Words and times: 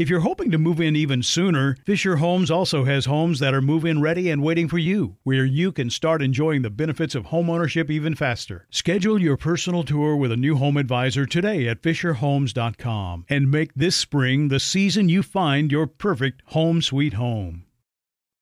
If 0.00 0.08
you're 0.08 0.20
hoping 0.20 0.50
to 0.52 0.56
move 0.56 0.80
in 0.80 0.96
even 0.96 1.22
sooner, 1.22 1.76
Fisher 1.84 2.16
Homes 2.16 2.50
also 2.50 2.84
has 2.84 3.04
homes 3.04 3.38
that 3.40 3.52
are 3.52 3.60
move 3.60 3.84
in 3.84 4.00
ready 4.00 4.30
and 4.30 4.42
waiting 4.42 4.66
for 4.66 4.78
you, 4.78 5.18
where 5.24 5.44
you 5.44 5.72
can 5.72 5.90
start 5.90 6.22
enjoying 6.22 6.62
the 6.62 6.70
benefits 6.70 7.14
of 7.14 7.26
homeownership 7.26 7.90
even 7.90 8.14
faster. 8.14 8.66
Schedule 8.70 9.20
your 9.20 9.36
personal 9.36 9.82
tour 9.82 10.16
with 10.16 10.32
a 10.32 10.38
new 10.38 10.56
home 10.56 10.78
advisor 10.78 11.26
today 11.26 11.68
at 11.68 11.82
FisherHomes.com 11.82 13.26
and 13.28 13.50
make 13.50 13.74
this 13.74 13.94
spring 13.94 14.48
the 14.48 14.58
season 14.58 15.10
you 15.10 15.22
find 15.22 15.70
your 15.70 15.86
perfect 15.86 16.40
home 16.46 16.80
sweet 16.80 17.12
home. 17.12 17.66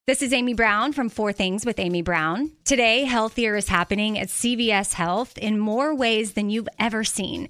This 0.07 0.21
is 0.21 0.31
Amy 0.31 0.53
Brown 0.53 0.93
from 0.93 1.09
Four 1.09 1.33
Things 1.33 1.65
with 1.65 1.77
Amy 1.77 2.01
Brown. 2.01 2.53
Today, 2.63 3.03
healthier 3.03 3.57
is 3.57 3.67
happening 3.67 4.17
at 4.17 4.29
CVS 4.29 4.93
Health 4.93 5.37
in 5.37 5.59
more 5.59 5.93
ways 5.93 6.35
than 6.35 6.49
you've 6.49 6.69
ever 6.79 7.03
seen. 7.03 7.49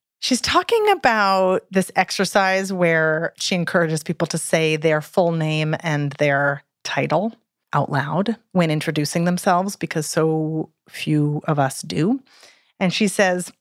She's 0.21 0.39
talking 0.39 0.87
about 0.91 1.65
this 1.71 1.91
exercise 1.95 2.71
where 2.71 3.33
she 3.37 3.55
encourages 3.55 4.03
people 4.03 4.27
to 4.27 4.37
say 4.37 4.75
their 4.75 5.01
full 5.01 5.31
name 5.31 5.75
and 5.79 6.11
their 6.13 6.63
title 6.83 7.33
out 7.73 7.91
loud 7.91 8.37
when 8.51 8.69
introducing 8.69 9.25
themselves 9.25 9.75
because 9.75 10.05
so 10.05 10.69
few 10.87 11.41
of 11.47 11.57
us 11.57 11.81
do. 11.81 12.21
And 12.79 12.93
she 12.93 13.07
says, 13.07 13.51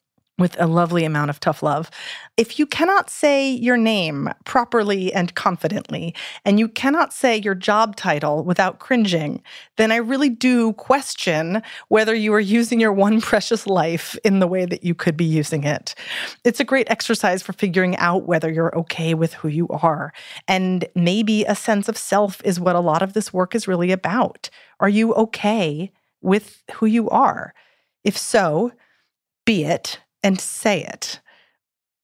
with 0.40 0.60
a 0.60 0.66
lovely 0.66 1.04
amount 1.04 1.30
of 1.30 1.38
tough 1.38 1.62
love. 1.62 1.90
If 2.36 2.58
you 2.58 2.66
cannot 2.66 3.10
say 3.10 3.50
your 3.50 3.76
name 3.76 4.30
properly 4.44 5.12
and 5.12 5.34
confidently, 5.34 6.14
and 6.44 6.58
you 6.58 6.66
cannot 6.66 7.12
say 7.12 7.36
your 7.36 7.54
job 7.54 7.94
title 7.94 8.42
without 8.42 8.80
cringing, 8.80 9.42
then 9.76 9.92
I 9.92 9.96
really 9.96 10.30
do 10.30 10.72
question 10.72 11.62
whether 11.88 12.14
you 12.14 12.32
are 12.34 12.40
using 12.40 12.80
your 12.80 12.92
one 12.92 13.20
precious 13.30 13.66
life 13.66 14.16
in 14.24 14.40
the 14.40 14.48
way 14.48 14.64
that 14.64 14.82
you 14.82 14.94
could 14.94 15.16
be 15.16 15.24
using 15.24 15.64
it. 15.64 15.94
It's 16.44 16.60
a 16.60 16.64
great 16.64 16.90
exercise 16.90 17.42
for 17.42 17.52
figuring 17.52 17.96
out 17.98 18.26
whether 18.26 18.50
you're 18.50 18.76
okay 18.76 19.14
with 19.14 19.34
who 19.34 19.48
you 19.48 19.68
are. 19.68 20.12
And 20.48 20.86
maybe 20.94 21.44
a 21.44 21.54
sense 21.54 21.88
of 21.88 21.96
self 21.96 22.40
is 22.44 22.58
what 22.58 22.76
a 22.76 22.80
lot 22.80 23.02
of 23.02 23.12
this 23.12 23.32
work 23.32 23.54
is 23.54 23.68
really 23.68 23.92
about. 23.92 24.48
Are 24.80 24.88
you 24.88 25.14
okay 25.14 25.92
with 26.22 26.62
who 26.72 26.86
you 26.86 27.10
are? 27.10 27.54
If 28.02 28.16
so, 28.16 28.72
be 29.44 29.64
it 29.64 30.00
and 30.22 30.40
say 30.40 30.84
it. 30.84 31.20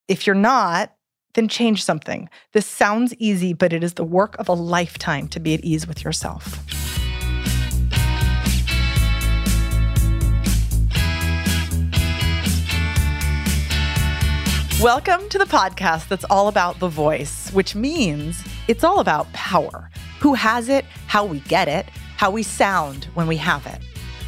If 0.08 0.26
you're 0.26 0.36
not, 0.36 0.94
then 1.34 1.48
change 1.48 1.84
something. 1.84 2.30
This 2.52 2.66
sounds 2.66 3.14
easy, 3.18 3.52
but 3.52 3.72
it 3.72 3.84
is 3.84 3.94
the 3.94 4.04
work 4.04 4.38
of 4.38 4.48
a 4.48 4.54
lifetime 4.54 5.28
to 5.28 5.40
be 5.40 5.52
at 5.54 5.64
ease 5.64 5.86
with 5.86 6.02
yourself. 6.02 6.62
Welcome 14.80 15.28
to 15.30 15.38
the 15.38 15.46
podcast 15.46 16.08
that's 16.08 16.24
all 16.24 16.48
about 16.48 16.78
the 16.78 16.88
voice, 16.88 17.50
which 17.52 17.74
means 17.74 18.42
it's 18.68 18.84
all 18.84 19.00
about 19.00 19.30
power. 19.32 19.90
Who 20.20 20.34
has 20.34 20.68
it, 20.68 20.84
how 21.06 21.24
we 21.24 21.40
get 21.40 21.68
it, 21.68 21.86
how 22.16 22.30
we 22.30 22.42
sound 22.42 23.04
when 23.14 23.26
we 23.26 23.36
have 23.36 23.66
it. 23.66 23.80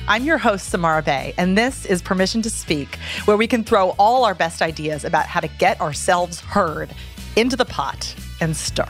I'm 0.09 0.25
your 0.25 0.39
host, 0.39 0.71
Samara 0.71 1.03
Bay, 1.03 1.35
and 1.37 1.57
this 1.57 1.85
is 1.85 2.01
Permission 2.01 2.41
to 2.41 2.49
Speak, 2.49 2.97
where 3.27 3.37
we 3.37 3.47
can 3.47 3.63
throw 3.63 3.91
all 3.99 4.25
our 4.25 4.35
best 4.35 4.63
ideas 4.63 5.05
about 5.05 5.27
how 5.27 5.39
to 5.39 5.49
get 5.59 5.79
ourselves 5.83 6.41
heard 6.41 6.95
into 7.37 7.57
the 7.57 7.67
pot 7.67 8.15
and 8.41 8.57
stir. 8.57 8.89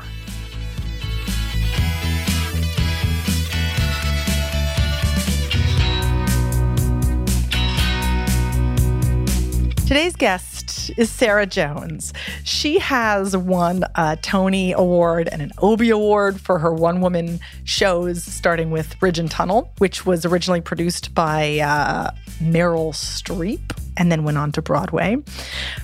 Today's 9.89 10.15
guest 10.15 10.57
is 10.97 11.10
Sarah 11.10 11.47
Jones. 11.47 12.12
She 12.44 12.78
has 12.78 13.37
won 13.37 13.84
a 13.94 14.16
Tony 14.16 14.72
Award 14.72 15.28
and 15.31 15.43
an 15.43 15.53
Obie 15.62 15.91
Award 15.91 16.41
for 16.41 16.59
her 16.59 16.72
one 16.72 17.00
woman 17.00 17.41
shows, 17.65 18.25
starting 18.25 18.71
with 18.71 18.99
Bridge 18.99 19.19
and 19.19 19.31
Tunnel, 19.31 19.72
which 19.78 20.06
was 20.06 20.25
originally 20.25 20.60
produced 20.60 21.15
by 21.15 21.59
uh, 21.59 22.10
Meryl 22.41 22.93
Streep 22.94 23.76
and 23.97 24.12
then 24.12 24.25
went 24.25 24.38
on 24.38 24.53
to 24.53 24.62
Broadway. 24.62 25.16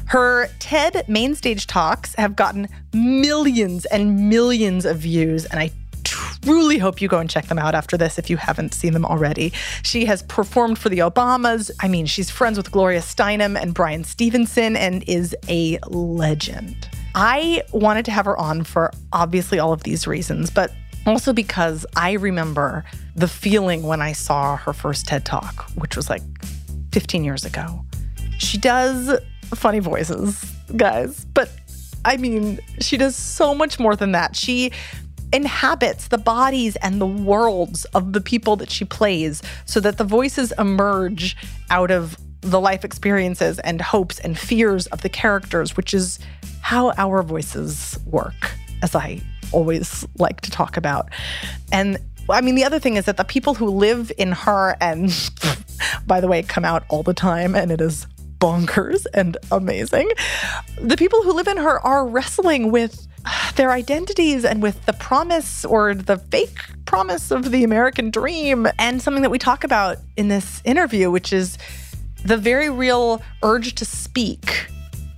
Her 0.06 0.48
TED 0.60 1.08
mainstage 1.08 1.66
talks 1.66 2.14
have 2.14 2.36
gotten 2.36 2.68
millions 2.92 3.84
and 3.86 4.30
millions 4.30 4.84
of 4.84 4.98
views, 4.98 5.44
and 5.46 5.58
I 5.60 5.70
truly 6.44 6.78
hope 6.78 7.00
you 7.00 7.08
go 7.08 7.18
and 7.18 7.30
check 7.30 7.46
them 7.46 7.58
out 7.58 7.74
after 7.74 7.96
this 7.96 8.18
if 8.18 8.28
you 8.28 8.36
haven't 8.36 8.74
seen 8.74 8.92
them 8.92 9.04
already. 9.04 9.52
She 9.82 10.04
has 10.04 10.22
performed 10.24 10.78
for 10.78 10.88
the 10.88 10.98
Obamas. 10.98 11.70
I 11.80 11.88
mean, 11.88 12.06
she's 12.06 12.30
friends 12.30 12.56
with 12.56 12.70
Gloria 12.70 13.00
Steinem 13.00 13.60
and 13.60 13.72
Bryan 13.72 14.04
Stevenson 14.04 14.76
and 14.76 15.02
is 15.08 15.34
a 15.48 15.78
legend. 15.88 16.88
I 17.14 17.62
wanted 17.72 18.04
to 18.06 18.10
have 18.10 18.26
her 18.26 18.36
on 18.36 18.64
for 18.64 18.90
obviously 19.12 19.58
all 19.58 19.72
of 19.72 19.84
these 19.84 20.06
reasons, 20.06 20.50
but 20.50 20.72
also 21.06 21.32
because 21.32 21.86
I 21.96 22.12
remember 22.12 22.84
the 23.14 23.28
feeling 23.28 23.82
when 23.84 24.02
I 24.02 24.12
saw 24.12 24.56
her 24.56 24.72
first 24.72 25.06
TED 25.06 25.24
Talk, 25.24 25.64
which 25.76 25.96
was 25.96 26.10
like 26.10 26.22
15 26.92 27.24
years 27.24 27.44
ago. 27.44 27.84
She 28.38 28.58
does 28.58 29.18
funny 29.54 29.78
voices, 29.78 30.44
guys, 30.76 31.24
but 31.34 31.50
I 32.04 32.16
mean, 32.18 32.60
she 32.80 32.96
does 32.96 33.16
so 33.16 33.54
much 33.54 33.78
more 33.78 33.96
than 33.96 34.12
that. 34.12 34.36
She 34.36 34.72
inhabits 35.34 36.08
the 36.08 36.18
bodies 36.18 36.76
and 36.76 37.00
the 37.00 37.06
worlds 37.06 37.84
of 37.86 38.12
the 38.12 38.20
people 38.20 38.54
that 38.56 38.70
she 38.70 38.84
plays 38.84 39.42
so 39.66 39.80
that 39.80 39.98
the 39.98 40.04
voices 40.04 40.52
emerge 40.58 41.36
out 41.70 41.90
of 41.90 42.16
the 42.40 42.60
life 42.60 42.84
experiences 42.84 43.58
and 43.58 43.80
hopes 43.80 44.20
and 44.20 44.38
fears 44.38 44.86
of 44.88 45.00
the 45.00 45.08
characters, 45.08 45.76
which 45.76 45.92
is 45.92 46.20
how 46.60 46.92
our 46.92 47.22
voices 47.22 47.98
work, 48.06 48.54
as 48.82 48.94
I 48.94 49.20
always 49.50 50.06
like 50.18 50.40
to 50.42 50.50
talk 50.50 50.76
about. 50.76 51.08
And 51.72 51.98
I 52.30 52.40
mean, 52.40 52.54
the 52.54 52.64
other 52.64 52.78
thing 52.78 52.96
is 52.96 53.06
that 53.06 53.16
the 53.16 53.24
people 53.24 53.54
who 53.54 53.66
live 53.66 54.12
in 54.16 54.32
her, 54.32 54.76
and 54.80 55.12
by 56.06 56.20
the 56.20 56.28
way, 56.28 56.42
come 56.42 56.64
out 56.64 56.84
all 56.88 57.02
the 57.02 57.14
time, 57.14 57.54
and 57.54 57.72
it 57.72 57.80
is 57.80 58.06
bonkers 58.38 59.06
and 59.14 59.36
amazing. 59.50 60.10
The 60.80 60.96
people 60.96 61.22
who 61.22 61.32
live 61.32 61.48
in 61.48 61.56
her 61.56 61.80
are 61.80 62.06
wrestling 62.06 62.70
with 62.70 63.06
their 63.56 63.70
identities 63.70 64.44
and 64.44 64.62
with 64.62 64.84
the 64.86 64.92
promise 64.92 65.64
or 65.64 65.94
the 65.94 66.18
fake 66.18 66.58
promise 66.84 67.30
of 67.30 67.50
the 67.50 67.64
American 67.64 68.10
dream. 68.10 68.66
And 68.78 69.00
something 69.00 69.22
that 69.22 69.30
we 69.30 69.38
talk 69.38 69.64
about 69.64 69.98
in 70.16 70.28
this 70.28 70.60
interview, 70.64 71.10
which 71.10 71.32
is 71.32 71.58
the 72.24 72.36
very 72.36 72.70
real 72.70 73.22
urge 73.42 73.74
to 73.76 73.84
speak 73.84 74.66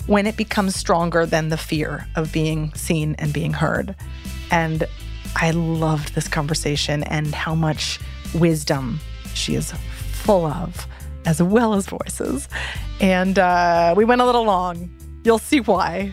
when 0.07 0.27
it 0.27 0.37
becomes 0.37 0.77
stronger 0.77 1.27
than 1.27 1.49
the 1.49 1.57
fear 1.57 2.07
of 2.17 2.33
being 2.33 2.73
seen 2.75 3.15
and 3.19 3.33
being 3.33 3.53
heard. 3.53 3.95
And 4.51 4.85
I 5.35 5.51
loved 5.51 6.15
this 6.15 6.29
conversation 6.29 7.03
and 7.05 7.35
how 7.35 7.55
much 7.55 8.01
wisdom 8.35 9.01
she 9.35 9.55
is 9.55 9.73
full 9.73 10.47
of, 10.47 10.87
as 11.27 11.43
well 11.43 11.75
as 11.75 11.87
voices. 11.87 12.49
And 13.01 13.39
uh, 13.39 13.95
we 13.97 14.05
went 14.05 14.21
a 14.21 14.25
little 14.25 14.45
long. 14.45 14.91
You'll 15.25 15.39
see 15.39 15.61
why. 15.61 16.13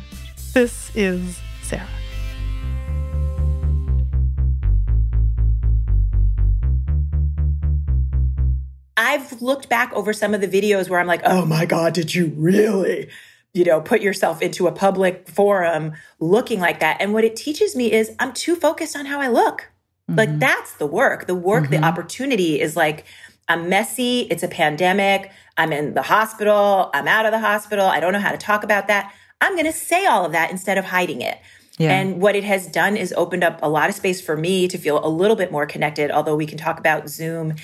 This 0.54 0.92
is 0.96 1.40
Sarah. 1.74 1.88
I've 8.96 9.42
looked 9.42 9.70
back 9.70 9.92
over 9.94 10.14
some 10.14 10.34
of 10.34 10.42
the 10.42 10.48
videos 10.48 10.90
where 10.90 11.00
I'm 11.00 11.08
like, 11.08 11.22
oh 11.26 11.46
my 11.46 11.66
God, 11.66 11.94
did 11.94 12.14
you 12.14 12.34
really? 12.36 13.10
You 13.54 13.66
know, 13.66 13.82
put 13.82 14.02
yourself 14.02 14.42
into 14.42 14.68
a 14.68 14.72
public 14.72 15.28
forum 15.28 15.94
looking 16.20 16.60
like 16.60 16.80
that. 16.80 16.98
And 17.00 17.14
what 17.14 17.24
it 17.24 17.36
teaches 17.36 17.76
me 17.76 17.92
is 17.92 18.16
I'm 18.20 18.34
too 18.34 18.56
focused 18.56 18.96
on 18.96 19.06
how 19.06 19.20
I 19.20 19.28
look. 19.28 19.70
Mm-hmm. 20.10 20.18
Like 20.18 20.40
that's 20.40 20.76
the 20.76 20.88
work. 20.88 21.28
The 21.28 21.36
work, 21.36 21.66
mm-hmm. 21.66 21.74
the 21.74 21.84
opportunity 21.84 22.60
is 22.60 22.76
like, 22.76 23.06
I'm 23.48 23.70
messy. 23.70 24.22
It's 24.32 24.44
a 24.44 24.48
pandemic. 24.48 25.32
I'm 25.58 25.72
in 25.72 25.94
the 25.94 26.02
hospital. 26.02 26.90
I'm 26.94 27.08
out 27.08 27.26
of 27.26 27.32
the 27.32 27.40
hospital. 27.40 27.86
I 27.86 28.00
don't 28.00 28.14
know 28.14 28.20
how 28.20 28.32
to 28.32 28.38
talk 28.38 28.64
about 28.64 28.88
that. 28.88 29.14
I'm 29.42 29.54
going 29.54 29.66
to 29.66 29.74
say 29.74 30.06
all 30.06 30.26
of 30.26 30.32
that 30.32 30.50
instead 30.50 30.78
of 30.78 30.86
hiding 30.86 31.22
it. 31.22 31.38
Yeah. 31.78 31.92
And 31.92 32.22
what 32.22 32.36
it 32.36 32.44
has 32.44 32.68
done 32.68 32.96
is 32.96 33.14
opened 33.18 33.44
up 33.44 33.60
a 33.64 33.70
lot 33.70 33.90
of 33.90 33.96
space 33.96 34.22
for 34.22 34.38
me 34.38 34.68
to 34.68 34.78
feel 34.78 35.04
a 35.04 35.10
little 35.10 35.36
bit 35.36 35.52
more 35.52 35.66
connected, 35.66 36.12
although 36.12 36.36
we 36.36 36.46
can 36.46 36.58
talk 36.58 36.80
about 36.80 37.10
Zoom 37.10 37.56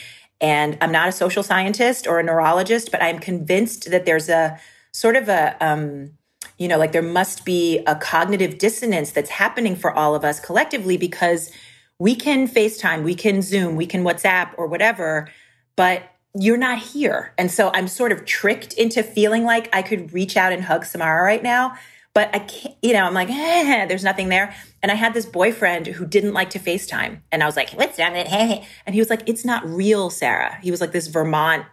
and 0.42 0.78
I'm 0.82 0.92
not 0.92 1.10
a 1.10 1.12
social 1.12 1.44
scientist 1.44 2.08
or 2.08 2.20
a 2.20 2.24
neurologist, 2.24 2.92
but 2.92 3.04
I'm 3.04 3.20
convinced 3.20 3.92
that 3.92 4.06
there's 4.06 4.30
a 4.30 4.58
sort 4.92 5.16
of 5.16 5.28
a, 5.28 5.56
um, 5.64 6.12
you 6.58 6.68
know, 6.68 6.78
like 6.78 6.92
there 6.92 7.02
must 7.02 7.46
be 7.46 7.80
a 7.86 7.96
cognitive 7.96 8.58
dissonance 8.58 9.12
that's 9.12 9.30
happening 9.30 9.76
for 9.76 9.92
all 9.92 10.16
of 10.16 10.24
us 10.24 10.40
collectively 10.40 10.98
because 10.98 11.52
we 12.00 12.16
can 12.16 12.48
FaceTime, 12.48 13.04
we 13.04 13.16
can 13.16 13.42
Zoom, 13.42 13.76
we 13.76 13.86
can 13.86 14.04
WhatsApp 14.04 14.52
or 14.58 14.68
whatever, 14.68 15.30
but 15.76 16.04
you're 16.34 16.58
not 16.58 16.80
here. 16.80 17.34
And 17.38 17.52
so 17.52 17.72
I'm 17.74 17.88
sort 17.88 18.12
of 18.12 18.24
tricked 18.26 18.74
into 18.74 19.04
feeling 19.04 19.44
like 19.44 19.70
I 19.74 19.82
could 19.82 20.14
reach 20.14 20.38
out 20.38 20.54
and 20.54 20.64
hug 20.64 20.86
Samara 20.86 21.22
right 21.24 21.44
now 21.44 21.76
but 22.14 22.34
I 22.34 22.40
can't, 22.40 22.76
you 22.82 22.94
know, 22.94 23.04
I'm 23.06 23.14
like, 23.14 23.30
eh, 23.30 23.86
there's 23.86 24.04
nothing 24.04 24.30
there. 24.30 24.56
And 24.82 24.92
I 24.92 24.96
had 24.96 25.14
this 25.14 25.26
boyfriend 25.26 25.88
who 25.88 26.06
didn't 26.06 26.34
like 26.34 26.50
to 26.52 26.60
FaceTime. 26.60 27.22
And 27.32 27.44
I 27.44 27.46
was 27.46 27.56
like, 27.56 27.72
what's 27.72 27.98
with 27.98 28.28
hey? 28.28 28.66
And 28.86 28.96
he 28.96 29.02
was 29.02 29.10
like, 29.10 29.28
it's 29.28 29.46
not 29.46 29.68
real, 29.68 30.10
Sarah. 30.10 30.58
He 30.62 30.72
was 30.72 30.82
like 30.82 30.92
this 30.92 31.08
Vermont 31.08 31.66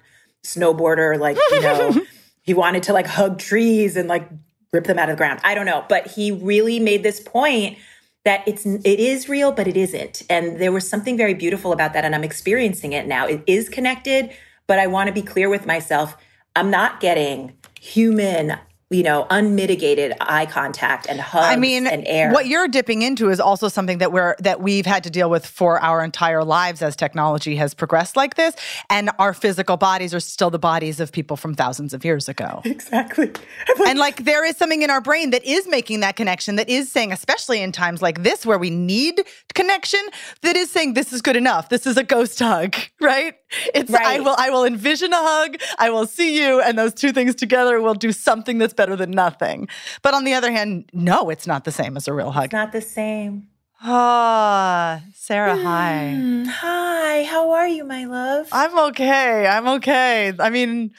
snowboarder, 0.44 1.18
like, 1.18 1.38
you 1.50 1.60
know, 1.60 2.02
he 2.42 2.54
wanted 2.54 2.84
to 2.84 2.92
like 2.92 3.06
hug 3.06 3.38
trees 3.38 3.96
and 3.96 4.08
like 4.08 4.28
rip 4.72 4.84
them 4.84 4.98
out 4.98 5.08
of 5.08 5.16
the 5.16 5.18
ground. 5.18 5.40
I 5.42 5.54
don't 5.54 5.66
know. 5.66 5.84
But 5.88 6.06
he 6.06 6.30
really 6.30 6.80
made 6.80 7.02
this 7.02 7.20
point 7.20 7.78
that 8.24 8.46
it's 8.46 8.66
it 8.66 9.00
is 9.00 9.28
real, 9.28 9.52
but 9.52 9.66
it 9.66 9.76
isn't. 9.76 10.22
And 10.28 10.60
there 10.60 10.72
was 10.72 10.88
something 10.88 11.16
very 11.16 11.34
beautiful 11.34 11.72
about 11.72 11.92
that. 11.94 12.04
And 12.04 12.14
I'm 12.14 12.24
experiencing 12.24 12.92
it 12.92 13.06
now. 13.06 13.26
It 13.26 13.42
is 13.46 13.68
connected, 13.68 14.30
but 14.66 14.78
I 14.78 14.86
want 14.86 15.06
to 15.08 15.12
be 15.12 15.22
clear 15.22 15.48
with 15.48 15.64
myself. 15.64 16.16
I'm 16.54 16.70
not 16.70 17.00
getting 17.00 17.56
human 17.80 18.58
you 18.90 19.02
know, 19.02 19.26
unmitigated 19.30 20.12
eye 20.20 20.46
contact 20.46 21.06
and 21.08 21.20
hugs 21.20 21.46
I 21.46 21.56
mean, 21.56 21.88
and 21.88 22.06
air. 22.06 22.32
What 22.32 22.46
you're 22.46 22.68
dipping 22.68 23.02
into 23.02 23.30
is 23.30 23.40
also 23.40 23.66
something 23.68 23.98
that 23.98 24.12
we're 24.12 24.36
that 24.38 24.60
we've 24.60 24.86
had 24.86 25.02
to 25.04 25.10
deal 25.10 25.28
with 25.28 25.44
for 25.44 25.80
our 25.80 26.04
entire 26.04 26.44
lives 26.44 26.82
as 26.82 26.94
technology 26.94 27.56
has 27.56 27.74
progressed 27.74 28.16
like 28.16 28.36
this. 28.36 28.54
And 28.88 29.10
our 29.18 29.34
physical 29.34 29.76
bodies 29.76 30.14
are 30.14 30.20
still 30.20 30.50
the 30.50 30.60
bodies 30.60 31.00
of 31.00 31.10
people 31.10 31.36
from 31.36 31.54
thousands 31.54 31.94
of 31.94 32.04
years 32.04 32.28
ago. 32.28 32.62
Exactly. 32.76 33.32
and 33.86 33.98
like 33.98 34.24
there 34.24 34.44
is 34.44 34.56
something 34.56 34.82
in 34.82 34.90
our 34.90 35.00
brain 35.00 35.30
that 35.30 35.42
is 35.44 35.66
making 35.66 36.00
that 36.00 36.14
connection, 36.14 36.56
that 36.56 36.68
is 36.68 36.92
saying, 36.92 37.10
especially 37.10 37.62
in 37.62 37.72
times 37.72 38.02
like 38.02 38.22
this 38.22 38.44
where 38.44 38.58
we 38.58 38.68
need 38.68 39.24
connection, 39.54 40.00
that 40.42 40.56
is 40.56 40.70
saying 40.70 40.92
this 40.92 41.12
is 41.12 41.22
good 41.22 41.36
enough. 41.36 41.70
This 41.70 41.86
is 41.86 41.96
a 41.96 42.04
ghost 42.04 42.38
hug, 42.38 42.76
right? 43.00 43.34
It's 43.74 43.90
right. 43.90 44.06
I 44.06 44.20
will 44.20 44.34
I 44.38 44.50
will 44.50 44.64
envision 44.64 45.12
a 45.12 45.16
hug, 45.16 45.56
I 45.78 45.90
will 45.90 46.06
see 46.06 46.40
you, 46.42 46.60
and 46.60 46.78
those 46.78 46.94
two 46.94 47.12
things 47.12 47.34
together 47.34 47.80
will 47.80 47.94
do 47.94 48.12
something 48.12 48.58
that's 48.58 48.74
better 48.74 48.96
than 48.96 49.10
nothing. 49.10 49.68
But 50.02 50.14
on 50.14 50.24
the 50.24 50.34
other 50.34 50.50
hand, 50.50 50.90
no, 50.92 51.30
it's 51.30 51.46
not 51.46 51.64
the 51.64 51.72
same 51.72 51.96
as 51.96 52.08
a 52.08 52.12
real 52.12 52.32
hug. 52.32 52.46
It's 52.46 52.52
not 52.52 52.72
the 52.72 52.80
same. 52.80 53.48
Ah, 53.82 55.02
Sarah, 55.14 55.56
hi. 55.56 56.14
Mm, 56.16 56.46
hi, 56.46 57.24
how 57.24 57.50
are 57.52 57.68
you, 57.68 57.84
my 57.84 58.06
love? 58.06 58.48
I'm 58.50 58.78
okay. 58.90 59.46
I'm 59.46 59.68
okay. 59.68 60.32
I 60.38 60.50
mean, 60.50 60.92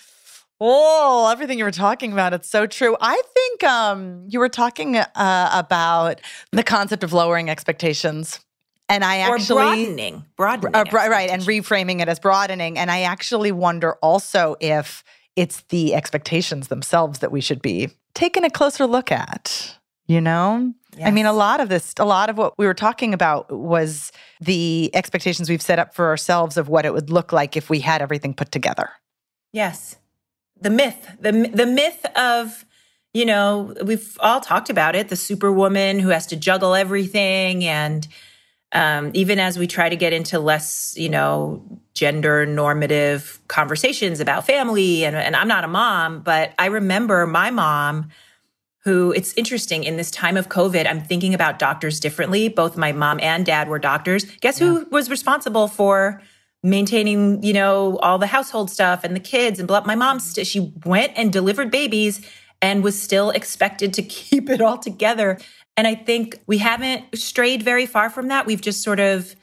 oh, 0.59 1.29
everything 1.31 1.57
you 1.57 1.63
were 1.63 1.71
talking 1.71 2.13
about, 2.13 2.33
it's 2.33 2.49
so 2.49 2.67
true. 2.67 2.95
I 3.01 3.21
think 3.33 3.63
um, 3.63 4.25
you 4.29 4.39
were 4.39 4.49
talking 4.49 4.95
uh, 4.95 5.49
about 5.53 6.21
the 6.51 6.63
concept 6.63 7.03
of 7.03 7.13
lowering 7.13 7.49
expectations. 7.49 8.39
And 8.89 9.03
I 9.03 9.17
actually 9.17 9.61
or 9.61 9.75
broadening, 9.75 10.25
broadening, 10.37 10.75
uh, 10.75 10.85
right, 10.93 11.29
and 11.29 11.41
reframing 11.43 12.01
it 12.01 12.07
as 12.07 12.19
broadening. 12.19 12.77
And 12.77 12.89
I 12.89 13.01
actually 13.01 13.51
wonder 13.51 13.95
also 14.01 14.55
if 14.61 15.03
it's 15.35 15.61
the 15.69 15.93
expectations 15.93 16.69
themselves 16.69 17.19
that 17.19 17.31
we 17.31 17.41
should 17.41 17.61
be 17.61 17.89
taking 18.13 18.43
a 18.43 18.49
closer 18.49 18.85
look 18.85 19.11
at. 19.11 19.77
You 20.07 20.21
know, 20.21 20.73
yes. 20.97 21.05
I 21.05 21.11
mean, 21.11 21.25
a 21.25 21.33
lot 21.33 21.59
of 21.59 21.67
this, 21.67 21.93
a 21.99 22.05
lot 22.05 22.29
of 22.29 22.37
what 22.37 22.57
we 22.57 22.65
were 22.65 22.73
talking 22.73 23.13
about 23.13 23.51
was 23.51 24.13
the 24.39 24.89
expectations 24.93 25.49
we've 25.49 25.61
set 25.61 25.79
up 25.79 25.93
for 25.93 26.05
ourselves 26.07 26.55
of 26.55 26.69
what 26.69 26.85
it 26.85 26.93
would 26.93 27.09
look 27.09 27.33
like 27.33 27.57
if 27.57 27.69
we 27.69 27.81
had 27.81 28.01
everything 28.01 28.33
put 28.33 28.53
together. 28.53 28.89
Yes, 29.51 29.97
the 30.61 30.69
myth, 30.69 31.11
the 31.19 31.51
the 31.53 31.65
myth 31.65 32.05
of 32.15 32.65
you 33.13 33.25
know, 33.25 33.73
we've 33.83 34.17
all 34.19 34.39
talked 34.39 34.69
about 34.69 34.95
it, 34.95 35.09
the 35.09 35.15
superwoman 35.15 35.99
who 35.99 36.09
has 36.09 36.27
to 36.27 36.35
juggle 36.35 36.75
everything 36.75 37.65
and 37.65 38.07
um, 38.73 39.11
even 39.13 39.39
as 39.39 39.57
we 39.57 39.67
try 39.67 39.89
to 39.89 39.95
get 39.95 40.13
into 40.13 40.39
less, 40.39 40.93
you 40.97 41.09
know, 41.09 41.63
gender 41.93 42.45
normative 42.45 43.39
conversations 43.47 44.19
about 44.19 44.45
family, 44.45 45.05
and, 45.05 45.15
and 45.15 45.35
I'm 45.35 45.47
not 45.47 45.63
a 45.63 45.67
mom, 45.67 46.21
but 46.21 46.53
I 46.59 46.67
remember 46.67 47.25
my 47.25 47.49
mom 47.49 48.09
who 48.87 49.11
it's 49.11 49.33
interesting 49.33 49.83
in 49.83 49.97
this 49.97 50.09
time 50.09 50.37
of 50.37 50.47
COVID, 50.47 50.87
I'm 50.87 51.01
thinking 51.01 51.33
about 51.33 51.59
doctors 51.59 51.99
differently. 51.99 52.47
Both 52.47 52.77
my 52.77 52.93
mom 52.93 53.19
and 53.19 53.45
dad 53.45 53.67
were 53.67 53.79
doctors. 53.79 54.23
Guess 54.39 54.61
yeah. 54.61 54.67
who 54.67 54.87
was 54.89 55.09
responsible 55.09 55.67
for 55.67 56.21
maintaining, 56.63 57.43
you 57.43 57.51
know, 57.51 57.97
all 57.97 58.17
the 58.17 58.27
household 58.27 58.71
stuff 58.71 59.03
and 59.03 59.13
the 59.13 59.19
kids 59.19 59.59
and 59.59 59.67
blah. 59.67 59.81
My 59.85 59.95
mom, 59.95 60.21
st- 60.21 60.47
she 60.47 60.71
went 60.85 61.11
and 61.17 61.33
delivered 61.33 61.69
babies 61.69 62.25
and 62.61 62.81
was 62.81 62.99
still 62.99 63.29
expected 63.31 63.93
to 63.95 64.01
keep 64.03 64.49
it 64.49 64.61
all 64.61 64.77
together. 64.77 65.37
And 65.77 65.87
I 65.87 65.93
think 65.95 66.39
we 66.47 66.57
haven't 66.57 67.05
strayed 67.15 67.61
very 67.61 67.85
far 67.85 68.09
from 68.09 68.27
that. 68.27 68.47
We've 68.47 68.59
just 68.59 68.81
sort 68.81 68.99
of 68.99 69.35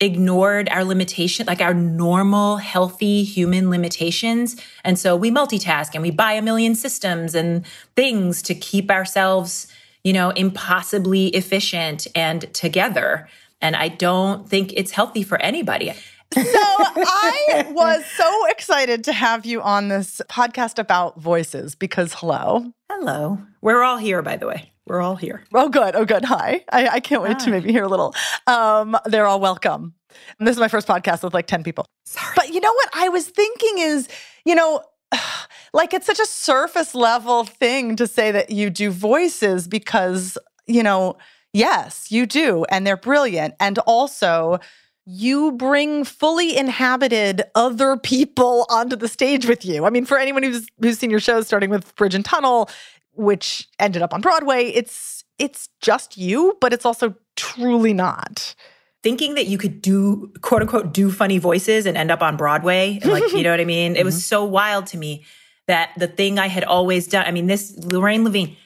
ignored 0.00 0.68
our 0.70 0.82
limitation, 0.82 1.46
like 1.46 1.60
our 1.60 1.74
normal, 1.74 2.56
healthy 2.56 3.22
human 3.22 3.70
limitations. 3.70 4.56
And 4.84 4.98
so 4.98 5.14
we 5.14 5.30
multitask 5.30 5.90
and 5.94 6.02
we 6.02 6.10
buy 6.10 6.32
a 6.32 6.42
million 6.42 6.74
systems 6.74 7.36
and 7.36 7.64
things 7.94 8.42
to 8.42 8.54
keep 8.54 8.90
ourselves, 8.90 9.68
you 10.02 10.12
know, 10.12 10.30
impossibly 10.30 11.28
efficient 11.28 12.08
and 12.16 12.52
together. 12.52 13.28
And 13.60 13.76
I 13.76 13.88
don't 13.88 14.48
think 14.48 14.72
it's 14.74 14.90
healthy 14.90 15.22
for 15.22 15.40
anybody. 15.40 15.92
So 16.34 16.42
I 16.44 17.66
was 17.70 18.04
so 18.06 18.46
excited 18.46 19.04
to 19.04 19.12
have 19.12 19.44
you 19.46 19.60
on 19.62 19.88
this 19.88 20.20
podcast 20.28 20.78
about 20.78 21.20
voices 21.20 21.74
because 21.74 22.14
hello. 22.14 22.72
Hello. 22.90 23.38
We're 23.60 23.82
all 23.82 23.98
here, 23.98 24.22
by 24.22 24.36
the 24.36 24.46
way. 24.46 24.72
We're 24.86 25.00
all 25.00 25.16
here. 25.16 25.44
Oh, 25.54 25.68
good. 25.68 25.94
Oh, 25.94 26.04
good. 26.04 26.24
Hi. 26.24 26.64
I, 26.72 26.88
I 26.88 27.00
can't 27.00 27.22
wait 27.22 27.34
Hi. 27.34 27.44
to 27.44 27.50
maybe 27.50 27.70
hear 27.70 27.84
a 27.84 27.88
little. 27.88 28.14
Um, 28.46 28.96
they're 29.06 29.26
all 29.26 29.40
welcome. 29.40 29.94
And 30.38 30.48
this 30.48 30.56
is 30.56 30.60
my 30.60 30.68
first 30.68 30.88
podcast 30.88 31.22
with 31.22 31.34
like 31.34 31.46
10 31.46 31.62
people. 31.62 31.86
Sorry. 32.04 32.32
But 32.34 32.52
you 32.52 32.60
know 32.60 32.72
what 32.72 32.90
I 32.94 33.08
was 33.08 33.28
thinking 33.28 33.78
is, 33.78 34.08
you 34.44 34.54
know, 34.54 34.82
like 35.72 35.94
it's 35.94 36.06
such 36.06 36.18
a 36.18 36.26
surface 36.26 36.94
level 36.94 37.44
thing 37.44 37.96
to 37.96 38.06
say 38.06 38.32
that 38.32 38.50
you 38.50 38.70
do 38.70 38.90
voices 38.90 39.68
because, 39.68 40.36
you 40.66 40.82
know, 40.82 41.16
yes, 41.52 42.10
you 42.10 42.26
do. 42.26 42.64
And 42.68 42.86
they're 42.86 42.96
brilliant. 42.96 43.54
And 43.60 43.78
also, 43.80 44.58
you 45.04 45.52
bring 45.52 46.04
fully 46.04 46.56
inhabited 46.56 47.42
other 47.54 47.96
people 47.96 48.66
onto 48.70 48.96
the 48.96 49.08
stage 49.08 49.46
with 49.46 49.64
you. 49.64 49.84
I 49.84 49.90
mean, 49.90 50.04
for 50.04 50.18
anyone 50.18 50.42
who's 50.42 50.66
who's 50.80 50.98
seen 50.98 51.10
your 51.10 51.20
shows, 51.20 51.46
starting 51.46 51.70
with 51.70 51.94
Bridge 51.96 52.14
and 52.14 52.24
Tunnel, 52.24 52.70
which 53.12 53.68
ended 53.78 54.02
up 54.02 54.14
on 54.14 54.20
Broadway, 54.20 54.66
it's 54.66 55.24
it's 55.38 55.68
just 55.80 56.16
you, 56.16 56.56
but 56.60 56.72
it's 56.72 56.86
also 56.86 57.14
truly 57.36 57.92
not. 57.92 58.54
Thinking 59.02 59.34
that 59.34 59.48
you 59.48 59.58
could 59.58 59.82
do 59.82 60.32
quote 60.42 60.62
unquote 60.62 60.94
do 60.94 61.10
funny 61.10 61.38
voices 61.38 61.86
and 61.86 61.96
end 61.96 62.12
up 62.12 62.22
on 62.22 62.36
Broadway, 62.36 63.00
like 63.04 63.32
you 63.32 63.42
know 63.42 63.50
what 63.50 63.60
I 63.60 63.64
mean? 63.64 63.92
It 63.92 63.98
mm-hmm. 63.98 64.06
was 64.06 64.24
so 64.24 64.44
wild 64.44 64.86
to 64.88 64.96
me 64.96 65.24
that 65.66 65.90
the 65.96 66.06
thing 66.06 66.38
I 66.38 66.46
had 66.46 66.64
always 66.64 67.08
done. 67.08 67.26
I 67.26 67.32
mean, 67.32 67.46
this 67.46 67.76
Lorraine 67.76 68.24
Levine. 68.24 68.56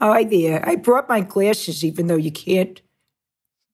Hi 0.00 0.22
there. 0.24 0.66
I 0.68 0.76
brought 0.76 1.08
my 1.08 1.20
glasses, 1.22 1.84
even 1.84 2.06
though 2.06 2.16
you 2.16 2.30
can't 2.30 2.80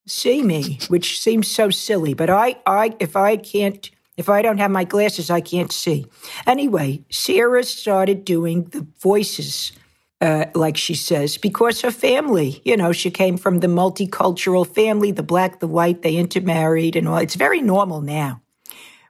see 0.06 0.42
me, 0.42 0.78
which 0.88 1.20
seems 1.20 1.50
so 1.50 1.70
silly. 1.70 2.14
But 2.14 2.30
I, 2.30 2.56
I, 2.66 2.94
if 3.00 3.16
I 3.16 3.36
can't 3.36 3.90
if 4.16 4.28
I 4.28 4.42
don't 4.42 4.58
have 4.58 4.70
my 4.70 4.84
glasses, 4.84 5.28
I 5.28 5.40
can't 5.40 5.72
see. 5.72 6.06
Anyway, 6.46 7.04
Sarah 7.10 7.64
started 7.64 8.24
doing 8.24 8.64
the 8.64 8.86
voices 9.00 9.72
uh, 10.20 10.46
like 10.54 10.76
she 10.76 10.94
says, 10.94 11.36
because 11.36 11.82
her 11.82 11.90
family, 11.90 12.62
you 12.64 12.76
know, 12.76 12.92
she 12.92 13.10
came 13.10 13.36
from 13.36 13.60
the 13.60 13.66
multicultural 13.66 14.66
family, 14.66 15.10
the 15.10 15.22
black, 15.22 15.60
the 15.60 15.66
white, 15.66 16.00
they 16.00 16.16
intermarried 16.16 16.96
and 16.96 17.06
all. 17.06 17.18
It's 17.18 17.34
very 17.34 17.60
normal 17.60 18.00
now. 18.00 18.40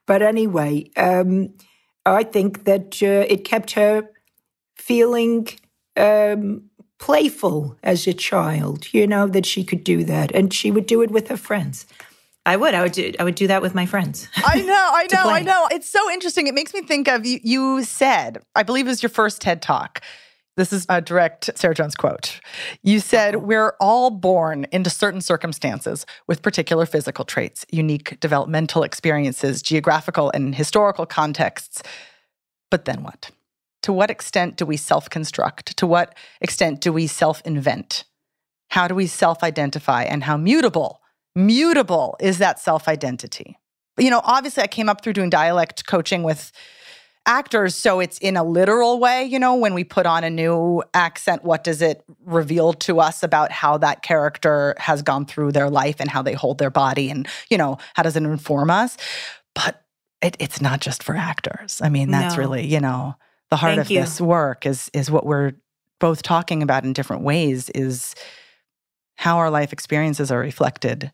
But 0.06 0.22
anyway, 0.22 0.90
um, 0.96 1.54
I 2.04 2.24
think 2.24 2.64
that 2.64 3.00
uh, 3.02 3.26
it 3.28 3.44
kept 3.44 3.72
her 3.72 4.10
feeling 4.76 5.48
um, 5.96 6.64
playful 6.98 7.76
as 7.82 8.06
a 8.06 8.12
child, 8.12 8.92
you 8.92 9.06
know, 9.06 9.26
that 9.26 9.46
she 9.46 9.64
could 9.64 9.84
do 9.84 10.04
that. 10.04 10.32
And 10.34 10.52
she 10.52 10.70
would 10.70 10.86
do 10.86 11.02
it 11.02 11.10
with 11.10 11.28
her 11.28 11.36
friends. 11.36 11.86
I 12.46 12.56
would. 12.56 12.74
I 12.74 12.82
would 12.82 12.92
do. 12.92 13.12
I 13.18 13.24
would 13.24 13.36
do 13.36 13.46
that 13.46 13.62
with 13.62 13.74
my 13.74 13.86
friends. 13.86 14.28
I 14.36 14.60
know. 14.60 14.90
I 14.92 15.06
know. 15.12 15.30
I 15.30 15.40
know. 15.40 15.68
It's 15.70 15.88
so 15.88 16.10
interesting. 16.10 16.46
It 16.46 16.54
makes 16.54 16.74
me 16.74 16.82
think 16.82 17.08
of 17.08 17.24
you. 17.24 17.40
You 17.42 17.84
said, 17.84 18.42
I 18.54 18.62
believe 18.62 18.86
it 18.86 18.90
was 18.90 19.02
your 19.02 19.10
first 19.10 19.40
TED 19.40 19.62
talk. 19.62 20.02
This 20.56 20.72
is 20.72 20.86
a 20.88 21.00
direct 21.00 21.50
Sarah 21.56 21.74
Jones 21.74 21.96
quote. 21.96 22.40
You 22.82 23.00
said, 23.00 23.34
uh-huh. 23.34 23.44
We're 23.44 23.74
all 23.80 24.10
born 24.10 24.66
into 24.70 24.88
certain 24.88 25.20
circumstances 25.20 26.06
with 26.28 26.42
particular 26.42 26.86
physical 26.86 27.24
traits, 27.24 27.66
unique 27.70 28.20
developmental 28.20 28.84
experiences, 28.84 29.62
geographical 29.62 30.30
and 30.32 30.54
historical 30.54 31.06
contexts. 31.06 31.82
But 32.70 32.84
then 32.84 33.02
what? 33.02 33.30
To 33.84 33.92
what 33.92 34.10
extent 34.10 34.56
do 34.56 34.64
we 34.64 34.78
self 34.78 35.10
construct? 35.10 35.76
To 35.76 35.86
what 35.86 36.14
extent 36.40 36.80
do 36.80 36.90
we 36.90 37.06
self 37.06 37.42
invent? 37.44 38.04
How 38.70 38.88
do 38.88 38.94
we 38.94 39.06
self 39.06 39.42
identify? 39.42 40.04
And 40.04 40.24
how 40.24 40.38
mutable, 40.38 41.02
mutable 41.34 42.16
is 42.18 42.38
that 42.38 42.58
self 42.58 42.88
identity? 42.88 43.58
You 43.98 44.08
know, 44.08 44.22
obviously, 44.24 44.62
I 44.62 44.68
came 44.68 44.88
up 44.88 45.02
through 45.02 45.12
doing 45.12 45.28
dialect 45.28 45.86
coaching 45.86 46.22
with 46.22 46.50
actors. 47.26 47.74
So 47.74 48.00
it's 48.00 48.16
in 48.18 48.38
a 48.38 48.42
literal 48.42 48.98
way, 48.98 49.24
you 49.24 49.38
know, 49.38 49.54
when 49.54 49.74
we 49.74 49.84
put 49.84 50.06
on 50.06 50.24
a 50.24 50.30
new 50.30 50.82
accent, 50.94 51.44
what 51.44 51.62
does 51.62 51.82
it 51.82 52.02
reveal 52.24 52.72
to 52.72 53.00
us 53.00 53.22
about 53.22 53.52
how 53.52 53.76
that 53.78 54.00
character 54.00 54.76
has 54.78 55.02
gone 55.02 55.26
through 55.26 55.52
their 55.52 55.68
life 55.68 55.96
and 56.00 56.10
how 56.10 56.22
they 56.22 56.32
hold 56.32 56.56
their 56.56 56.70
body? 56.70 57.10
And, 57.10 57.28
you 57.50 57.58
know, 57.58 57.76
how 57.92 58.02
does 58.02 58.16
it 58.16 58.22
inform 58.22 58.70
us? 58.70 58.96
But 59.54 59.84
it, 60.22 60.38
it's 60.40 60.62
not 60.62 60.80
just 60.80 61.02
for 61.02 61.14
actors. 61.14 61.82
I 61.82 61.90
mean, 61.90 62.10
that's 62.10 62.36
no. 62.36 62.40
really, 62.40 62.66
you 62.66 62.80
know, 62.80 63.16
the 63.54 63.58
heart 63.58 63.76
Thank 63.76 63.86
of 63.86 63.90
you. 63.92 64.00
this 64.00 64.20
work 64.20 64.66
is 64.66 64.90
is 64.92 65.12
what 65.12 65.24
we're 65.24 65.52
both 66.00 66.22
talking 66.22 66.60
about 66.60 66.82
in 66.82 66.92
different 66.92 67.22
ways 67.22 67.70
is 67.70 68.16
how 69.14 69.36
our 69.36 69.48
life 69.48 69.72
experiences 69.72 70.32
are 70.32 70.40
reflected 70.40 71.12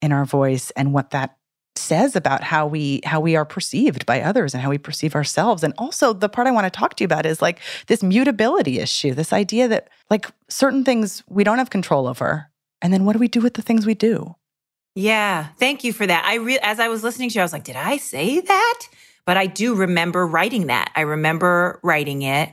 in 0.00 0.12
our 0.12 0.24
voice 0.24 0.70
and 0.76 0.94
what 0.94 1.10
that 1.10 1.36
says 1.74 2.14
about 2.14 2.44
how 2.44 2.64
we 2.64 3.00
how 3.04 3.18
we 3.18 3.34
are 3.34 3.44
perceived 3.44 4.06
by 4.06 4.20
others 4.20 4.54
and 4.54 4.62
how 4.62 4.70
we 4.70 4.78
perceive 4.78 5.16
ourselves. 5.16 5.64
And 5.64 5.74
also 5.78 6.12
the 6.12 6.28
part 6.28 6.46
i 6.46 6.52
want 6.52 6.72
to 6.72 6.78
talk 6.78 6.94
to 6.94 7.02
you 7.02 7.06
about 7.06 7.26
is 7.26 7.42
like 7.42 7.58
this 7.88 8.04
mutability 8.04 8.78
issue 8.78 9.12
this 9.12 9.32
idea 9.32 9.66
that 9.66 9.88
like 10.10 10.26
certain 10.48 10.84
things 10.84 11.24
we 11.28 11.42
don't 11.42 11.58
have 11.58 11.70
control 11.70 12.06
over 12.06 12.52
and 12.80 12.92
then 12.92 13.04
what 13.04 13.14
do 13.14 13.18
we 13.18 13.26
do 13.26 13.40
with 13.40 13.54
the 13.54 13.62
things 13.62 13.84
we 13.84 13.94
do? 13.94 14.36
Yeah 14.94 15.48
thank 15.58 15.82
you 15.82 15.92
for 15.92 16.06
that. 16.06 16.24
I 16.24 16.34
re- 16.36 16.60
as 16.62 16.78
i 16.78 16.86
was 16.86 17.02
listening 17.02 17.30
to 17.30 17.34
you 17.34 17.40
i 17.40 17.44
was 17.44 17.52
like 17.52 17.64
did 17.64 17.74
i 17.74 17.96
say 17.96 18.38
that 18.38 18.82
but 19.28 19.36
i 19.36 19.46
do 19.46 19.74
remember 19.74 20.26
writing 20.26 20.66
that 20.68 20.90
i 20.96 21.02
remember 21.02 21.78
writing 21.82 22.22
it 22.22 22.52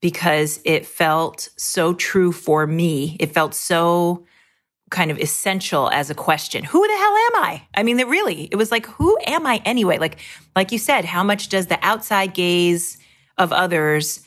because 0.00 0.60
it 0.64 0.86
felt 0.86 1.48
so 1.56 1.92
true 1.94 2.32
for 2.32 2.66
me 2.66 3.16
it 3.20 3.32
felt 3.32 3.54
so 3.54 4.26
kind 4.90 5.10
of 5.10 5.18
essential 5.18 5.90
as 5.90 6.10
a 6.10 6.14
question. 6.14 6.62
Who 6.62 6.86
the 6.86 6.94
hell 6.94 7.16
am 7.16 7.44
I? 7.44 7.62
I 7.74 7.82
mean, 7.82 7.98
it 7.98 8.06
really, 8.06 8.48
it 8.52 8.56
was 8.56 8.70
like, 8.70 8.86
who 8.86 9.18
am 9.26 9.46
I 9.46 9.60
anyway? 9.64 9.98
Like, 9.98 10.18
like 10.54 10.70
you 10.70 10.78
said, 10.78 11.04
how 11.04 11.24
much 11.24 11.48
does 11.48 11.66
the 11.66 11.78
outside 11.82 12.34
gaze 12.34 12.98
of 13.36 13.52
others, 13.52 14.24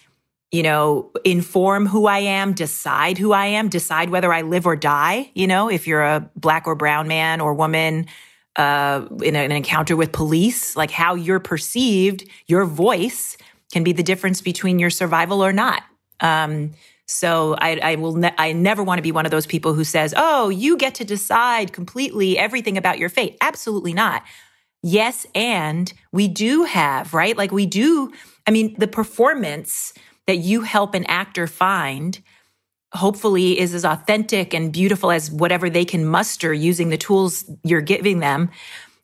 you 0.51 0.63
know, 0.63 1.11
inform 1.23 1.87
who 1.87 2.07
I 2.07 2.19
am, 2.19 2.53
decide 2.53 3.17
who 3.17 3.31
I 3.31 3.45
am, 3.45 3.69
decide 3.69 4.09
whether 4.09 4.33
I 4.33 4.41
live 4.41 4.65
or 4.65 4.75
die? 4.75 5.31
You 5.33 5.47
know, 5.47 5.69
if 5.69 5.87
you're 5.87 6.03
a 6.03 6.29
black 6.35 6.67
or 6.67 6.75
brown 6.75 7.07
man 7.07 7.39
or 7.39 7.53
woman, 7.53 8.07
uh, 8.59 9.05
in 9.23 9.37
an 9.37 9.51
encounter 9.51 9.95
with 9.95 10.11
police, 10.11 10.75
like 10.75 10.91
how 10.91 11.15
you're 11.15 11.39
perceived, 11.39 12.29
your 12.47 12.65
voice 12.65 13.37
can 13.71 13.85
be 13.85 13.93
the 13.93 14.03
difference 14.03 14.41
between 14.41 14.79
your 14.79 14.89
survival 14.89 15.43
or 15.43 15.53
not. 15.53 15.83
Um, 16.19 16.71
so 17.05 17.55
I, 17.57 17.79
I 17.81 17.95
will, 17.95 18.15
ne- 18.15 18.35
I 18.37 18.51
never 18.51 18.83
want 18.83 18.97
to 18.97 19.01
be 19.01 19.13
one 19.13 19.25
of 19.25 19.31
those 19.31 19.47
people 19.47 19.73
who 19.73 19.85
says, 19.85 20.13
"Oh, 20.15 20.49
you 20.49 20.77
get 20.77 20.93
to 20.95 21.05
decide 21.05 21.71
completely 21.71 22.37
everything 22.37 22.77
about 22.77 22.99
your 22.99 23.09
fate." 23.09 23.37
Absolutely 23.41 23.93
not. 23.93 24.23
Yes, 24.83 25.25
and 25.33 25.91
we 26.11 26.27
do 26.27 26.65
have 26.65 27.13
right, 27.13 27.37
like 27.37 27.51
we 27.51 27.65
do. 27.65 28.11
I 28.45 28.51
mean, 28.51 28.75
the 28.77 28.87
performance 28.87 29.93
that 30.27 30.37
you 30.37 30.61
help 30.61 30.93
an 30.93 31.05
actor 31.05 31.47
find 31.47 32.19
hopefully 32.93 33.59
is 33.59 33.73
as 33.73 33.85
authentic 33.85 34.53
and 34.53 34.73
beautiful 34.73 35.11
as 35.11 35.31
whatever 35.31 35.69
they 35.69 35.85
can 35.85 36.05
muster 36.05 36.53
using 36.53 36.89
the 36.89 36.97
tools 36.97 37.45
you're 37.63 37.81
giving 37.81 38.19
them. 38.19 38.49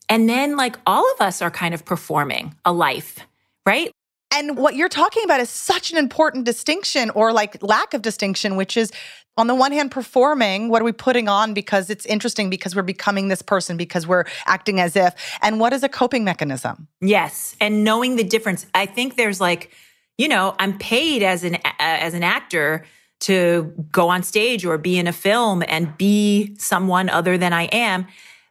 And 0.08 0.28
then, 0.28 0.56
like, 0.56 0.76
all 0.86 1.10
of 1.12 1.20
us 1.20 1.42
are 1.42 1.50
kind 1.50 1.74
of 1.74 1.84
performing 1.84 2.54
a 2.64 2.72
life, 2.72 3.18
right? 3.64 3.90
And 4.32 4.56
what 4.56 4.74
you're 4.74 4.88
talking 4.88 5.24
about 5.24 5.40
is 5.40 5.48
such 5.48 5.92
an 5.92 5.98
important 5.98 6.44
distinction 6.44 7.10
or 7.10 7.32
like 7.32 7.62
lack 7.62 7.94
of 7.94 8.02
distinction, 8.02 8.56
which 8.56 8.76
is 8.76 8.90
on 9.36 9.46
the 9.46 9.54
one 9.54 9.70
hand, 9.70 9.90
performing, 9.90 10.68
what 10.68 10.80
are 10.82 10.84
we 10.84 10.92
putting 10.92 11.28
on 11.28 11.54
because 11.54 11.90
it's 11.90 12.06
interesting 12.06 12.50
because 12.50 12.74
we're 12.74 12.82
becoming 12.82 13.28
this 13.28 13.42
person, 13.42 13.76
because 13.76 14.06
we're 14.06 14.24
acting 14.46 14.80
as 14.80 14.96
if, 14.96 15.14
and 15.42 15.60
what 15.60 15.72
is 15.72 15.82
a 15.82 15.88
coping 15.88 16.24
mechanism? 16.24 16.88
Yes. 17.00 17.54
And 17.60 17.84
knowing 17.84 18.16
the 18.16 18.24
difference. 18.24 18.66
I 18.74 18.86
think 18.86 19.16
there's 19.16 19.40
like, 19.40 19.70
you 20.18 20.28
know, 20.28 20.54
I'm 20.58 20.78
paid 20.78 21.22
as 21.22 21.44
an, 21.44 21.56
uh, 21.56 21.72
as 21.78 22.14
an 22.14 22.22
actor 22.22 22.84
to 23.20 23.72
go 23.90 24.08
on 24.08 24.22
stage 24.22 24.64
or 24.64 24.78
be 24.78 24.98
in 24.98 25.06
a 25.06 25.12
film 25.12 25.62
and 25.68 25.96
be 25.96 26.54
someone 26.58 27.08
other 27.08 27.38
than 27.38 27.52
I 27.52 27.64
am. 27.64 28.06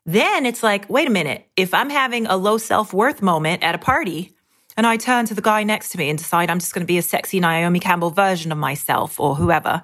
Then 0.05 0.45
it's 0.45 0.63
like, 0.63 0.89
wait 0.89 1.07
a 1.07 1.11
minute. 1.11 1.47
If 1.55 1.73
I'm 1.73 1.89
having 1.89 2.27
a 2.27 2.37
low 2.37 2.57
self 2.57 2.93
worth 2.93 3.21
moment 3.21 3.63
at 3.63 3.75
a 3.75 3.79
party, 3.79 4.35
and 4.77 4.85
I 4.85 4.97
turn 4.97 5.25
to 5.27 5.33
the 5.33 5.41
guy 5.41 5.63
next 5.63 5.89
to 5.89 5.97
me 5.97 6.09
and 6.09 6.17
decide 6.17 6.49
I'm 6.49 6.59
just 6.59 6.73
going 6.73 6.81
to 6.81 6.87
be 6.87 6.97
a 6.97 7.01
sexy 7.01 7.39
Naomi 7.39 7.79
Campbell 7.79 8.09
version 8.09 8.51
of 8.51 8.57
myself 8.57 9.19
or 9.19 9.35
whoever. 9.35 9.81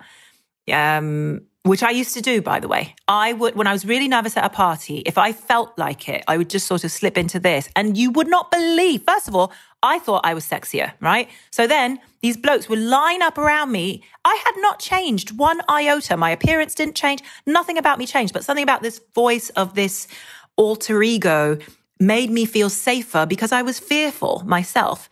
Um, 0.72 1.42
which 1.64 1.84
I 1.84 1.92
used 1.92 2.16
to 2.16 2.22
do, 2.22 2.42
by 2.42 2.60
the 2.60 2.68
way. 2.68 2.96
I 3.08 3.34
would, 3.34 3.56
when 3.56 3.68
I 3.68 3.72
was 3.72 3.86
really 3.86 4.08
nervous 4.08 4.36
at 4.36 4.44
a 4.44 4.50
party, 4.50 5.04
if 5.06 5.18
I 5.18 5.32
felt 5.32 5.78
like 5.78 6.10
it, 6.10 6.24
I 6.28 6.38
would 6.38 6.50
just 6.50 6.66
sort 6.66 6.84
of 6.84 6.92
slip 6.92 7.18
into 7.18 7.40
this. 7.40 7.70
And 7.76 7.98
you 7.98 8.10
would 8.12 8.28
not 8.28 8.50
believe, 8.50 9.04
first 9.04 9.28
of 9.28 9.36
all, 9.36 9.52
I 9.84 10.00
thought 10.00 10.22
I 10.24 10.34
was 10.34 10.46
sexier, 10.46 10.94
right? 11.00 11.28
So 11.52 11.66
then 11.68 12.00
these 12.22 12.38
blokes 12.38 12.70
would 12.70 12.80
line 12.80 13.22
up 13.22 13.38
around 13.38 13.72
me. 13.72 14.04
I 14.24 14.40
had 14.46 14.54
not 14.58 14.80
changed 14.80 15.38
one 15.38 15.62
iota. 15.68 16.18
My 16.18 16.30
appearance 16.30 16.76
didn't 16.76 16.96
change. 16.96 17.22
Nothing 17.46 17.78
about 17.78 17.98
me 17.98 18.06
changed, 18.06 18.34
but 18.34 18.46
something 18.46 18.64
about 18.64 18.84
this 18.84 19.02
voice 19.16 19.50
of 19.52 19.74
this 19.74 20.08
alter 20.56 21.02
ego 21.02 21.58
made 22.00 22.30
me 22.30 22.46
feel 22.46 22.70
safer 22.70 23.26
because 23.26 23.52
I 23.52 23.62
was 23.62 23.80
fearful 23.80 24.44
myself. 24.46 25.10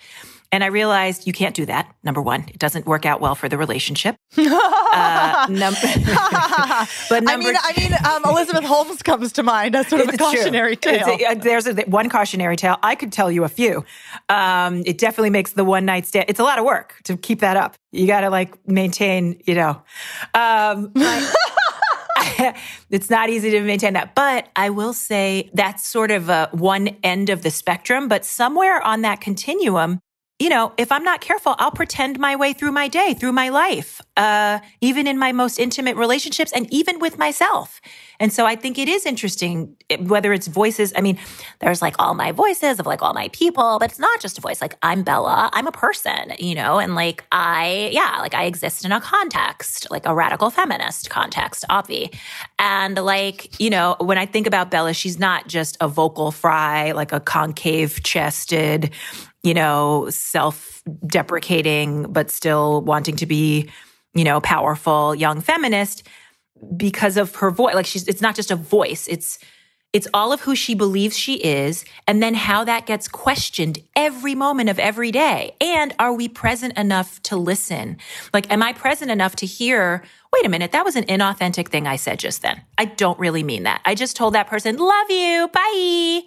And 0.51 0.63
I 0.63 0.67
realized 0.67 1.27
you 1.27 1.33
can't 1.33 1.55
do 1.55 1.65
that. 1.67 1.93
Number 2.03 2.21
one, 2.21 2.45
it 2.47 2.57
doesn't 2.57 2.87
work 2.87 3.05
out 3.05 3.21
well 3.21 3.35
for 3.35 3.47
the 3.47 3.57
relationship. 3.57 4.15
uh, 4.37 5.47
num- 5.49 5.75
but 7.09 7.23
number 7.23 7.29
I 7.29 7.37
mean, 7.37 7.55
I 7.55 7.73
mean, 7.77 7.93
um, 8.03 8.25
Elizabeth 8.25 8.63
Holmes 8.63 9.03
comes 9.03 9.31
to 9.33 9.43
mind 9.43 9.75
as 9.75 9.87
sort 9.87 10.01
of 10.01 10.09
a 10.13 10.17
cautionary 10.17 10.75
true. 10.75 10.97
tale. 10.97 11.17
A, 11.29 11.35
there's 11.35 11.67
a, 11.67 11.73
one 11.83 12.09
cautionary 12.09 12.55
tale. 12.55 12.77
I 12.81 12.95
could 12.95 13.11
tell 13.11 13.31
you 13.31 13.43
a 13.43 13.49
few. 13.49 13.85
Um, 14.27 14.81
it 14.87 14.97
definitely 14.97 15.29
makes 15.29 15.53
the 15.53 15.63
one 15.63 15.85
night 15.85 16.07
stand. 16.07 16.25
It's 16.27 16.39
a 16.39 16.43
lot 16.43 16.57
of 16.57 16.65
work 16.65 16.95
to 17.03 17.15
keep 17.15 17.41
that 17.41 17.55
up. 17.55 17.75
You 17.91 18.07
got 18.07 18.21
to 18.21 18.31
like 18.31 18.67
maintain, 18.67 19.39
you 19.45 19.53
know. 19.53 19.81
Um, 20.33 20.91
my, 20.95 21.33
it's 22.89 23.09
not 23.09 23.29
easy 23.29 23.51
to 23.51 23.61
maintain 23.61 23.93
that. 23.93 24.15
But 24.15 24.49
I 24.55 24.69
will 24.71 24.93
say 24.93 25.49
that's 25.53 25.85
sort 25.85 26.11
of 26.11 26.29
a 26.29 26.49
one 26.53 26.89
end 27.03 27.29
of 27.29 27.43
the 27.43 27.51
spectrum. 27.51 28.07
But 28.07 28.25
somewhere 28.25 28.81
on 28.81 29.01
that 29.01 29.21
continuum, 29.21 29.99
you 30.39 30.47
know, 30.47 30.71
if 30.77 30.89
I'm 30.91 31.03
not 31.03 31.19
careful, 31.19 31.55
I'll 31.59 31.71
pretend 31.71 32.17
my 32.17 32.37
way 32.37 32.53
through 32.53 32.71
my 32.71 32.87
day, 32.87 33.13
through 33.13 33.33
my 33.33 33.49
life, 33.49 34.01
uh, 34.15 34.59
even 34.79 35.05
in 35.05 35.17
my 35.17 35.33
most 35.33 35.59
intimate 35.59 35.97
relationships 35.97 36.53
and 36.53 36.71
even 36.73 36.99
with 36.99 37.17
myself. 37.17 37.81
And 38.21 38.31
so 38.31 38.45
I 38.45 38.55
think 38.55 38.77
it 38.77 38.87
is 38.87 39.05
interesting, 39.05 39.75
whether 39.99 40.31
it's 40.31 40.47
voices. 40.47 40.93
I 40.95 41.01
mean, 41.01 41.19
there's 41.59 41.81
like 41.81 41.95
all 41.99 42.13
my 42.13 42.31
voices 42.31 42.79
of 42.79 42.85
like 42.85 43.01
all 43.01 43.13
my 43.13 43.29
people, 43.29 43.79
but 43.79 43.91
it's 43.91 43.99
not 43.99 44.21
just 44.21 44.37
a 44.37 44.41
voice. 44.41 44.61
Like 44.61 44.77
I'm 44.81 45.03
Bella, 45.03 45.49
I'm 45.53 45.67
a 45.67 45.71
person, 45.71 46.33
you 46.39 46.55
know, 46.55 46.79
and 46.79 46.95
like 46.95 47.25
I, 47.31 47.89
yeah, 47.91 48.17
like 48.19 48.33
I 48.33 48.45
exist 48.45 48.85
in 48.85 48.93
a 48.93 49.01
context, 49.01 49.87
like 49.91 50.05
a 50.05 50.15
radical 50.15 50.49
feminist 50.49 51.09
context, 51.09 51.65
obvi. 51.69 52.13
And 52.57 52.97
like, 52.97 53.59
you 53.59 53.69
know, 53.69 53.97
when 53.99 54.17
I 54.17 54.25
think 54.25 54.47
about 54.47 54.71
Bella, 54.71 54.93
she's 54.93 55.19
not 55.19 55.47
just 55.47 55.75
a 55.81 55.87
vocal 55.87 56.31
fry, 56.31 56.91
like 56.91 57.11
a 57.11 57.19
concave 57.19 58.03
chested, 58.03 58.91
you 59.43 59.53
know, 59.53 60.09
self 60.09 60.83
deprecating, 61.05 62.11
but 62.11 62.29
still 62.29 62.81
wanting 62.81 63.15
to 63.17 63.25
be, 63.25 63.69
you 64.13 64.23
know, 64.23 64.41
powerful 64.41 65.15
young 65.15 65.41
feminist 65.41 66.07
because 66.75 67.17
of 67.17 67.35
her 67.35 67.51
voice. 67.51 67.75
Like 67.75 67.85
she's, 67.85 68.07
it's 68.07 68.21
not 68.21 68.35
just 68.35 68.51
a 68.51 68.55
voice. 68.55 69.07
It's, 69.07 69.39
It's 69.91 70.07
all 70.13 70.31
of 70.31 70.41
who 70.41 70.55
she 70.55 70.75
believes 70.75 71.17
she 71.17 71.35
is, 71.41 71.83
and 72.05 72.21
then 72.21 72.35
how 72.35 72.63
that 72.63 72.85
gets 72.85 73.07
questioned 73.07 73.79
every 73.95 74.35
moment 74.35 74.69
of 74.69 74.77
every 74.77 75.11
day. 75.11 75.55
And 75.59 75.95
are 75.97 76.13
we 76.13 76.27
present 76.29 76.77
enough 76.77 77.19
to 77.23 77.35
listen? 77.35 77.97
Like, 78.31 78.51
am 78.51 78.61
I 78.61 78.73
present 78.73 79.09
enough 79.09 79.35
to 79.37 79.47
hear, 79.47 80.03
wait 80.31 80.45
a 80.45 80.49
minute, 80.49 80.73
that 80.73 80.85
was 80.85 80.95
an 80.95 81.05
inauthentic 81.05 81.69
thing 81.69 81.87
I 81.87 81.97
said 81.97 82.19
just 82.19 82.43
then. 82.43 82.61
I 82.77 82.85
don't 82.85 83.17
really 83.17 83.41
mean 83.41 83.63
that. 83.63 83.81
I 83.83 83.95
just 83.95 84.15
told 84.15 84.35
that 84.35 84.45
person, 84.45 84.77
love 84.77 85.09
you, 85.09 85.49
bye. 85.51 86.21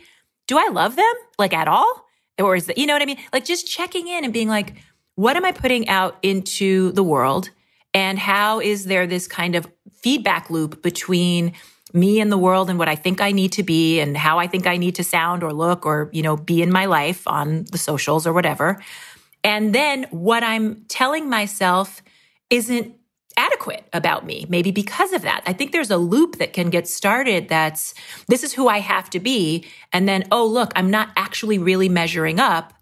Do 0.48 0.58
I 0.58 0.68
love 0.72 0.96
them? 0.96 1.14
Like, 1.38 1.52
at 1.54 1.68
all? 1.68 2.01
Or 2.38 2.56
is 2.56 2.66
that, 2.66 2.78
you 2.78 2.86
know 2.86 2.94
what 2.94 3.02
I 3.02 3.06
mean? 3.06 3.18
Like, 3.32 3.44
just 3.44 3.66
checking 3.66 4.08
in 4.08 4.24
and 4.24 4.32
being 4.32 4.48
like, 4.48 4.74
what 5.14 5.36
am 5.36 5.44
I 5.44 5.52
putting 5.52 5.88
out 5.88 6.16
into 6.22 6.92
the 6.92 7.02
world? 7.02 7.50
And 7.94 8.18
how 8.18 8.60
is 8.60 8.86
there 8.86 9.06
this 9.06 9.28
kind 9.28 9.54
of 9.54 9.70
feedback 10.02 10.48
loop 10.50 10.82
between 10.82 11.52
me 11.92 12.20
and 12.20 12.32
the 12.32 12.38
world 12.38 12.70
and 12.70 12.78
what 12.78 12.88
I 12.88 12.94
think 12.94 13.20
I 13.20 13.32
need 13.32 13.52
to 13.52 13.62
be 13.62 14.00
and 14.00 14.16
how 14.16 14.38
I 14.38 14.46
think 14.46 14.66
I 14.66 14.78
need 14.78 14.94
to 14.94 15.04
sound 15.04 15.42
or 15.42 15.52
look 15.52 15.84
or, 15.84 16.08
you 16.12 16.22
know, 16.22 16.36
be 16.36 16.62
in 16.62 16.72
my 16.72 16.86
life 16.86 17.28
on 17.28 17.64
the 17.70 17.76
socials 17.78 18.26
or 18.26 18.32
whatever. 18.32 18.82
And 19.44 19.74
then 19.74 20.06
what 20.10 20.42
I'm 20.42 20.84
telling 20.88 21.28
myself 21.28 22.02
isn't 22.48 22.94
adequate 23.36 23.84
about 23.92 24.24
me, 24.26 24.46
maybe 24.48 24.70
because 24.70 25.12
of 25.12 25.22
that. 25.22 25.42
I 25.46 25.52
think 25.52 25.72
there's 25.72 25.90
a 25.90 25.96
loop 25.96 26.36
that 26.36 26.52
can 26.52 26.70
get 26.70 26.88
started 26.88 27.48
that's 27.48 27.94
this 28.28 28.42
is 28.42 28.52
who 28.52 28.68
I 28.68 28.78
have 28.78 29.10
to 29.10 29.20
be. 29.20 29.64
And 29.92 30.08
then, 30.08 30.24
oh, 30.30 30.46
look, 30.46 30.72
I'm 30.76 30.90
not 30.90 31.10
actually 31.16 31.58
really 31.58 31.88
measuring 31.88 32.40
up. 32.40 32.74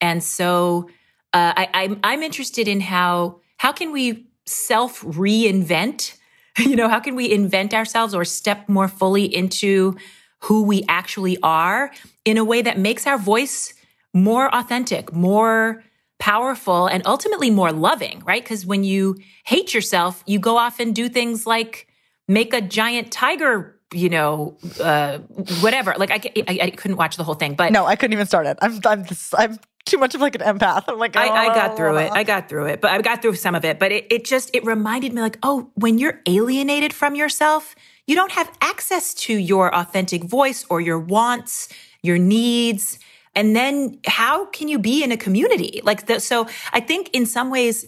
And 0.00 0.22
so 0.22 0.88
uh, 1.32 1.52
I, 1.56 1.68
I'm, 1.74 2.00
I'm 2.02 2.22
interested 2.22 2.68
in 2.68 2.80
how 2.80 3.40
how 3.56 3.72
can 3.72 3.92
we 3.92 4.26
self 4.46 5.00
reinvent 5.02 6.16
You 6.58 6.76
know, 6.76 6.88
how 6.88 7.00
can 7.00 7.16
we 7.16 7.30
invent 7.32 7.74
ourselves 7.74 8.14
or 8.14 8.24
step 8.24 8.68
more 8.68 8.88
fully 8.88 9.24
into 9.24 9.96
who 10.40 10.62
we 10.62 10.84
actually 10.88 11.36
are 11.42 11.90
in 12.24 12.38
a 12.38 12.44
way 12.44 12.62
that 12.62 12.78
makes 12.78 13.06
our 13.06 13.18
voice 13.18 13.74
more 14.12 14.54
authentic, 14.54 15.12
more 15.12 15.82
powerful, 16.18 16.86
and 16.86 17.06
ultimately 17.06 17.50
more 17.50 17.72
loving, 17.72 18.22
right? 18.24 18.42
Because 18.42 18.64
when 18.64 18.84
you 18.84 19.16
hate 19.44 19.74
yourself, 19.74 20.22
you 20.26 20.38
go 20.38 20.56
off 20.56 20.80
and 20.80 20.94
do 20.94 21.08
things 21.08 21.46
like 21.46 21.88
make 22.28 22.54
a 22.54 22.60
giant 22.60 23.12
tiger 23.12 23.74
you 23.92 24.08
know, 24.08 24.56
uh, 24.80 25.18
whatever. 25.60 25.94
Like 25.96 26.10
I, 26.10 26.20
I, 26.48 26.58
I, 26.62 26.70
couldn't 26.70 26.96
watch 26.96 27.16
the 27.16 27.22
whole 27.22 27.36
thing, 27.36 27.54
but 27.54 27.72
no, 27.72 27.86
I 27.86 27.96
couldn't 27.96 28.12
even 28.12 28.26
start 28.26 28.46
it. 28.46 28.58
I'm, 28.60 28.80
I'm, 28.84 29.06
I'm 29.38 29.58
too 29.84 29.98
much 29.98 30.14
of 30.14 30.20
like 30.20 30.34
an 30.34 30.40
empath. 30.40 30.84
I'm 30.88 30.98
like, 30.98 31.16
oh. 31.16 31.20
I, 31.20 31.50
I, 31.50 31.54
got 31.54 31.76
through 31.76 31.98
it. 31.98 32.12
I 32.12 32.24
got 32.24 32.48
through 32.48 32.66
it, 32.66 32.80
but 32.80 32.90
I 32.90 33.00
got 33.00 33.22
through 33.22 33.36
some 33.36 33.54
of 33.54 33.64
it. 33.64 33.78
But 33.78 33.92
it, 33.92 34.06
it 34.10 34.24
just 34.24 34.50
it 34.54 34.64
reminded 34.64 35.12
me 35.12 35.20
like, 35.20 35.38
oh, 35.42 35.70
when 35.74 35.98
you're 35.98 36.20
alienated 36.26 36.92
from 36.92 37.14
yourself, 37.14 37.74
you 38.06 38.14
don't 38.14 38.32
have 38.32 38.50
access 38.60 39.14
to 39.14 39.34
your 39.34 39.74
authentic 39.74 40.24
voice 40.24 40.66
or 40.68 40.80
your 40.80 40.98
wants, 40.98 41.68
your 42.02 42.18
needs. 42.18 42.98
And 43.36 43.54
then 43.54 43.98
how 44.06 44.46
can 44.46 44.68
you 44.68 44.78
be 44.78 45.02
in 45.02 45.12
a 45.12 45.16
community 45.16 45.80
like 45.84 46.06
that? 46.06 46.22
So 46.22 46.46
I 46.72 46.80
think 46.80 47.10
in 47.12 47.26
some 47.26 47.50
ways, 47.50 47.86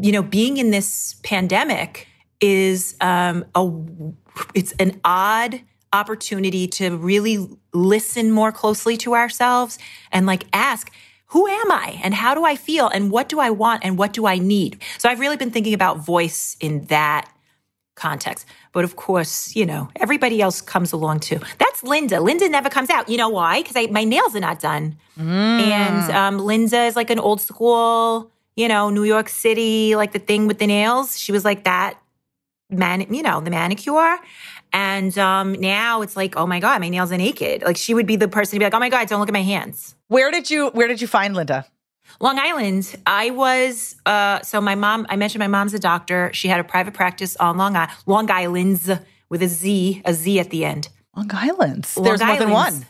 you 0.00 0.12
know, 0.12 0.22
being 0.22 0.56
in 0.56 0.70
this 0.70 1.16
pandemic 1.22 2.06
is 2.40 2.96
um, 3.00 3.44
a 3.54 3.70
it's 4.54 4.72
an 4.72 5.00
odd 5.04 5.60
opportunity 5.92 6.66
to 6.66 6.96
really 6.96 7.46
listen 7.72 8.30
more 8.30 8.50
closely 8.50 8.96
to 8.96 9.14
ourselves 9.14 9.78
and 10.10 10.26
like 10.26 10.44
ask 10.52 10.90
who 11.26 11.46
am 11.46 11.70
I 11.70 11.98
and 12.02 12.12
how 12.12 12.34
do 12.34 12.44
I 12.44 12.56
feel 12.56 12.88
and 12.88 13.10
what 13.10 13.28
do 13.28 13.40
I 13.40 13.48
want 13.48 13.84
and 13.84 13.96
what 13.96 14.12
do 14.12 14.26
I 14.26 14.38
need? 14.38 14.82
So 14.98 15.08
I've 15.08 15.18
really 15.20 15.38
been 15.38 15.50
thinking 15.50 15.72
about 15.72 15.98
voice 15.98 16.58
in 16.60 16.84
that 16.86 17.30
context. 17.94 18.46
But 18.72 18.84
of 18.84 18.96
course, 18.96 19.54
you 19.54 19.66
know, 19.66 19.88
everybody 19.96 20.40
else 20.40 20.60
comes 20.60 20.92
along 20.92 21.20
too. 21.20 21.38
That's 21.58 21.82
Linda. 21.82 22.20
Linda 22.20 22.48
never 22.48 22.70
comes 22.70 22.90
out. 22.90 23.08
You 23.08 23.16
know 23.16 23.28
why? 23.28 23.62
Because 23.62 23.90
my 23.90 24.04
nails 24.04 24.34
are 24.34 24.40
not 24.40 24.60
done. 24.60 24.96
Mm. 25.18 25.60
And 25.60 26.10
um, 26.12 26.38
Linda 26.38 26.84
is 26.84 26.96
like 26.96 27.10
an 27.10 27.18
old 27.18 27.40
school, 27.40 28.30
you 28.56 28.68
know, 28.68 28.90
New 28.90 29.04
York 29.04 29.28
City, 29.28 29.94
like 29.96 30.12
the 30.12 30.18
thing 30.18 30.46
with 30.46 30.58
the 30.58 30.66
nails. 30.66 31.18
She 31.18 31.32
was 31.32 31.44
like 31.44 31.64
that 31.64 31.98
man, 32.72 33.06
you 33.12 33.22
know, 33.22 33.40
the 33.40 33.50
manicure. 33.50 34.18
And 34.72 35.16
um, 35.18 35.52
now 35.52 36.00
it's 36.00 36.16
like, 36.16 36.36
oh 36.36 36.46
my 36.46 36.58
God, 36.58 36.80
my 36.80 36.88
nails 36.88 37.12
are 37.12 37.18
naked. 37.18 37.62
Like 37.62 37.76
she 37.76 37.92
would 37.92 38.06
be 38.06 38.16
the 38.16 38.28
person 38.28 38.52
to 38.52 38.58
be 38.58 38.64
like, 38.64 38.74
oh 38.74 38.78
my 38.78 38.88
God, 38.88 39.06
don't 39.08 39.20
look 39.20 39.28
at 39.28 39.34
my 39.34 39.42
hands. 39.42 39.94
Where 40.08 40.30
did 40.30 40.50
you 40.50 40.68
where 40.70 40.88
did 40.88 41.00
you 41.00 41.06
find 41.06 41.34
Linda? 41.34 41.66
Long 42.20 42.38
Island. 42.38 42.94
I 43.06 43.30
was 43.30 43.96
uh, 44.06 44.40
so 44.42 44.60
my 44.60 44.74
mom. 44.74 45.06
I 45.08 45.16
mentioned 45.16 45.40
my 45.40 45.48
mom's 45.48 45.74
a 45.74 45.78
doctor. 45.78 46.30
She 46.32 46.48
had 46.48 46.60
a 46.60 46.64
private 46.64 46.94
practice 46.94 47.36
on 47.36 47.56
Long 47.56 47.76
Island, 47.76 47.92
Long 48.06 48.30
Island's 48.30 48.90
with 49.28 49.42
a 49.42 49.48
Z, 49.48 50.02
a 50.04 50.14
Z 50.14 50.38
at 50.38 50.50
the 50.50 50.64
end. 50.64 50.88
Long 51.16 51.30
Island's. 51.32 51.96
Long 51.96 52.04
There's 52.04 52.20
Islands. 52.20 52.46
more 52.46 52.46
than 52.46 52.52
one. 52.52 52.86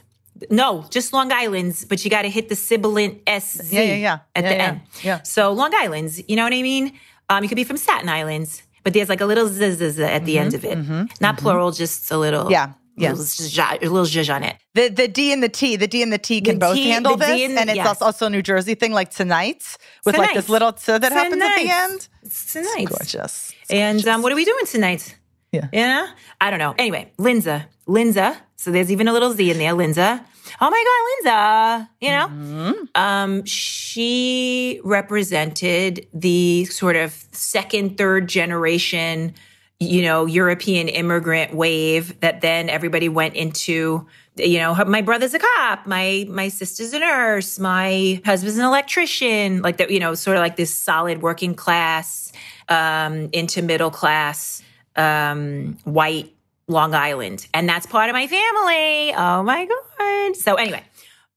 No, 0.51 0.85
just 0.90 1.12
Long 1.12 1.31
Island's, 1.31 1.85
but 1.85 2.05
you 2.05 2.11
got 2.11 2.22
to 2.22 2.29
hit 2.29 2.48
the 2.48 2.57
sibilant 2.57 3.22
S 3.27 3.59
Z 3.62 3.77
yeah, 3.77 3.83
yeah, 3.83 3.94
yeah. 3.94 4.18
at 4.35 4.44
yeah, 4.44 4.48
the 4.48 4.57
yeah, 4.57 4.68
end. 4.68 4.81
Yeah. 5.03 5.22
So 5.22 5.53
Long 5.53 5.72
Island's, 5.75 6.20
you 6.29 6.37
know 6.37 6.42
what 6.42 6.53
I 6.53 6.62
mean? 6.62 6.98
Um, 7.29 7.44
you 7.44 7.48
could 7.48 7.57
be 7.57 7.64
from 7.64 7.77
Staten 7.77 8.09
Islands, 8.09 8.62
but 8.83 8.92
there's 8.92 9.09
like 9.09 9.20
a 9.20 9.27
little 9.27 9.46
z, 9.46 9.70
z, 9.72 9.90
z 9.90 10.03
at 10.03 10.25
the 10.25 10.35
mm-hmm, 10.35 10.44
end 10.44 10.55
of 10.55 10.64
it. 10.64 10.79
Mm-hmm, 10.79 11.05
Not 11.20 11.37
mm-hmm. 11.37 11.42
plural, 11.44 11.70
just 11.70 12.11
a 12.11 12.18
little. 12.18 12.51
Yeah. 12.51 12.72
Yeah. 12.96 13.12
A 13.12 13.14
little 13.14 14.05
zhuzh 14.05 14.35
on 14.35 14.44
it. 14.44 14.57
The 14.74 14.88
the 14.88 15.09
D 15.09 15.33
and 15.33 15.42
the 15.42 15.48
T, 15.48 15.76
the 15.76 15.87
D 15.87 16.02
and 16.02 16.12
the 16.12 16.18
T 16.18 16.40
can 16.40 16.57
the 16.57 16.66
both 16.66 16.74
T, 16.74 16.90
handle 16.90 17.16
this, 17.16 17.28
and, 17.28 17.59
and, 17.59 17.70
it's 17.70 17.76
yes. 17.76 18.02
also 18.02 18.26
a 18.26 18.31
New 18.31 18.42
Jersey 18.42 18.74
thing, 18.74 18.92
like 18.92 19.11
tonight 19.11 19.76
with 20.05 20.14
tonight. 20.14 20.26
like 20.26 20.35
this 20.35 20.48
little 20.48 20.72
t 20.72 20.85
that 20.87 21.00
tonight. 21.00 21.14
happens 21.14 21.42
at 21.42 21.57
the 21.57 21.70
end. 21.70 22.09
It's 22.22 22.52
Tonight, 22.52 22.88
it's 22.88 22.90
gorgeous. 22.90 23.55
It's 23.62 23.70
and 23.70 23.98
gorgeous. 23.98 24.07
Um, 24.09 24.22
what 24.22 24.33
are 24.33 24.37
we 24.37 24.44
doing 24.44 24.66
tonight? 24.66 25.16
Yeah, 25.52 25.68
yeah. 25.72 26.11
I 26.40 26.50
don't 26.50 26.59
know. 26.59 26.74
Anyway, 26.78 27.12
Linza, 27.18 27.64
Linza. 27.87 28.37
So 28.57 28.70
there's 28.70 28.90
even 28.92 29.09
a 29.09 29.12
little 29.12 29.33
Z 29.33 29.50
in 29.50 29.59
there, 29.59 29.74
Linza 29.74 30.24
oh 30.61 30.70
my 30.70 30.85
God, 30.85 31.31
Linda, 31.33 31.90
you 32.00 32.11
know? 32.11 32.28
Mm-hmm. 32.28 32.85
Um, 32.94 33.44
she 33.44 34.81
represented 34.85 36.07
the 36.12 36.64
sort 36.66 36.96
of 36.96 37.12
second, 37.33 37.98
third 37.98 38.28
generation, 38.28 39.35
you 39.83 40.03
know, 40.03 40.27
European 40.27 40.88
immigrant 40.88 41.55
wave 41.55 42.18
that 42.21 42.40
then 42.40 42.68
everybody 42.68 43.09
went 43.09 43.35
into 43.35 44.07
you 44.37 44.59
know 44.59 44.75
my 44.87 45.03
brother's 45.03 45.35
a 45.35 45.38
cop 45.38 45.87
my 45.87 46.25
my 46.27 46.49
sister's 46.49 46.95
a 46.95 46.99
nurse 46.99 47.59
my 47.59 48.18
husband's 48.25 48.57
an 48.57 48.64
electrician 48.64 49.61
like 49.61 49.77
that 49.77 49.90
you 49.90 50.01
know 50.01 50.14
sort 50.14 50.38
of 50.38 50.40
like 50.40 50.57
this 50.57 50.75
solid 50.75 51.21
working 51.21 51.55
class 51.55 52.33
um 52.71 53.29
into 53.33 53.61
middle 53.61 53.90
class 53.90 54.62
um 54.97 55.77
white 55.85 56.33
Long 56.68 56.95
Island, 56.95 57.47
and 57.53 57.68
that's 57.68 57.87
part 57.87 58.09
of 58.09 58.14
my 58.14 58.27
family. 58.27 59.14
Oh 59.14 59.42
my 59.42 59.66
god! 59.66 60.37
So 60.37 60.55
anyway, 60.55 60.83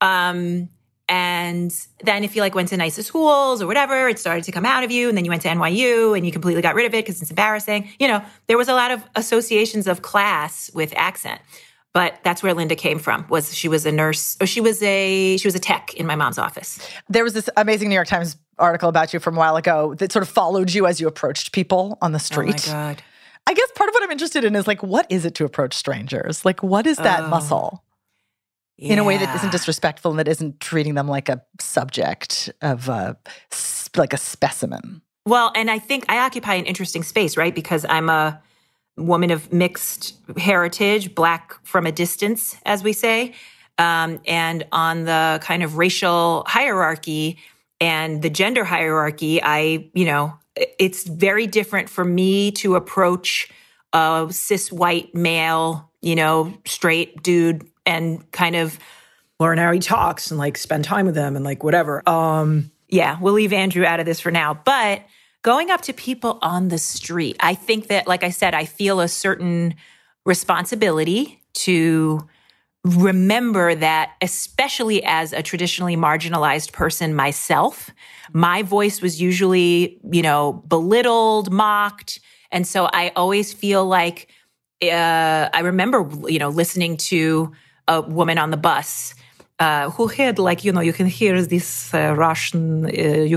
um, 0.01 0.69
and 1.07 1.71
then 2.03 2.23
if 2.23 2.35
you 2.35 2.41
like 2.41 2.55
went 2.55 2.69
to 2.69 2.77
nicer 2.77 3.03
schools 3.03 3.61
or 3.61 3.67
whatever, 3.67 4.09
it 4.09 4.17
started 4.17 4.43
to 4.45 4.51
come 4.51 4.65
out 4.65 4.83
of 4.83 4.91
you, 4.91 5.07
and 5.07 5.17
then 5.17 5.25
you 5.25 5.29
went 5.29 5.43
to 5.43 5.49
NYU 5.49 6.15
and 6.17 6.25
you 6.25 6.31
completely 6.31 6.61
got 6.61 6.75
rid 6.75 6.85
of 6.85 6.93
it 6.93 7.05
because 7.05 7.21
it's 7.21 7.29
embarrassing. 7.29 7.89
You 7.99 8.07
know, 8.07 8.23
there 8.47 8.57
was 8.57 8.67
a 8.67 8.73
lot 8.73 8.91
of 8.91 9.03
associations 9.15 9.87
of 9.87 10.01
class 10.01 10.71
with 10.73 10.93
accent. 10.95 11.41
But 11.93 12.19
that's 12.23 12.43
where 12.43 12.53
Linda 12.53 12.75
came 12.75 12.99
from. 12.99 13.25
Was 13.29 13.55
she 13.55 13.69
was 13.69 13.85
a 13.85 13.91
nurse? 13.91 14.35
Or 14.41 14.45
she 14.45 14.59
was 14.59 14.83
a 14.83 15.37
she 15.37 15.47
was 15.47 15.55
a 15.55 15.59
tech 15.59 15.93
in 15.93 16.05
my 16.05 16.15
mom's 16.15 16.37
office. 16.37 16.77
There 17.07 17.23
was 17.23 17.31
this 17.31 17.49
amazing 17.55 17.87
New 17.87 17.95
York 17.95 18.09
Times 18.09 18.35
article 18.59 18.89
about 18.89 19.13
you 19.13 19.21
from 19.21 19.37
a 19.37 19.39
while 19.39 19.55
ago 19.55 19.95
that 19.95 20.11
sort 20.11 20.23
of 20.23 20.27
followed 20.27 20.73
you 20.73 20.87
as 20.87 20.99
you 20.99 21.07
approached 21.07 21.53
people 21.53 21.97
on 22.01 22.11
the 22.11 22.19
street. 22.19 22.67
Oh 22.67 22.71
my 22.71 22.77
god! 22.77 23.03
I 23.47 23.53
guess 23.53 23.71
part 23.75 23.87
of 23.87 23.93
what 23.93 24.03
I'm 24.03 24.11
interested 24.11 24.43
in 24.43 24.55
is 24.55 24.67
like, 24.67 24.83
what 24.83 25.05
is 25.09 25.23
it 25.23 25.35
to 25.35 25.45
approach 25.45 25.73
strangers? 25.73 26.43
Like, 26.43 26.61
what 26.61 26.85
is 26.85 26.97
that 26.97 27.21
oh, 27.21 27.27
muscle? 27.27 27.84
Yeah. 28.77 28.93
In 28.93 28.99
a 28.99 29.03
way 29.03 29.17
that 29.17 29.33
isn't 29.38 29.51
disrespectful 29.51 30.11
and 30.11 30.19
that 30.19 30.27
isn't 30.27 30.59
treating 30.59 30.95
them 30.95 31.07
like 31.07 31.29
a 31.29 31.41
subject 31.59 32.51
of 32.61 32.89
a, 32.89 33.17
like 33.95 34.11
a 34.11 34.17
specimen. 34.17 35.01
Well, 35.25 35.51
and 35.55 35.71
I 35.71 35.79
think 35.79 36.05
I 36.09 36.17
occupy 36.19 36.55
an 36.55 36.65
interesting 36.65 37.01
space, 37.01 37.38
right? 37.38 37.55
Because 37.55 37.85
I'm 37.88 38.09
a 38.09 38.41
woman 38.97 39.31
of 39.31 39.51
mixed 39.51 40.15
heritage, 40.38 41.15
black 41.15 41.55
from 41.63 41.85
a 41.85 41.91
distance, 41.91 42.57
as 42.65 42.83
we 42.83 42.93
say. 42.93 43.33
Um, 43.77 44.21
and 44.27 44.65
on 44.71 45.05
the 45.05 45.39
kind 45.41 45.63
of 45.63 45.77
racial 45.77 46.43
hierarchy 46.47 47.38
and 47.81 48.21
the 48.21 48.29
gender 48.29 48.63
hierarchy, 48.63 49.41
I, 49.41 49.89
you 49.93 50.05
know, 50.05 50.33
it's 50.55 51.07
very 51.07 51.47
different 51.47 51.89
for 51.89 52.05
me 52.05 52.51
to 52.51 52.75
approach 52.75 53.49
a 53.93 54.27
cis 54.31 54.71
white 54.71 55.13
male, 55.13 55.89
you 56.01 56.15
know, 56.15 56.53
straight 56.65 57.21
dude 57.21 57.67
and 57.85 58.29
kind 58.31 58.55
of 58.55 58.79
learn 59.39 59.57
how 59.57 59.71
he 59.71 59.79
talks 59.79 60.31
and 60.31 60.37
like 60.37 60.57
spend 60.57 60.83
time 60.83 61.05
with 61.05 61.15
him 61.15 61.35
and 61.35 61.43
like 61.43 61.63
whatever. 61.63 62.07
Um, 62.07 62.71
yeah, 62.87 63.17
we'll 63.19 63.33
leave 63.33 63.53
Andrew 63.53 63.85
out 63.85 63.99
of 63.99 64.05
this 64.05 64.19
for 64.19 64.31
now. 64.31 64.53
But 64.53 65.03
going 65.41 65.69
up 65.71 65.81
to 65.81 65.93
people 65.93 66.39
on 66.41 66.69
the 66.69 66.77
street, 66.77 67.35
I 67.39 67.53
think 67.53 67.87
that, 67.87 68.07
like 68.07 68.23
I 68.23 68.29
said, 68.29 68.53
I 68.53 68.65
feel 68.65 68.99
a 68.99 69.07
certain 69.07 69.75
responsibility 70.25 71.41
to 71.53 72.27
remember 72.83 73.73
that, 73.75 74.13
especially 74.21 75.03
as 75.03 75.33
a 75.33 75.41
traditionally 75.41 75.97
marginalized 75.97 76.71
person 76.71 77.15
myself, 77.15 77.89
my 78.31 78.61
voice 78.61 79.01
was 79.01 79.19
usually, 79.19 79.99
you 80.11 80.21
know, 80.21 80.63
belittled, 80.67 81.51
mocked. 81.51 82.19
And 82.51 82.67
so 82.67 82.87
I 82.93 83.11
always 83.15 83.53
feel 83.53 83.85
like 83.85 84.29
uh, 84.83 85.49
I 85.53 85.61
remember, 85.61 86.07
you 86.27 86.37
know, 86.37 86.49
listening 86.49 86.97
to 86.97 87.51
a 87.87 88.01
woman 88.01 88.37
on 88.37 88.51
the 88.51 88.57
bus 88.57 89.15
uh, 89.59 89.89
who 89.91 90.07
had 90.07 90.37
like 90.39 90.63
you 90.63 90.71
know 90.71 90.81
you 90.81 90.93
can 90.93 91.07
hear 91.07 91.41
this 91.41 91.93
uh, 91.93 92.13
Russian 92.17 92.85
uh, 92.85 92.89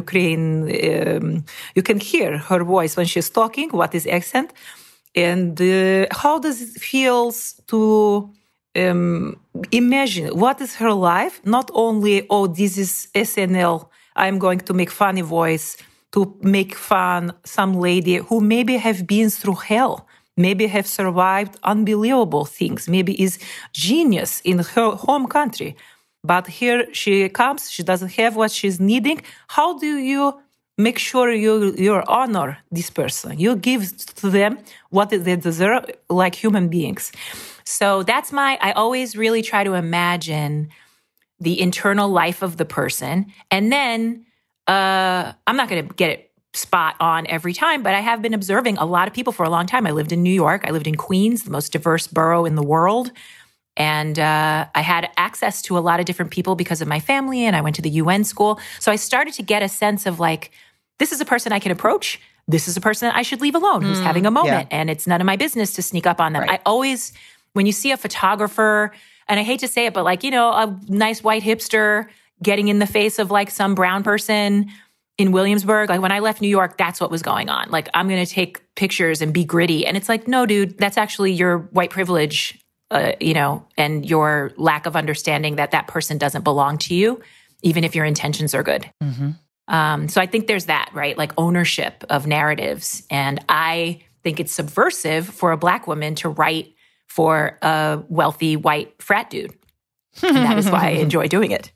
Ukraine 0.02 0.62
um, 0.64 1.44
you 1.74 1.82
can 1.82 2.00
hear 2.00 2.38
her 2.38 2.64
voice 2.64 2.96
when 2.96 3.06
she's 3.06 3.30
talking 3.30 3.70
what 3.70 3.94
is 3.94 4.06
accent 4.06 4.52
and 5.14 5.60
uh, 5.60 6.06
how 6.10 6.38
does 6.38 6.60
it 6.60 6.80
feels 6.80 7.60
to 7.68 8.30
um, 8.76 9.40
imagine 9.72 10.28
what 10.38 10.60
is 10.60 10.76
her 10.76 10.92
life? 10.92 11.40
Not 11.44 11.70
only 11.74 12.26
oh 12.30 12.46
this 12.46 12.76
is 12.78 13.08
SNL 13.14 13.88
I'm 14.16 14.38
going 14.38 14.60
to 14.60 14.74
make 14.74 14.90
funny 14.90 15.22
voice 15.22 15.76
to 16.12 16.36
make 16.42 16.74
fun 16.74 17.32
some 17.44 17.74
lady 17.74 18.16
who 18.16 18.40
maybe 18.40 18.76
have 18.76 19.06
been 19.06 19.30
through 19.30 19.60
hell 19.72 20.07
maybe 20.38 20.66
have 20.66 20.86
survived 20.86 21.56
unbelievable 21.64 22.44
things 22.44 22.88
maybe 22.88 23.12
is 23.22 23.38
genius 23.72 24.40
in 24.44 24.58
her 24.58 24.90
home 25.06 25.26
country 25.26 25.76
but 26.24 26.46
here 26.46 26.92
she 26.92 27.28
comes, 27.28 27.70
she 27.70 27.82
doesn't 27.82 28.12
have 28.12 28.36
what 28.36 28.50
she's 28.50 28.80
needing. 28.80 29.20
How 29.48 29.78
do 29.78 29.98
you 29.98 30.38
make 30.76 30.98
sure 30.98 31.32
you 31.32 31.74
you 31.76 31.94
honor 32.06 32.58
this 32.70 32.90
person? 32.90 33.38
You 33.38 33.56
give 33.56 33.96
to 34.16 34.30
them 34.30 34.58
what 34.90 35.10
they 35.10 35.36
deserve, 35.36 35.84
like 36.08 36.34
human 36.34 36.68
beings. 36.68 37.12
So 37.64 38.02
that's 38.02 38.32
my. 38.32 38.58
I 38.60 38.72
always 38.72 39.16
really 39.16 39.42
try 39.42 39.62
to 39.64 39.74
imagine 39.74 40.70
the 41.40 41.60
internal 41.60 42.08
life 42.08 42.42
of 42.42 42.56
the 42.56 42.64
person, 42.64 43.26
and 43.50 43.72
then 43.72 44.26
uh, 44.66 45.32
I'm 45.46 45.56
not 45.56 45.68
going 45.68 45.86
to 45.86 45.94
get 45.94 46.10
it 46.10 46.27
spot 46.54 46.96
on 47.00 47.26
every 47.26 47.52
time, 47.52 47.82
but 47.82 47.94
I 47.94 48.00
have 48.00 48.22
been 48.22 48.34
observing 48.34 48.78
a 48.78 48.84
lot 48.84 49.06
of 49.06 49.14
people 49.14 49.32
for 49.32 49.44
a 49.44 49.50
long 49.50 49.66
time. 49.66 49.86
I 49.86 49.90
lived 49.90 50.12
in 50.12 50.22
New 50.22 50.32
York. 50.32 50.64
I 50.66 50.70
lived 50.70 50.86
in 50.86 50.96
Queens, 50.96 51.44
the 51.44 51.50
most 51.50 51.72
diverse 51.72 52.06
borough 52.06 52.44
in 52.44 52.54
the 52.54 52.62
world. 52.62 53.12
And 53.76 54.18
uh, 54.18 54.66
I 54.74 54.80
had 54.80 55.08
access 55.16 55.62
to 55.62 55.78
a 55.78 55.80
lot 55.80 56.00
of 56.00 56.06
different 56.06 56.32
people 56.32 56.56
because 56.56 56.82
of 56.82 56.88
my 56.88 56.98
family, 56.98 57.44
and 57.44 57.54
I 57.54 57.60
went 57.60 57.76
to 57.76 57.82
the 57.82 57.90
UN 57.90 58.24
school. 58.24 58.58
So 58.80 58.90
I 58.90 58.96
started 58.96 59.34
to 59.34 59.42
get 59.42 59.62
a 59.62 59.68
sense 59.68 60.04
of 60.04 60.18
like, 60.18 60.50
this 60.98 61.12
is 61.12 61.20
a 61.20 61.24
person 61.24 61.52
I 61.52 61.60
can 61.60 61.70
approach. 61.70 62.20
This 62.48 62.66
is 62.66 62.76
a 62.76 62.80
person 62.80 63.12
I 63.14 63.22
should 63.22 63.40
leave 63.40 63.54
alone 63.54 63.82
who's 63.82 64.00
mm, 64.00 64.02
having 64.02 64.26
a 64.26 64.30
moment, 64.30 64.68
yeah. 64.70 64.78
and 64.78 64.90
it's 64.90 65.06
none 65.06 65.20
of 65.20 65.26
my 65.26 65.36
business 65.36 65.74
to 65.74 65.82
sneak 65.82 66.06
up 66.06 66.20
on 66.20 66.32
them. 66.32 66.42
Right. 66.42 66.58
I 66.58 66.60
always, 66.66 67.12
when 67.52 67.66
you 67.66 67.72
see 67.72 67.92
a 67.92 67.96
photographer, 67.96 68.90
and 69.28 69.38
I 69.38 69.42
hate 69.42 69.60
to 69.60 69.68
say 69.68 69.86
it, 69.86 69.94
but 69.94 70.02
like, 70.02 70.24
you 70.24 70.30
know, 70.30 70.50
a 70.50 70.76
nice 70.88 71.22
white 71.22 71.42
hipster 71.42 72.08
getting 72.42 72.68
in 72.68 72.78
the 72.78 72.86
face 72.86 73.18
of 73.18 73.30
like 73.30 73.50
some 73.50 73.74
brown 73.74 74.02
person 74.02 74.72
in 75.18 75.32
Williamsburg, 75.32 75.90
like 75.90 76.00
when 76.00 76.12
I 76.12 76.20
left 76.20 76.40
New 76.40 76.48
York, 76.48 76.78
that's 76.78 77.00
what 77.00 77.10
was 77.10 77.22
going 77.22 77.48
on. 77.48 77.70
Like, 77.70 77.88
I'm 77.92 78.08
going 78.08 78.24
to 78.24 78.30
take 78.30 78.62
pictures 78.76 79.20
and 79.20 79.34
be 79.34 79.44
gritty. 79.44 79.84
And 79.84 79.96
it's 79.96 80.08
like, 80.08 80.28
no, 80.28 80.46
dude, 80.46 80.78
that's 80.78 80.96
actually 80.96 81.32
your 81.32 81.58
white 81.58 81.90
privilege 81.90 82.58
uh, 82.90 83.12
you 83.20 83.34
know, 83.34 83.66
and 83.76 84.08
your 84.08 84.52
lack 84.56 84.86
of 84.86 84.96
understanding 84.96 85.56
that 85.56 85.72
that 85.72 85.86
person 85.86 86.18
doesn't 86.18 86.42
belong 86.42 86.78
to 86.78 86.94
you, 86.94 87.20
even 87.62 87.84
if 87.84 87.94
your 87.94 88.04
intentions 88.04 88.54
are 88.54 88.62
good. 88.62 88.90
Mm-hmm. 89.02 89.30
Um, 89.72 90.08
so 90.08 90.20
I 90.20 90.26
think 90.26 90.46
there's 90.46 90.66
that, 90.66 90.90
right? 90.94 91.16
Like 91.16 91.32
ownership 91.36 92.04
of 92.08 92.26
narratives. 92.26 93.02
And 93.10 93.44
I 93.48 94.00
think 94.22 94.40
it's 94.40 94.52
subversive 94.52 95.26
for 95.26 95.52
a 95.52 95.58
black 95.58 95.86
woman 95.86 96.14
to 96.16 96.30
write 96.30 96.74
for 97.06 97.58
a 97.60 98.02
wealthy 98.08 98.56
white 98.56 98.94
frat 99.02 99.28
dude. 99.28 99.54
and 100.22 100.36
that 100.36 100.56
is 100.56 100.70
why 100.70 100.86
I 100.86 100.90
enjoy 100.92 101.28
doing 101.28 101.50
it. 101.50 101.70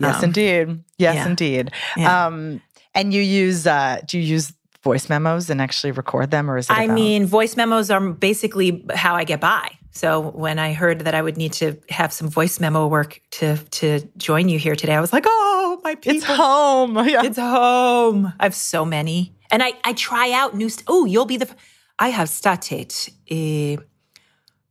Yes, 0.00 0.18
um, 0.18 0.24
indeed. 0.24 0.80
Yes, 0.98 1.14
yeah. 1.16 1.26
indeed. 1.26 1.70
Yeah. 1.96 2.26
Um, 2.26 2.60
and 2.94 3.12
you 3.14 3.22
use, 3.22 3.66
uh, 3.66 4.00
do 4.06 4.18
you 4.18 4.24
use 4.24 4.52
voice 4.82 5.08
memos 5.08 5.50
and 5.50 5.60
actually 5.60 5.92
record 5.92 6.30
them 6.30 6.50
or 6.50 6.58
is 6.58 6.68
it? 6.68 6.76
I 6.76 6.84
about- 6.84 6.94
mean, 6.94 7.26
voice 7.26 7.56
memos 7.56 7.90
are 7.90 8.00
basically 8.12 8.84
how 8.94 9.14
I 9.14 9.24
get 9.24 9.40
by. 9.40 9.70
So 9.92 10.20
when 10.20 10.58
I 10.58 10.72
heard 10.72 11.00
that 11.04 11.14
I 11.14 11.22
would 11.22 11.36
need 11.36 11.52
to 11.54 11.76
have 11.88 12.12
some 12.12 12.28
voice 12.28 12.58
memo 12.58 12.88
work 12.88 13.20
to 13.38 13.56
to 13.56 14.00
join 14.16 14.48
you 14.48 14.58
here 14.58 14.74
today, 14.74 14.94
I 14.94 15.00
was 15.00 15.12
like, 15.12 15.24
oh, 15.26 15.80
my 15.84 15.94
people. 15.94 16.16
It's 16.16 16.24
home. 16.24 16.96
Yeah. 17.08 17.22
It's 17.24 17.38
home. 17.38 18.32
I 18.40 18.44
have 18.44 18.54
so 18.56 18.84
many. 18.84 19.32
And 19.52 19.62
I, 19.62 19.74
I 19.84 19.92
try 19.92 20.32
out 20.32 20.56
new, 20.56 20.68
st- 20.68 20.84
oh, 20.88 21.04
you'll 21.04 21.26
be 21.26 21.36
the, 21.36 21.48
f- 21.48 21.54
I 22.00 22.08
have 22.08 22.28
started 22.28 22.92
uh, 23.30 23.76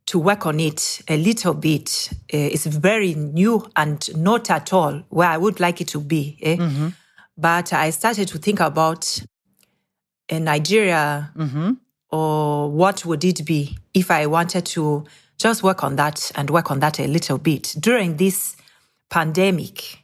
to 0.05 0.19
work 0.19 0.45
on 0.45 0.59
it 0.59 1.01
a 1.07 1.17
little 1.17 1.53
bit. 1.53 2.09
Uh, 2.33 2.37
it's 2.37 2.65
very 2.65 3.13
new 3.13 3.65
and 3.75 4.15
not 4.17 4.49
at 4.49 4.73
all 4.73 5.03
where 5.09 5.29
I 5.29 5.37
would 5.37 5.59
like 5.59 5.81
it 5.81 5.87
to 5.89 5.99
be. 5.99 6.37
Eh? 6.41 6.57
Mm-hmm. 6.57 6.87
But 7.37 7.73
I 7.73 7.89
started 7.89 8.27
to 8.27 8.37
think 8.37 8.59
about 8.59 9.21
in 10.29 10.43
Nigeria, 10.43 11.31
mm-hmm 11.35 11.73
or 12.13 12.69
what 12.69 13.03
would 13.07 13.23
it 13.23 13.43
be 13.43 13.75
if 13.95 14.11
I 14.11 14.27
wanted 14.27 14.67
to 14.67 15.03
just 15.39 15.63
work 15.63 15.83
on 15.83 15.95
that 15.95 16.31
and 16.35 16.47
work 16.51 16.69
on 16.69 16.79
that 16.81 16.99
a 16.99 17.07
little 17.07 17.39
bit 17.39 17.75
during 17.79 18.17
this 18.17 18.55
pandemic? 19.09 20.03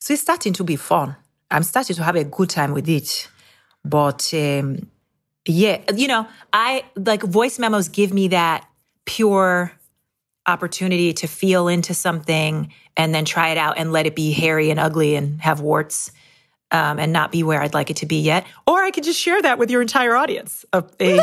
So 0.00 0.14
it's 0.14 0.22
starting 0.22 0.54
to 0.54 0.64
be 0.64 0.76
fun. 0.76 1.14
I'm 1.50 1.62
starting 1.62 1.94
to 1.96 2.02
have 2.04 2.16
a 2.16 2.24
good 2.24 2.48
time 2.48 2.72
with 2.72 2.88
it. 2.88 3.28
But 3.84 4.32
um, 4.32 4.88
yeah, 5.46 5.82
you 5.94 6.08
know, 6.08 6.26
I 6.54 6.84
like 6.96 7.22
voice 7.22 7.58
memos 7.58 7.88
give 7.88 8.14
me 8.14 8.28
that 8.28 8.66
pure 9.10 9.72
opportunity 10.46 11.12
to 11.12 11.26
feel 11.26 11.66
into 11.66 11.92
something 11.92 12.72
and 12.96 13.12
then 13.12 13.24
try 13.24 13.48
it 13.48 13.58
out 13.58 13.76
and 13.76 13.90
let 13.90 14.06
it 14.06 14.14
be 14.14 14.30
hairy 14.30 14.70
and 14.70 14.78
ugly 14.78 15.16
and 15.16 15.40
have 15.40 15.60
warts 15.60 16.12
um, 16.72 16.98
and 16.98 17.12
not 17.12 17.32
be 17.32 17.42
where 17.42 17.60
I'd 17.62 17.74
like 17.74 17.90
it 17.90 17.96
to 17.96 18.06
be 18.06 18.20
yet. 18.20 18.46
Or 18.66 18.82
I 18.82 18.90
could 18.90 19.04
just 19.04 19.20
share 19.20 19.40
that 19.42 19.58
with 19.58 19.70
your 19.70 19.82
entire 19.82 20.14
audience 20.14 20.64
of 20.72 20.92
a 21.00 21.20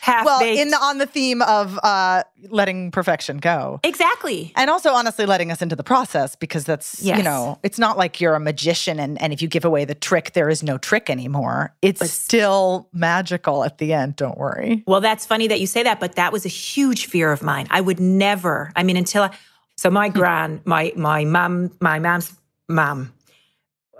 half 0.00 0.24
Well, 0.30 0.42
in 0.42 0.68
the, 0.68 0.76
on 0.76 0.98
the 0.98 1.06
theme 1.06 1.42
of 1.42 1.78
uh, 1.82 2.24
letting 2.48 2.90
perfection 2.90 3.38
go. 3.38 3.80
Exactly. 3.82 4.52
And 4.56 4.70
also, 4.70 4.90
honestly, 4.90 5.26
letting 5.26 5.50
us 5.50 5.62
into 5.62 5.76
the 5.76 5.84
process 5.84 6.36
because 6.36 6.64
that's, 6.64 7.02
yes. 7.02 7.18
you 7.18 7.24
know, 7.24 7.58
it's 7.62 7.78
not 7.78 7.96
like 7.96 8.20
you're 8.20 8.34
a 8.34 8.40
magician 8.40 8.98
and, 9.00 9.20
and 9.20 9.32
if 9.32 9.40
you 9.40 9.48
give 9.48 9.64
away 9.64 9.84
the 9.84 9.94
trick, 9.94 10.32
there 10.32 10.48
is 10.48 10.62
no 10.62 10.78
trick 10.78 11.10
anymore. 11.10 11.74
It's 11.82 12.00
but, 12.00 12.10
still 12.10 12.88
magical 12.92 13.64
at 13.64 13.78
the 13.78 13.92
end. 13.92 14.16
Don't 14.16 14.38
worry. 14.38 14.84
Well, 14.86 15.00
that's 15.00 15.26
funny 15.26 15.48
that 15.48 15.60
you 15.60 15.66
say 15.66 15.82
that, 15.82 16.00
but 16.00 16.16
that 16.16 16.32
was 16.32 16.44
a 16.44 16.50
huge 16.50 17.06
fear 17.06 17.32
of 17.32 17.42
mine. 17.42 17.66
I 17.70 17.80
would 17.80 18.00
never, 18.00 18.72
I 18.76 18.82
mean, 18.82 18.96
until 18.96 19.24
I, 19.24 19.36
so 19.76 19.90
my 19.90 20.10
gran, 20.10 20.60
my, 20.64 20.92
my 20.94 21.24
mom, 21.24 21.70
my 21.80 21.98
mom's 21.98 22.34
mom, 22.68 23.12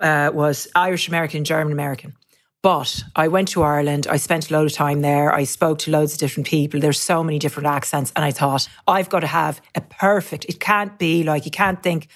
uh, 0.00 0.30
was 0.32 0.68
Irish 0.74 1.08
American, 1.08 1.44
German 1.44 1.72
American. 1.72 2.16
But 2.62 3.04
I 3.16 3.28
went 3.28 3.48
to 3.48 3.62
Ireland. 3.62 4.06
I 4.06 4.18
spent 4.18 4.50
a 4.50 4.52
lot 4.52 4.66
of 4.66 4.72
time 4.72 5.00
there. 5.00 5.32
I 5.32 5.44
spoke 5.44 5.78
to 5.80 5.90
loads 5.90 6.12
of 6.12 6.18
different 6.18 6.46
people. 6.46 6.78
There's 6.78 7.00
so 7.00 7.24
many 7.24 7.38
different 7.38 7.66
accents. 7.66 8.12
And 8.14 8.24
I 8.24 8.32
thought, 8.32 8.68
I've 8.86 9.08
got 9.08 9.20
to 9.20 9.26
have 9.26 9.62
a 9.74 9.80
perfect, 9.80 10.44
it 10.44 10.60
can't 10.60 10.98
be 10.98 11.22
like, 11.22 11.46
you 11.46 11.50
can't 11.50 11.82
think, 11.82 12.08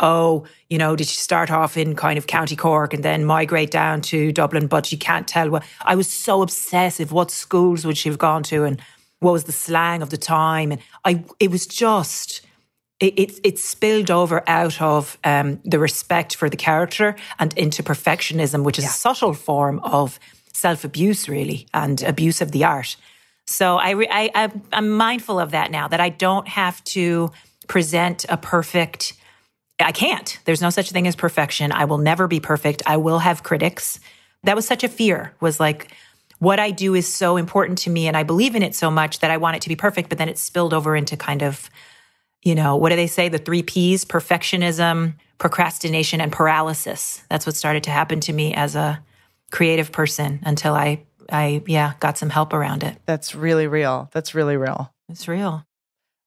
oh, 0.00 0.44
you 0.68 0.76
know, 0.76 0.96
did 0.96 1.06
she 1.06 1.16
start 1.16 1.52
off 1.52 1.76
in 1.76 1.94
kind 1.94 2.18
of 2.18 2.26
County 2.26 2.56
Cork 2.56 2.92
and 2.92 3.04
then 3.04 3.24
migrate 3.24 3.70
down 3.70 4.00
to 4.02 4.32
Dublin? 4.32 4.66
But 4.66 4.90
you 4.90 4.98
can't 4.98 5.28
tell. 5.28 5.60
I 5.82 5.94
was 5.94 6.10
so 6.10 6.42
obsessive. 6.42 7.12
What 7.12 7.30
schools 7.30 7.86
would 7.86 7.96
she 7.96 8.08
have 8.08 8.18
gone 8.18 8.42
to? 8.44 8.64
And 8.64 8.82
what 9.20 9.32
was 9.32 9.44
the 9.44 9.52
slang 9.52 10.02
of 10.02 10.10
the 10.10 10.16
time? 10.16 10.72
And 10.72 10.80
I, 11.04 11.24
it 11.38 11.52
was 11.52 11.64
just, 11.64 12.40
it, 13.02 13.18
it, 13.18 13.40
it 13.42 13.58
spilled 13.58 14.12
over 14.12 14.44
out 14.46 14.80
of 14.80 15.18
um, 15.24 15.58
the 15.64 15.80
respect 15.80 16.36
for 16.36 16.48
the 16.48 16.56
character 16.56 17.16
and 17.40 17.52
into 17.58 17.82
perfectionism, 17.82 18.62
which 18.62 18.78
is 18.78 18.84
yeah. 18.84 18.90
a 18.90 18.92
subtle 18.92 19.34
form 19.34 19.80
of 19.80 20.20
self 20.52 20.84
abuse, 20.84 21.28
really, 21.28 21.66
and 21.74 22.00
abuse 22.04 22.40
of 22.40 22.52
the 22.52 22.62
art. 22.62 22.96
So 23.46 23.76
I, 23.76 23.94
I, 24.08 24.30
I, 24.34 24.52
I'm 24.72 24.88
mindful 24.90 25.40
of 25.40 25.50
that 25.50 25.72
now, 25.72 25.88
that 25.88 26.00
I 26.00 26.10
don't 26.10 26.46
have 26.46 26.82
to 26.84 27.32
present 27.66 28.24
a 28.28 28.36
perfect. 28.36 29.14
I 29.80 29.90
can't. 29.90 30.38
There's 30.44 30.62
no 30.62 30.70
such 30.70 30.92
thing 30.92 31.08
as 31.08 31.16
perfection. 31.16 31.72
I 31.72 31.86
will 31.86 31.98
never 31.98 32.28
be 32.28 32.38
perfect. 32.38 32.82
I 32.86 32.98
will 32.98 33.18
have 33.18 33.42
critics. 33.42 33.98
That 34.44 34.54
was 34.54 34.64
such 34.64 34.84
a 34.84 34.88
fear. 34.88 35.34
Was 35.40 35.58
like 35.58 35.90
what 36.38 36.60
I 36.60 36.70
do 36.70 36.94
is 36.94 37.12
so 37.12 37.36
important 37.36 37.78
to 37.78 37.90
me, 37.90 38.06
and 38.06 38.16
I 38.16 38.22
believe 38.22 38.54
in 38.54 38.62
it 38.62 38.76
so 38.76 38.92
much 38.92 39.18
that 39.18 39.32
I 39.32 39.38
want 39.38 39.56
it 39.56 39.62
to 39.62 39.68
be 39.68 39.74
perfect. 39.74 40.08
But 40.08 40.18
then 40.18 40.28
it 40.28 40.38
spilled 40.38 40.72
over 40.72 40.94
into 40.94 41.16
kind 41.16 41.42
of 41.42 41.68
you 42.42 42.54
know, 42.54 42.76
what 42.76 42.90
do 42.90 42.96
they 42.96 43.06
say? 43.06 43.28
The 43.28 43.38
three 43.38 43.62
P's 43.62 44.04
perfectionism, 44.04 45.14
procrastination, 45.38 46.20
and 46.20 46.32
paralysis. 46.32 47.22
That's 47.30 47.46
what 47.46 47.56
started 47.56 47.84
to 47.84 47.90
happen 47.90 48.20
to 48.20 48.32
me 48.32 48.52
as 48.54 48.74
a 48.74 49.02
creative 49.50 49.92
person 49.92 50.40
until 50.44 50.74
I, 50.74 51.04
I, 51.30 51.62
yeah, 51.66 51.94
got 52.00 52.18
some 52.18 52.30
help 52.30 52.52
around 52.52 52.82
it. 52.82 52.98
That's 53.06 53.34
really 53.34 53.66
real. 53.66 54.10
That's 54.12 54.34
really 54.34 54.56
real. 54.56 54.92
It's 55.08 55.28
real. 55.28 55.64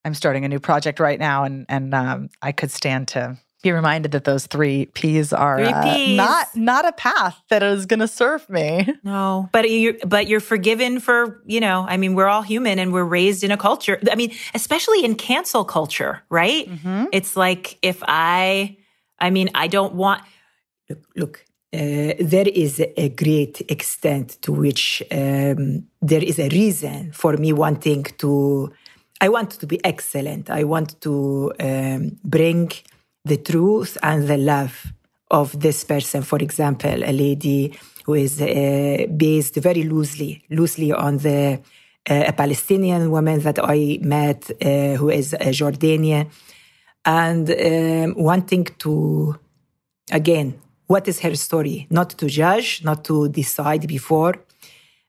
I'm 0.05 0.13
starting 0.13 0.45
a 0.45 0.47
new 0.47 0.59
project 0.59 0.99
right 0.99 1.19
now, 1.19 1.43
and 1.45 1.65
and 1.67 1.93
um, 1.93 2.29
I 2.41 2.51
could 2.51 2.69
stand 2.69 3.07
to 3.09 3.37
be 3.65 3.71
reminded 3.71 4.11
that 4.11 4.23
those 4.23 4.45
three 4.45 4.85
P's 4.97 5.33
are 5.33 5.57
three 5.57 5.73
P's. 5.83 6.19
Uh, 6.19 6.23
not 6.23 6.45
not 6.55 6.83
a 6.87 6.91
path 6.91 7.41
that 7.49 7.63
is 7.63 7.85
going 7.85 7.99
to 7.99 8.07
serve 8.07 8.47
me. 8.49 8.87
No, 9.03 9.49
but 9.51 9.69
you 9.69 9.97
but 10.05 10.27
you're 10.27 10.45
forgiven 10.53 10.99
for 10.99 11.41
you 11.45 11.59
know. 11.59 11.85
I 11.93 11.97
mean, 11.97 12.15
we're 12.15 12.27
all 12.33 12.43
human 12.43 12.79
and 12.79 12.93
we're 12.93 13.09
raised 13.19 13.43
in 13.43 13.51
a 13.51 13.57
culture. 13.57 13.97
I 14.11 14.15
mean, 14.15 14.31
especially 14.53 15.03
in 15.03 15.15
cancel 15.15 15.63
culture, 15.65 16.23
right? 16.29 16.65
Mm-hmm. 16.69 17.05
It's 17.11 17.35
like 17.35 17.77
if 17.81 18.03
I, 18.07 18.77
I 19.19 19.29
mean, 19.31 19.49
I 19.55 19.67
don't 19.67 19.93
want. 19.95 20.21
Look, 20.89 21.01
look 21.15 21.35
uh, 21.73 22.13
there 22.33 22.49
is 22.65 22.73
a 23.05 23.09
great 23.09 23.61
extent 23.75 24.27
to 24.43 24.51
which 24.51 25.03
um, 25.11 25.83
there 26.01 26.23
is 26.23 26.37
a 26.39 26.49
reason 26.49 27.11
for 27.11 27.33
me 27.37 27.51
wanting 27.53 28.03
to. 28.21 28.71
I 29.21 29.29
want 29.29 29.51
to 29.61 29.65
be 29.67 29.77
excellent. 29.83 30.49
I 30.49 30.63
want 30.63 31.01
to 31.01 31.51
um, 31.59 32.17
bring 32.23 32.71
the 33.25 33.37
truth 33.37 33.97
and 34.01 34.27
the 34.27 34.37
love 34.37 34.93
of 35.31 35.59
this 35.59 35.83
person. 35.83 36.21
For 36.21 36.39
example, 36.39 37.03
a 37.03 37.11
lady 37.11 37.77
who 38.05 38.13
is 38.13 38.41
uh, 38.41 39.05
based 39.17 39.55
very 39.55 39.83
loosely, 39.83 40.43
loosely 40.49 40.91
on 40.93 41.17
the 41.17 41.59
uh, 42.07 42.23
a 42.27 42.33
Palestinian 42.33 43.09
woman 43.09 43.39
that 43.39 43.57
I 43.61 43.97
met 44.01 44.51
uh, 44.61 44.95
who 44.99 45.09
is 45.09 45.33
a 45.33 45.51
Jordanian, 45.51 46.29
and 47.03 47.49
um, 47.49 48.23
wanting 48.23 48.65
to 48.79 49.39
again 50.11 50.59
what 50.87 51.07
is 51.07 51.19
her 51.21 51.35
story? 51.35 51.87
Not 51.89 52.11
to 52.11 52.27
judge, 52.27 52.83
not 52.83 53.03
to 53.05 53.29
decide 53.29 53.87
before. 53.87 54.35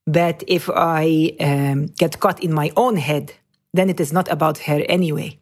But 0.07 0.43
if 0.47 0.71
I 0.71 1.35
um, 1.41 1.87
get 1.87 2.21
caught 2.21 2.43
in 2.43 2.53
my 2.53 2.71
own 2.77 2.97
head, 2.97 3.35
then 3.75 3.91
it 3.91 4.01
is 4.01 4.13
not 4.13 4.31
about 4.31 4.59
her 4.59 4.83
anyway. 4.89 5.39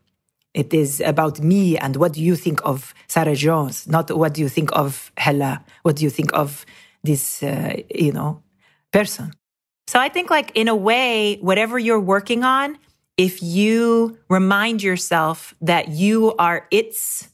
It 0.54 0.72
is 0.72 1.00
about 1.00 1.40
me 1.40 1.76
and 1.76 1.96
what 1.96 2.12
do 2.12 2.22
you 2.22 2.36
think 2.36 2.60
of 2.64 2.94
Sarah 3.08 3.34
Jones, 3.34 3.88
not 3.88 4.10
what 4.10 4.34
do 4.34 4.40
you 4.40 4.48
think 4.48 4.70
of 4.72 5.12
Hella, 5.16 5.64
what 5.82 5.96
do 5.96 6.04
you 6.04 6.10
think 6.10 6.32
of 6.32 6.64
this, 7.02 7.42
uh, 7.42 7.76
you 7.94 8.12
know, 8.12 8.42
person. 8.92 9.32
So 9.86 10.00
I 10.00 10.08
think, 10.08 10.30
like, 10.30 10.52
in 10.54 10.68
a 10.68 10.74
way, 10.74 11.36
whatever 11.42 11.78
you're 11.78 12.00
working 12.00 12.42
on, 12.44 12.78
if 13.16 13.42
you 13.42 14.18
remind 14.30 14.82
yourself 14.82 15.54
that 15.60 15.88
you 15.88 16.34
are 16.38 16.66
its 16.70 17.28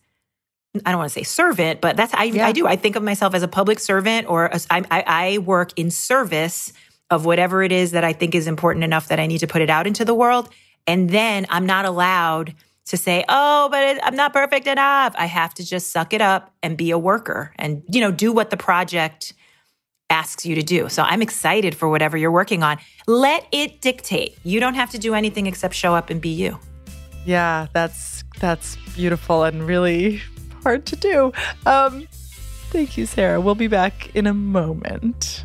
I 0.84 0.92
don't 0.92 0.98
want 0.98 1.10
to 1.10 1.14
say 1.14 1.24
servant, 1.24 1.80
but 1.80 1.96
that's 1.96 2.14
I, 2.14 2.24
yeah. 2.24 2.46
I 2.46 2.52
do. 2.52 2.64
I 2.64 2.76
think 2.76 2.94
of 2.94 3.02
myself 3.02 3.34
as 3.34 3.42
a 3.42 3.48
public 3.48 3.80
servant, 3.80 4.28
or 4.28 4.46
a, 4.46 4.60
I, 4.70 4.84
I 4.90 5.38
work 5.38 5.76
in 5.76 5.90
service 5.90 6.72
of 7.10 7.24
whatever 7.24 7.64
it 7.64 7.72
is 7.72 7.90
that 7.90 8.04
I 8.04 8.12
think 8.12 8.36
is 8.36 8.46
important 8.46 8.84
enough 8.84 9.08
that 9.08 9.18
I 9.18 9.26
need 9.26 9.38
to 9.38 9.48
put 9.48 9.62
it 9.62 9.70
out 9.70 9.88
into 9.88 10.04
the 10.04 10.14
world. 10.14 10.48
And 10.86 11.10
then 11.10 11.46
I'm 11.48 11.66
not 11.66 11.86
allowed 11.86 12.54
to 12.90 12.96
say, 12.96 13.24
"Oh, 13.28 13.68
but 13.70 13.98
I'm 14.02 14.14
not 14.14 14.32
perfect 14.32 14.66
enough." 14.66 15.14
I 15.18 15.26
have 15.26 15.54
to 15.54 15.66
just 15.66 15.90
suck 15.92 16.12
it 16.12 16.20
up 16.20 16.54
and 16.62 16.76
be 16.76 16.90
a 16.90 16.98
worker, 16.98 17.52
and 17.56 17.82
you 17.88 18.00
know, 18.00 18.10
do 18.10 18.32
what 18.32 18.50
the 18.50 18.56
project 18.56 19.32
asks 20.10 20.44
you 20.44 20.54
to 20.56 20.62
do. 20.62 20.88
So 20.88 21.02
I'm 21.02 21.22
excited 21.22 21.74
for 21.74 21.88
whatever 21.88 22.16
you're 22.16 22.32
working 22.32 22.62
on. 22.62 22.78
Let 23.06 23.46
it 23.52 23.80
dictate. 23.80 24.36
You 24.42 24.60
don't 24.60 24.74
have 24.74 24.90
to 24.90 24.98
do 24.98 25.14
anything 25.14 25.46
except 25.46 25.74
show 25.74 25.94
up 25.94 26.10
and 26.10 26.20
be 26.20 26.30
you. 26.30 26.58
Yeah, 27.24 27.68
that's 27.72 28.24
that's 28.40 28.76
beautiful 28.94 29.44
and 29.44 29.66
really 29.66 30.20
hard 30.62 30.86
to 30.86 30.96
do. 30.96 31.32
Um, 31.66 32.06
thank 32.70 32.96
you, 32.96 33.06
Sarah. 33.06 33.40
We'll 33.40 33.54
be 33.54 33.68
back 33.68 34.14
in 34.14 34.26
a 34.26 34.34
moment. 34.34 35.44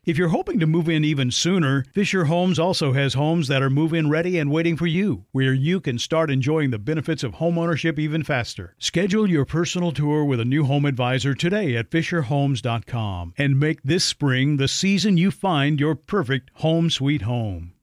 If 0.03 0.17
you're 0.17 0.29
hoping 0.29 0.59
to 0.59 0.65
move 0.65 0.89
in 0.89 1.03
even 1.03 1.29
sooner, 1.29 1.85
Fisher 1.93 2.25
Homes 2.25 2.57
also 2.57 2.93
has 2.93 3.13
homes 3.13 3.47
that 3.49 3.61
are 3.61 3.69
move 3.69 3.93
in 3.93 4.09
ready 4.09 4.39
and 4.39 4.49
waiting 4.49 4.75
for 4.75 4.87
you, 4.87 5.25
where 5.31 5.53
you 5.53 5.79
can 5.79 5.99
start 5.99 6.31
enjoying 6.31 6.71
the 6.71 6.79
benefits 6.79 7.21
of 7.23 7.33
homeownership 7.33 7.99
even 7.99 8.23
faster. 8.23 8.75
Schedule 8.79 9.29
your 9.29 9.45
personal 9.45 9.91
tour 9.91 10.25
with 10.25 10.39
a 10.39 10.45
new 10.45 10.63
home 10.63 10.85
advisor 10.85 11.35
today 11.35 11.75
at 11.77 11.91
FisherHomes.com 11.91 13.35
and 13.37 13.59
make 13.59 13.83
this 13.83 14.03
spring 14.03 14.57
the 14.57 14.67
season 14.67 15.17
you 15.17 15.29
find 15.29 15.79
your 15.79 15.93
perfect 15.93 16.49
home 16.55 16.89
sweet 16.89 17.21
home. 17.21 17.73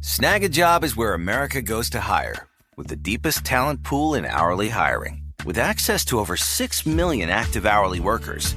Snagajob 0.00 0.82
is 0.82 0.96
where 0.96 1.14
America 1.14 1.62
goes 1.62 1.88
to 1.90 2.00
hire, 2.00 2.48
with 2.76 2.88
the 2.88 2.96
deepest 2.96 3.44
talent 3.44 3.84
pool 3.84 4.14
in 4.14 4.24
hourly 4.24 4.70
hiring. 4.70 5.22
With 5.44 5.58
access 5.58 6.04
to 6.06 6.18
over 6.18 6.36
6 6.36 6.86
million 6.86 7.30
active 7.30 7.64
hourly 7.64 8.00
workers, 8.00 8.56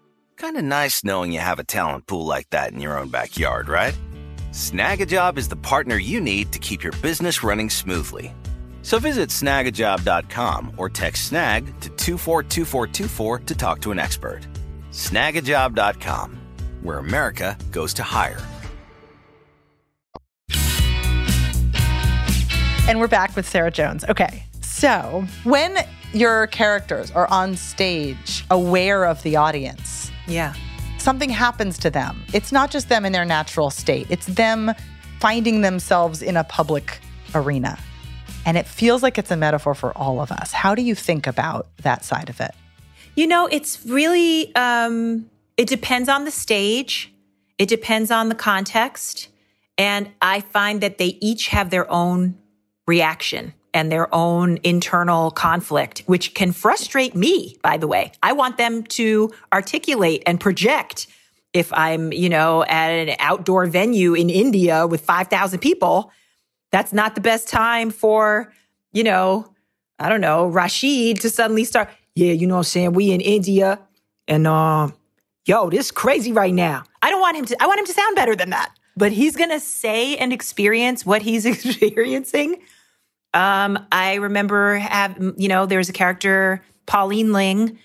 Kind 0.41 0.57
of 0.57 0.63
nice 0.63 1.03
knowing 1.03 1.31
you 1.31 1.37
have 1.37 1.59
a 1.59 1.63
talent 1.63 2.07
pool 2.07 2.25
like 2.25 2.49
that 2.49 2.73
in 2.73 2.81
your 2.81 2.97
own 2.97 3.09
backyard, 3.09 3.69
right? 3.69 3.95
Snagajob 4.49 5.37
is 5.37 5.47
the 5.49 5.55
partner 5.55 5.97
you 5.97 6.19
need 6.19 6.51
to 6.53 6.57
keep 6.57 6.81
your 6.81 6.93
business 6.93 7.43
running 7.43 7.69
smoothly. 7.69 8.33
So 8.81 8.97
visit 8.97 9.29
snagajob.com 9.29 10.73
or 10.77 10.89
text 10.89 11.25
snag 11.25 11.67
to 11.81 11.89
242424 11.89 13.39
to 13.39 13.55
talk 13.55 13.81
to 13.81 13.91
an 13.91 13.99
expert. 13.99 14.47
Snagajob.com, 14.89 16.41
where 16.81 16.97
America 16.97 17.55
goes 17.69 17.93
to 17.93 18.01
hire. 18.01 18.41
And 22.87 22.99
we're 22.99 23.07
back 23.07 23.35
with 23.35 23.47
Sarah 23.47 23.69
Jones. 23.69 24.03
Okay. 24.05 24.43
So, 24.61 25.23
when 25.43 25.77
your 26.13 26.47
characters 26.47 27.11
are 27.11 27.27
on 27.29 27.55
stage 27.57 28.43
aware 28.49 29.05
of 29.05 29.21
the 29.21 29.35
audience, 29.35 30.10
yeah. 30.27 30.53
Something 30.97 31.29
happens 31.29 31.77
to 31.79 31.89
them. 31.89 32.23
It's 32.33 32.51
not 32.51 32.69
just 32.69 32.89
them 32.89 33.05
in 33.05 33.11
their 33.11 33.25
natural 33.25 33.69
state, 33.69 34.07
it's 34.09 34.25
them 34.27 34.71
finding 35.19 35.61
themselves 35.61 36.21
in 36.21 36.37
a 36.37 36.43
public 36.43 36.99
arena. 37.35 37.77
And 38.45 38.57
it 38.57 38.65
feels 38.65 39.03
like 39.03 39.17
it's 39.17 39.31
a 39.31 39.37
metaphor 39.37 39.75
for 39.75 39.95
all 39.97 40.19
of 40.19 40.31
us. 40.31 40.51
How 40.51 40.73
do 40.73 40.81
you 40.81 40.95
think 40.95 41.27
about 41.27 41.67
that 41.83 42.03
side 42.03 42.29
of 42.29 42.39
it? 42.39 42.51
You 43.15 43.27
know, 43.27 43.45
it's 43.45 43.85
really, 43.85 44.53
um, 44.55 45.29
it 45.57 45.67
depends 45.67 46.09
on 46.09 46.25
the 46.25 46.31
stage, 46.31 47.13
it 47.57 47.69
depends 47.69 48.09
on 48.09 48.29
the 48.29 48.35
context. 48.35 49.27
And 49.77 50.09
I 50.21 50.41
find 50.41 50.81
that 50.81 50.97
they 50.97 51.17
each 51.21 51.47
have 51.47 51.69
their 51.69 51.89
own 51.91 52.37
reaction 52.87 53.53
and 53.73 53.91
their 53.91 54.13
own 54.13 54.59
internal 54.63 55.31
conflict, 55.31 56.03
which 56.05 56.33
can 56.33 56.51
frustrate 56.51 57.15
me, 57.15 57.55
by 57.61 57.77
the 57.77 57.87
way. 57.87 58.11
I 58.21 58.33
want 58.33 58.57
them 58.57 58.83
to 58.83 59.31
articulate 59.53 60.23
and 60.25 60.39
project 60.39 61.07
if 61.53 61.71
I'm, 61.73 62.13
you 62.13 62.29
know, 62.29 62.63
at 62.63 62.91
an 62.91 63.15
outdoor 63.19 63.65
venue 63.65 64.13
in 64.13 64.29
India 64.29 64.87
with 64.87 65.01
5,000 65.01 65.59
people. 65.59 66.11
That's 66.71 66.93
not 66.93 67.15
the 67.15 67.21
best 67.21 67.47
time 67.47 67.91
for, 67.91 68.53
you 68.93 69.03
know, 69.03 69.53
I 69.99 70.09
don't 70.09 70.21
know, 70.21 70.47
Rashid 70.47 71.21
to 71.21 71.29
suddenly 71.29 71.63
start, 71.63 71.89
yeah, 72.15 72.31
you 72.31 72.47
know 72.47 72.55
what 72.55 72.59
I'm 72.59 72.63
saying? 72.63 72.93
We 72.93 73.11
in 73.11 73.21
India 73.21 73.79
and, 74.27 74.47
uh, 74.47 74.89
yo, 75.45 75.69
this 75.69 75.87
is 75.87 75.91
crazy 75.91 76.31
right 76.31 76.53
now. 76.53 76.83
I 77.01 77.09
don't 77.09 77.21
want 77.21 77.37
him 77.37 77.45
to, 77.45 77.61
I 77.61 77.67
want 77.67 77.79
him 77.79 77.85
to 77.85 77.93
sound 77.93 78.15
better 78.15 78.35
than 78.35 78.49
that. 78.51 78.73
But 78.97 79.11
he's 79.11 79.35
going 79.35 79.49
to 79.49 79.59
say 79.59 80.17
and 80.17 80.33
experience 80.33 81.05
what 81.05 81.21
he's 81.21 81.45
experiencing 81.45 82.61
um, 83.33 83.85
I 83.91 84.15
remember 84.15 84.75
have 84.77 85.17
you 85.37 85.47
know 85.47 85.65
there's 85.65 85.89
a 85.89 85.93
character 85.93 86.63
Pauline 86.85 87.33
Ling. 87.33 87.79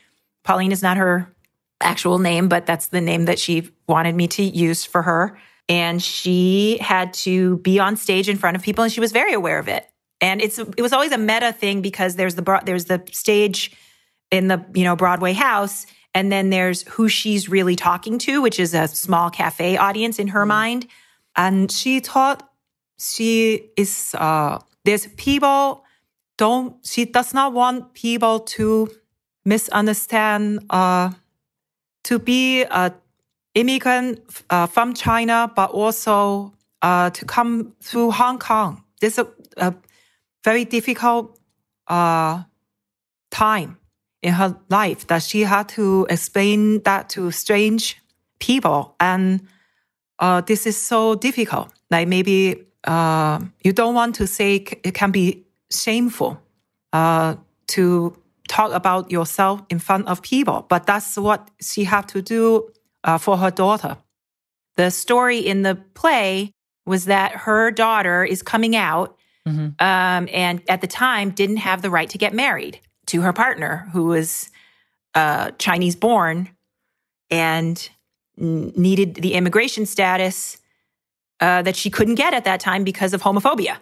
Pauline 0.45 0.73
is 0.73 0.83
not 0.83 0.97
her 0.97 1.35
actual 1.81 2.19
name, 2.19 2.49
but 2.49 2.67
that's 2.67 2.89
the 2.89 3.01
name 3.01 3.27
that 3.27 3.39
she 3.39 3.71
wanted 3.89 4.15
me 4.15 4.29
to 4.29 4.43
use 4.43 4.85
for 4.85 5.03
her. 5.03 5.39
And 5.69 6.03
she 6.03 6.79
had 6.81 7.13
to 7.15 7.59
be 7.59 7.79
on 7.81 7.97
stage 7.97 8.29
in 8.29 8.37
front 8.37 8.57
of 8.57 8.63
people, 8.63 8.85
and 8.85 8.93
she 8.93 9.01
was 9.01 9.13
very 9.13 9.33
aware 9.33 9.59
of 9.59 9.69
it. 9.69 9.87
And 10.21 10.41
it's 10.41 10.59
it 10.59 10.81
was 10.81 10.93
always 10.93 11.13
a 11.13 11.19
meta 11.19 11.53
thing 11.53 11.83
because 11.83 12.17
there's 12.17 12.37
the 12.37 12.61
there's 12.65 12.87
the 12.87 13.03
stage 13.11 13.77
in 14.31 14.49
the, 14.49 14.65
you 14.75 14.85
know, 14.85 14.97
Broadway 14.97 15.33
house. 15.33 15.87
And 16.15 16.33
then 16.33 16.51
there's 16.51 16.83
who 16.89 17.09
she's 17.09 17.49
really 17.49 17.77
talking 17.77 18.19
to, 18.21 18.41
which 18.41 18.59
is 18.59 18.75
a 18.75 18.89
small 18.89 19.31
cafe 19.31 19.77
audience 19.77 20.19
in 20.19 20.29
her 20.29 20.45
mm. 20.45 20.49
mind. 20.49 20.87
And 21.37 21.71
she 21.71 22.01
thought 22.01 22.49
she 22.99 23.71
is, 23.77 24.15
uh, 24.19 24.59
there's 24.87 25.07
people 25.17 25.85
don't, 26.39 26.85
she 26.87 27.05
does 27.05 27.35
not 27.35 27.53
want 27.53 27.93
people 27.95 28.41
to 28.41 28.89
misunderstand, 29.45 30.65
uh, 30.71 31.11
to 32.05 32.19
be 32.19 32.63
a 32.63 32.93
immigrant 33.55 34.21
uh, 34.51 34.67
from 34.67 34.95
China, 34.95 35.51
but 35.57 35.71
also 35.71 36.53
uh, 36.83 37.11
to 37.11 37.25
come 37.25 37.75
through 37.83 38.11
Hong 38.11 38.39
Kong. 38.39 38.85
This 39.01 39.15
is 39.15 39.25
a, 39.57 39.69
a 39.69 39.75
very 40.45 40.65
difficult 40.65 41.39
uh, 41.89 42.43
time 43.31 43.79
in 44.23 44.35
her 44.35 44.57
life 44.69 45.07
that 45.07 45.23
she 45.23 45.43
had 45.43 45.69
to 45.71 46.07
explain 46.11 46.83
that 46.83 47.09
to 47.11 47.31
strange 47.31 47.97
people. 48.39 48.95
And 49.01 49.49
uh, 50.19 50.43
this 50.43 50.67
is 50.67 50.77
so 50.77 51.15
difficult. 51.15 51.73
Like 51.91 52.09
maybe 52.09 52.66
uh, 52.87 53.41
you 53.63 53.73
don't 53.73 53.95
want 53.95 54.15
to 54.17 54.27
say 54.27 54.57
it 54.57 54.95
can 54.95 55.11
be 55.11 55.45
shameful 55.71 56.41
uh, 56.93 57.37
to 57.69 58.17
talk 58.49 58.73
about 58.73 59.11
yourself 59.11 59.63
in 59.69 59.79
front 59.79 60.07
of 60.07 60.23
people, 60.23 60.65
but 60.69 60.87
that's 60.87 61.17
what 61.17 61.51
she 61.61 61.85
had 61.85 62.09
to 62.09 62.23
do 62.23 62.69
uh, 63.05 63.19
for 63.19 63.37
her 63.37 63.51
daughter. 63.51 63.97
The 64.77 64.91
story 64.91 65.39
in 65.39 65.63
the 65.63 65.75
play 65.75 66.53
was 66.85 67.07
that 67.07 67.33
her 67.33 67.71
daughter 67.71 68.25
is 68.25 68.43
coming 68.43 68.77
out 68.77 69.17
mm-hmm. 69.47 69.69
um, 69.81 70.29
and 70.33 70.63
at 70.69 70.81
the 70.81 70.87
time 70.87 71.31
didn't 71.31 71.57
have 71.59 71.83
the 71.83 71.91
right 71.91 72.09
to 72.11 72.19
get 72.19 72.35
married 72.35 72.81
to 73.07 73.23
her 73.23 73.33
partner 73.33 73.89
who 73.93 74.05
was 74.05 74.51
uh, 75.15 75.51
Chinese 75.59 75.97
born 75.97 76.51
and 77.31 77.89
needed 78.37 79.17
the 79.17 79.35
immigration 79.35 79.87
status 79.87 80.59
uh, 81.41 81.63
that 81.63 81.77
she 81.77 81.91
couldn't 81.91 82.15
get 82.15 82.35
at 82.35 82.45
that 82.45 82.61
time 82.61 82.85
because 82.85 83.13
of 83.13 83.23
homophobia. 83.23 83.79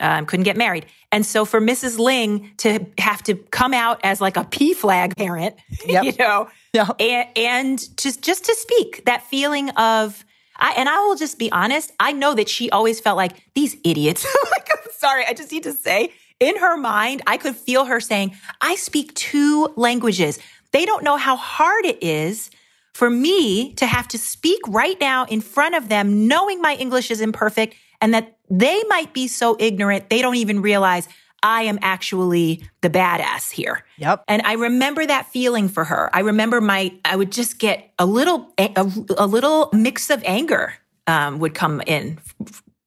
Um, 0.00 0.26
couldn't 0.26 0.44
get 0.44 0.56
married. 0.56 0.86
And 1.12 1.24
so 1.24 1.44
for 1.44 1.60
Mrs. 1.60 1.98
Ling 1.98 2.50
to 2.58 2.84
have 2.98 3.22
to 3.24 3.34
come 3.34 3.72
out 3.72 4.00
as 4.02 4.20
like 4.20 4.36
a 4.36 4.44
PFLAG 4.44 5.16
parent, 5.16 5.54
yep. 5.86 6.04
you 6.04 6.12
know, 6.18 6.50
yeah. 6.72 6.90
and, 6.98 7.28
and 7.36 7.96
just, 7.96 8.20
just 8.20 8.44
to 8.46 8.54
speak 8.56 9.04
that 9.06 9.22
feeling 9.22 9.70
of, 9.70 10.24
I, 10.56 10.74
and 10.76 10.88
I 10.88 10.98
will 11.06 11.14
just 11.14 11.38
be 11.38 11.50
honest, 11.52 11.92
I 12.00 12.12
know 12.12 12.34
that 12.34 12.48
she 12.48 12.70
always 12.70 13.00
felt 13.00 13.16
like 13.16 13.32
these 13.54 13.76
idiots. 13.84 14.26
like, 14.50 14.68
I'm 14.72 14.90
sorry, 14.98 15.24
I 15.26 15.32
just 15.32 15.52
need 15.52 15.62
to 15.62 15.72
say, 15.72 16.12
in 16.40 16.56
her 16.56 16.76
mind, 16.76 17.22
I 17.26 17.36
could 17.36 17.54
feel 17.54 17.84
her 17.84 18.00
saying, 18.00 18.36
I 18.60 18.74
speak 18.74 19.14
two 19.14 19.72
languages. 19.76 20.40
They 20.72 20.84
don't 20.84 21.04
know 21.04 21.16
how 21.16 21.36
hard 21.36 21.84
it 21.84 22.02
is 22.02 22.50
for 22.94 23.10
me 23.10 23.74
to 23.74 23.86
have 23.86 24.08
to 24.08 24.18
speak 24.18 24.60
right 24.68 24.98
now 25.00 25.24
in 25.26 25.40
front 25.40 25.74
of 25.74 25.88
them, 25.88 26.28
knowing 26.28 26.62
my 26.62 26.76
English 26.76 27.10
is 27.10 27.20
imperfect 27.20 27.74
and 28.00 28.14
that 28.14 28.36
they 28.48 28.82
might 28.88 29.12
be 29.12 29.26
so 29.26 29.56
ignorant, 29.58 30.10
they 30.10 30.22
don't 30.22 30.36
even 30.36 30.62
realize 30.62 31.08
I 31.42 31.62
am 31.62 31.78
actually 31.82 32.62
the 32.80 32.88
badass 32.88 33.50
here. 33.50 33.84
Yep. 33.98 34.24
And 34.28 34.42
I 34.42 34.54
remember 34.54 35.04
that 35.04 35.26
feeling 35.26 35.68
for 35.68 35.84
her. 35.84 36.08
I 36.14 36.20
remember 36.20 36.60
my, 36.60 36.94
I 37.04 37.16
would 37.16 37.32
just 37.32 37.58
get 37.58 37.92
a 37.98 38.06
little, 38.06 38.52
a, 38.58 38.90
a 39.18 39.26
little 39.26 39.68
mix 39.72 40.08
of 40.08 40.22
anger 40.24 40.74
um, 41.06 41.40
would 41.40 41.54
come 41.54 41.82
in. 41.86 42.18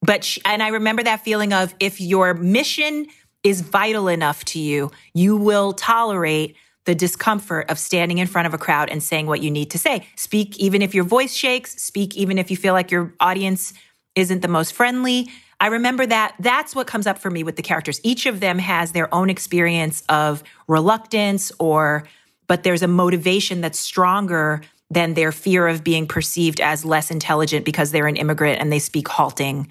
But, 0.02 0.24
she, 0.24 0.42
and 0.46 0.64
I 0.64 0.70
remember 0.70 1.04
that 1.04 1.24
feeling 1.24 1.54
of 1.54 1.76
if 1.80 2.02
your 2.02 2.34
mission 2.34 3.08
is 3.44 3.62
vital 3.62 4.08
enough 4.08 4.44
to 4.46 4.60
you, 4.60 4.92
you 5.14 5.38
will 5.38 5.74
tolerate 5.74 6.56
the 6.88 6.96
discomfort 6.96 7.70
of 7.70 7.78
standing 7.78 8.18
in 8.18 8.28
front 8.28 8.48
of 8.48 8.54
a 8.54 8.58
crowd 8.58 8.90
and 8.90 9.04
saying 9.04 9.28
what 9.28 9.44
you 9.44 9.52
need 9.52 9.70
to 9.72 9.78
say. 9.78 10.08
Speak 10.16 10.58
even 10.58 10.82
if 10.82 10.96
your 10.96 11.04
voice 11.04 11.34
shakes, 11.34 11.76
speak 11.84 12.16
even 12.16 12.38
if 12.38 12.50
you 12.50 12.56
feel 12.56 12.74
like 12.74 12.90
your 12.92 13.14
audience 13.20 13.74
isn't 14.16 14.42
the 14.42 14.48
most 14.48 14.72
friendly. 14.72 15.30
I 15.60 15.68
remember 15.68 16.06
that 16.06 16.36
that's 16.40 16.74
what 16.74 16.88
comes 16.88 17.06
up 17.06 17.18
for 17.18 17.30
me 17.30 17.44
with 17.44 17.58
the 17.58 17.62
characters. 17.62 18.00
Each 18.04 18.26
of 18.26 18.40
them 18.40 18.58
has 18.58 18.94
their 18.94 19.14
own 19.14 19.30
experience 19.30 20.02
of 20.08 20.44
reluctance 20.70 21.52
or, 21.60 22.08
but 22.48 22.64
there's 22.64 22.84
a 22.84 22.88
motivation 22.88 23.60
that's 23.60 23.78
stronger 23.78 24.62
than 24.90 25.14
their 25.14 25.34
fear 25.34 25.68
of 25.68 25.84
being 25.84 26.08
perceived 26.08 26.62
as 26.62 26.86
less 26.86 27.12
intelligent 27.12 27.66
because 27.66 27.92
they're 27.92 28.08
an 28.08 28.16
immigrant 28.16 28.62
and 28.62 28.72
they 28.72 28.80
speak 28.80 29.10
halting, 29.10 29.68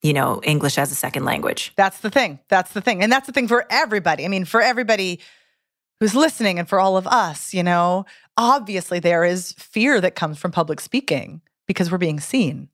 you 0.00 0.14
know, 0.14 0.40
English 0.44 0.78
as 0.78 0.90
a 0.90 0.94
second 0.94 1.26
language. 1.26 1.74
That's 1.76 2.00
the 2.00 2.08
thing. 2.08 2.38
That's 2.48 2.72
the 2.72 2.80
thing. 2.80 3.02
And 3.02 3.12
that's 3.12 3.26
the 3.26 3.32
thing 3.32 3.48
for 3.48 3.66
everybody. 3.68 4.24
I 4.24 4.28
mean, 4.28 4.46
for 4.46 4.62
everybody 4.62 5.20
who's 6.00 6.14
listening 6.14 6.58
and 6.58 6.68
for 6.68 6.80
all 6.80 6.96
of 6.96 7.06
us, 7.06 7.54
you 7.54 7.62
know, 7.62 8.06
obviously 8.36 8.98
there 8.98 9.24
is 9.24 9.52
fear 9.52 10.00
that 10.00 10.14
comes 10.14 10.38
from 10.38 10.50
public 10.50 10.80
speaking 10.80 11.40
because 11.66 11.90
we're 11.90 11.98
being 11.98 12.20
seen. 12.20 12.68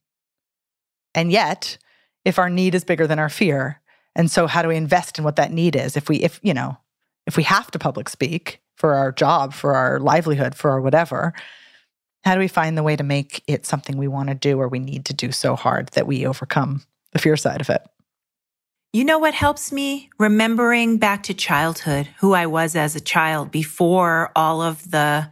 And 1.15 1.31
yet, 1.33 1.79
if 2.25 2.39
our 2.39 2.51
need 2.51 2.75
is 2.75 2.85
bigger 2.85 3.07
than 3.07 3.19
our 3.19 3.29
fear. 3.29 3.81
And 4.15 4.31
so 4.31 4.47
how 4.47 4.63
do 4.63 4.69
we 4.69 4.77
invest 4.77 5.19
in 5.19 5.25
what 5.25 5.37
that 5.37 5.53
need 5.53 5.77
is? 5.77 5.97
If 5.97 6.09
we 6.09 6.17
if 6.19 6.41
you 6.43 6.55
know, 6.55 6.77
if 7.27 7.37
we 7.37 7.43
have 7.45 7.71
to 7.71 7.79
public 7.79 8.09
speak 8.09 8.61
for 8.77 8.95
our 8.95 9.13
job, 9.13 9.53
for 9.53 9.75
our 9.75 10.01
livelihood, 10.01 10.55
for 10.55 10.71
our 10.71 10.81
whatever, 10.81 11.33
how 12.25 12.35
do 12.35 12.41
we 12.41 12.49
find 12.49 12.77
the 12.77 12.83
way 12.83 12.97
to 12.97 13.05
make 13.05 13.43
it 13.47 13.67
something 13.67 13.97
we 13.97 14.09
want 14.09 14.29
to 14.29 14.35
do 14.35 14.61
or 14.61 14.69
we 14.69 14.79
need 14.79 15.05
to 15.07 15.15
do 15.15 15.33
so 15.33 15.57
hard 15.57 15.89
that 15.91 16.07
we 16.07 16.27
overcome 16.27 16.83
the 17.13 17.19
fear 17.19 17.37
side 17.37 17.61
of 17.61 17.71
it? 17.71 17.83
You 18.93 19.05
know 19.05 19.19
what 19.19 19.35
helps 19.35 19.71
me? 19.71 20.11
Remembering 20.19 20.99
back 20.99 21.23
to 21.25 21.35
childhood, 21.35 22.09
who 22.19 22.33
I 22.35 22.47
was 22.47 22.75
as 22.75 22.97
a 22.97 23.01
child 23.01 23.53
before 23.53 24.33
all 24.35 24.63
of 24.63 24.91
the 24.91 25.31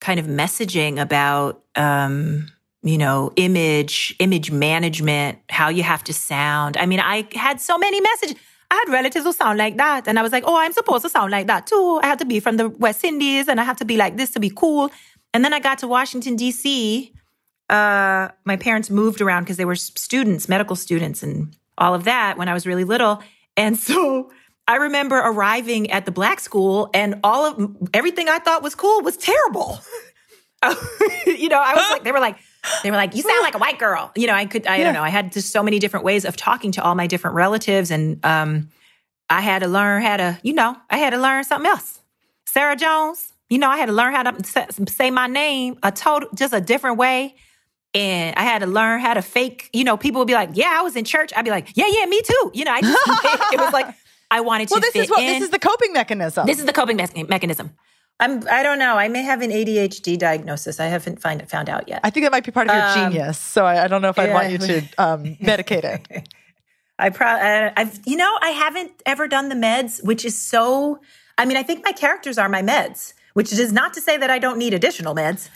kind 0.00 0.20
of 0.20 0.26
messaging 0.26 1.00
about 1.00 1.64
um, 1.74 2.46
you 2.82 2.96
know, 2.96 3.32
image, 3.36 4.14
image 4.18 4.50
management, 4.50 5.38
how 5.50 5.68
you 5.68 5.82
have 5.82 6.02
to 6.04 6.12
sound. 6.12 6.76
I 6.76 6.86
mean, 6.86 7.00
I 7.00 7.28
had 7.34 7.60
so 7.60 7.76
many 7.76 8.00
messages. 8.00 8.36
I 8.70 8.76
had 8.76 8.92
relatives 8.92 9.24
who 9.24 9.32
sound 9.32 9.58
like 9.58 9.76
that. 9.76 10.06
And 10.06 10.18
I 10.18 10.22
was 10.22 10.32
like, 10.32 10.44
oh, 10.46 10.56
I'm 10.56 10.72
supposed 10.72 11.02
to 11.02 11.10
sound 11.10 11.30
like 11.30 11.48
that 11.48 11.66
too. 11.66 12.00
I 12.02 12.06
had 12.06 12.20
to 12.20 12.24
be 12.24 12.40
from 12.40 12.56
the 12.56 12.68
West 12.68 13.04
Indies 13.04 13.48
and 13.48 13.60
I 13.60 13.64
have 13.64 13.76
to 13.78 13.84
be 13.84 13.96
like 13.96 14.16
this 14.16 14.30
to 14.30 14.40
be 14.40 14.50
cool. 14.50 14.90
And 15.34 15.44
then 15.44 15.52
I 15.52 15.60
got 15.60 15.78
to 15.78 15.88
Washington, 15.88 16.36
D.C. 16.36 17.12
Uh, 17.68 18.28
my 18.44 18.56
parents 18.56 18.88
moved 18.88 19.20
around 19.20 19.42
because 19.42 19.56
they 19.56 19.64
were 19.64 19.76
students, 19.76 20.48
medical 20.48 20.76
students, 20.76 21.22
and 21.22 21.54
all 21.78 21.94
of 21.94 22.04
that 22.04 22.38
when 22.38 22.48
I 22.48 22.54
was 22.54 22.66
really 22.66 22.84
little. 22.84 23.22
And 23.56 23.76
so 23.78 24.30
I 24.68 24.76
remember 24.76 25.16
arriving 25.16 25.90
at 25.90 26.04
the 26.04 26.12
black 26.12 26.40
school 26.40 26.90
and 26.94 27.20
all 27.24 27.46
of 27.46 27.76
everything 27.92 28.28
I 28.28 28.38
thought 28.38 28.62
was 28.62 28.74
cool 28.74 29.02
was 29.02 29.16
terrible. 29.16 29.80
you 31.26 31.48
know, 31.48 31.60
I 31.60 31.74
was 31.74 31.90
like, 31.90 32.04
they 32.04 32.12
were 32.12 32.20
like, 32.20 32.36
they 32.82 32.90
were 32.90 32.96
like, 32.96 33.14
"You 33.14 33.22
sound 33.22 33.42
like 33.42 33.54
a 33.54 33.58
white 33.58 33.78
girl." 33.78 34.12
You 34.14 34.26
know, 34.26 34.34
I 34.34 34.44
could, 34.44 34.66
I 34.66 34.76
yeah. 34.76 34.84
don't 34.84 34.94
know. 34.94 35.02
I 35.02 35.08
had 35.08 35.32
just 35.32 35.52
so 35.52 35.62
many 35.62 35.78
different 35.78 36.04
ways 36.04 36.24
of 36.24 36.36
talking 36.36 36.72
to 36.72 36.82
all 36.82 36.94
my 36.94 37.06
different 37.06 37.36
relatives, 37.36 37.90
and 37.90 38.24
um, 38.24 38.68
I 39.30 39.40
had 39.40 39.60
to 39.60 39.68
learn 39.68 40.02
how 40.02 40.18
to, 40.18 40.38
you 40.42 40.52
know, 40.52 40.76
I 40.90 40.98
had 40.98 41.10
to 41.10 41.18
learn 41.18 41.44
something 41.44 41.70
else. 41.70 42.00
Sarah 42.46 42.76
Jones, 42.76 43.32
you 43.48 43.58
know, 43.58 43.70
I 43.70 43.78
had 43.78 43.86
to 43.86 43.92
learn 43.92 44.12
how 44.14 44.24
to 44.24 44.66
say 44.88 45.10
my 45.10 45.26
name 45.26 45.78
a 45.82 45.90
total, 45.92 46.28
just 46.34 46.52
a 46.52 46.60
different 46.60 46.98
way. 46.98 47.34
And 47.92 48.36
I 48.36 48.42
had 48.42 48.60
to 48.60 48.66
learn 48.66 49.00
how 49.00 49.14
to 49.14 49.22
fake, 49.22 49.68
you 49.72 49.82
know, 49.82 49.96
people 49.96 50.20
would 50.20 50.28
be 50.28 50.34
like, 50.34 50.50
yeah, 50.54 50.76
I 50.78 50.82
was 50.82 50.94
in 50.94 51.04
church. 51.04 51.32
I'd 51.36 51.44
be 51.44 51.50
like, 51.50 51.76
yeah, 51.76 51.86
yeah, 51.88 52.06
me 52.06 52.22
too. 52.22 52.50
You 52.54 52.64
know, 52.64 52.72
I 52.72 52.80
just, 52.80 52.98
it 53.52 53.60
was 53.60 53.72
like, 53.72 53.94
I 54.30 54.40
wanted 54.40 54.68
to 54.68 54.74
well, 54.74 54.80
this 54.80 54.94
is 54.94 55.10
what, 55.10 55.20
in. 55.20 55.26
This 55.26 55.42
is 55.42 55.50
the 55.50 55.58
coping 55.58 55.92
mechanism. 55.92 56.46
This 56.46 56.60
is 56.60 56.64
the 56.64 56.72
coping 56.72 56.96
me- 56.96 57.24
mechanism. 57.24 57.72
I'm 58.20 58.46
I 58.48 58.62
don't 58.62 58.78
know. 58.78 58.96
I 58.96 59.08
may 59.08 59.22
have 59.22 59.40
an 59.40 59.50
ADHD 59.50 60.18
diagnosis. 60.18 60.78
I 60.78 60.86
haven't 60.86 61.20
find, 61.20 61.48
found 61.48 61.68
out 61.68 61.88
yet. 61.88 62.00
I 62.04 62.10
think 62.10 62.26
that 62.26 62.32
might 62.32 62.44
be 62.44 62.52
part 62.52 62.68
of 62.68 62.74
your 62.74 62.84
um, 62.84 63.12
genius. 63.12 63.38
So 63.38 63.64
I, 63.64 63.84
I, 63.84 63.88
don't 63.88 64.02
know 64.02 64.10
if 64.10 64.18
I'd 64.18 64.28
yeah. 64.28 64.34
want 64.34 64.50
you 64.50 64.58
to 64.58 64.78
um, 64.98 65.24
medicate 65.36 65.84
it. 65.84 66.28
I 66.98 67.08
probably 67.08 67.72
I've 67.76 67.98
you 68.06 68.16
know 68.16 68.38
I 68.42 68.50
haven't 68.50 68.92
ever 69.06 69.26
done 69.26 69.48
the 69.48 69.54
meds, 69.54 70.04
which 70.04 70.24
is 70.24 70.38
so. 70.38 71.00
I 71.38 71.46
mean, 71.46 71.56
I 71.56 71.62
think 71.62 71.82
my 71.82 71.92
characters 71.92 72.36
are 72.36 72.48
my 72.50 72.60
meds, 72.60 73.14
which 73.32 73.52
is 73.52 73.72
not 73.72 73.94
to 73.94 74.02
say 74.02 74.18
that 74.18 74.30
I 74.30 74.38
don't 74.38 74.58
need 74.58 74.74
additional 74.74 75.14
meds. 75.14 75.48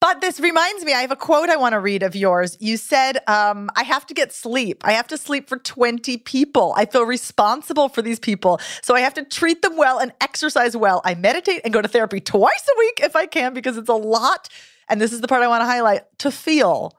But 0.00 0.20
this 0.20 0.38
reminds 0.38 0.84
me, 0.84 0.92
I 0.92 1.00
have 1.00 1.10
a 1.10 1.16
quote 1.16 1.48
I 1.48 1.56
want 1.56 1.72
to 1.72 1.80
read 1.80 2.04
of 2.04 2.14
yours. 2.14 2.56
You 2.60 2.76
said, 2.76 3.18
um, 3.26 3.68
I 3.76 3.82
have 3.82 4.06
to 4.06 4.14
get 4.14 4.32
sleep. 4.32 4.82
I 4.84 4.92
have 4.92 5.08
to 5.08 5.18
sleep 5.18 5.48
for 5.48 5.58
20 5.58 6.18
people. 6.18 6.72
I 6.76 6.86
feel 6.86 7.02
responsible 7.02 7.88
for 7.88 8.00
these 8.00 8.20
people. 8.20 8.60
So 8.82 8.94
I 8.94 9.00
have 9.00 9.14
to 9.14 9.24
treat 9.24 9.62
them 9.62 9.76
well 9.76 9.98
and 9.98 10.12
exercise 10.20 10.76
well. 10.76 11.00
I 11.04 11.16
meditate 11.16 11.62
and 11.64 11.72
go 11.72 11.82
to 11.82 11.88
therapy 11.88 12.20
twice 12.20 12.68
a 12.68 12.78
week 12.78 13.00
if 13.02 13.16
I 13.16 13.26
can, 13.26 13.54
because 13.54 13.76
it's 13.76 13.88
a 13.88 13.94
lot. 13.94 14.48
And 14.88 15.00
this 15.00 15.12
is 15.12 15.20
the 15.20 15.28
part 15.28 15.42
I 15.42 15.48
want 15.48 15.62
to 15.62 15.66
highlight 15.66 16.02
to 16.20 16.30
feel. 16.30 16.96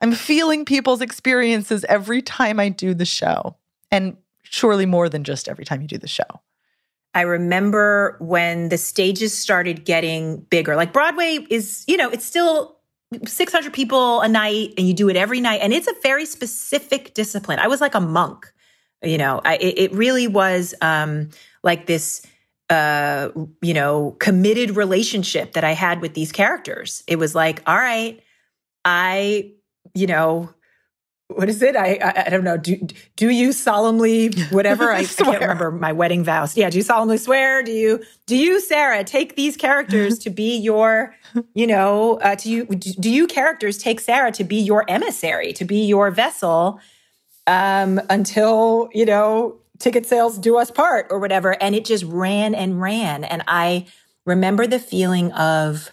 I'm 0.00 0.12
feeling 0.12 0.64
people's 0.64 1.00
experiences 1.00 1.84
every 1.88 2.22
time 2.22 2.60
I 2.60 2.68
do 2.68 2.94
the 2.94 3.04
show. 3.04 3.56
And 3.90 4.16
surely 4.44 4.86
more 4.86 5.08
than 5.08 5.24
just 5.24 5.48
every 5.48 5.64
time 5.64 5.82
you 5.82 5.88
do 5.88 5.98
the 5.98 6.06
show. 6.06 6.40
I 7.18 7.22
remember 7.22 8.16
when 8.20 8.68
the 8.68 8.78
stages 8.78 9.36
started 9.36 9.84
getting 9.84 10.36
bigger. 10.50 10.76
Like 10.76 10.92
Broadway 10.92 11.44
is, 11.50 11.82
you 11.88 11.96
know, 11.96 12.08
it's 12.08 12.24
still 12.24 12.76
600 13.26 13.72
people 13.72 14.20
a 14.20 14.28
night 14.28 14.74
and 14.78 14.86
you 14.86 14.94
do 14.94 15.08
it 15.08 15.16
every 15.16 15.40
night. 15.40 15.58
And 15.60 15.72
it's 15.72 15.88
a 15.88 15.94
very 16.00 16.24
specific 16.24 17.14
discipline. 17.14 17.58
I 17.58 17.66
was 17.66 17.80
like 17.80 17.96
a 17.96 18.00
monk, 18.00 18.46
you 19.02 19.18
know, 19.18 19.40
I, 19.44 19.56
it 19.56 19.92
really 19.92 20.28
was 20.28 20.76
um, 20.80 21.30
like 21.64 21.86
this 21.86 22.24
uh, 22.70 23.30
you 23.62 23.74
know, 23.74 24.14
committed 24.20 24.76
relationship 24.76 25.54
that 25.54 25.64
I 25.64 25.72
had 25.72 26.00
with 26.00 26.14
these 26.14 26.30
characters. 26.30 27.02
It 27.08 27.16
was 27.16 27.34
like, 27.34 27.64
all 27.66 27.78
right, 27.78 28.22
I, 28.84 29.54
you 29.92 30.06
know, 30.06 30.50
what 31.28 31.48
is 31.48 31.60
it? 31.60 31.76
I, 31.76 31.98
I, 32.02 32.24
I 32.26 32.30
don't 32.30 32.42
know. 32.42 32.56
Do 32.56 32.76
do 33.16 33.28
you 33.28 33.52
solemnly 33.52 34.32
whatever? 34.50 34.90
I, 34.90 35.00
I, 35.00 35.04
can't 35.04 35.40
remember 35.40 35.70
my 35.70 35.92
wedding 35.92 36.24
vows. 36.24 36.56
Yeah, 36.56 36.70
do 36.70 36.78
you 36.78 36.82
solemnly 36.82 37.18
swear? 37.18 37.62
Do 37.62 37.70
you 37.70 38.02
do 38.26 38.36
you 38.36 38.60
Sarah 38.60 39.04
take 39.04 39.36
these 39.36 39.56
characters 39.56 40.18
to 40.20 40.30
be 40.30 40.56
your, 40.56 41.14
you 41.54 41.66
know, 41.66 42.18
uh, 42.20 42.36
to 42.36 42.48
you 42.48 42.64
do 42.66 43.10
you 43.10 43.26
characters 43.26 43.76
take 43.76 44.00
Sarah 44.00 44.32
to 44.32 44.44
be 44.44 44.56
your 44.56 44.84
emissary, 44.88 45.52
to 45.52 45.64
be 45.66 45.84
your 45.84 46.10
vessel, 46.10 46.80
um, 47.46 48.00
until 48.08 48.88
you 48.94 49.04
know 49.04 49.58
ticket 49.78 50.06
sales 50.06 50.38
do 50.38 50.56
us 50.56 50.70
part 50.70 51.08
or 51.10 51.18
whatever? 51.18 51.62
And 51.62 51.74
it 51.74 51.84
just 51.84 52.04
ran 52.04 52.54
and 52.54 52.80
ran, 52.80 53.24
and 53.24 53.44
I 53.46 53.86
remember 54.24 54.66
the 54.66 54.78
feeling 54.78 55.30
of 55.32 55.92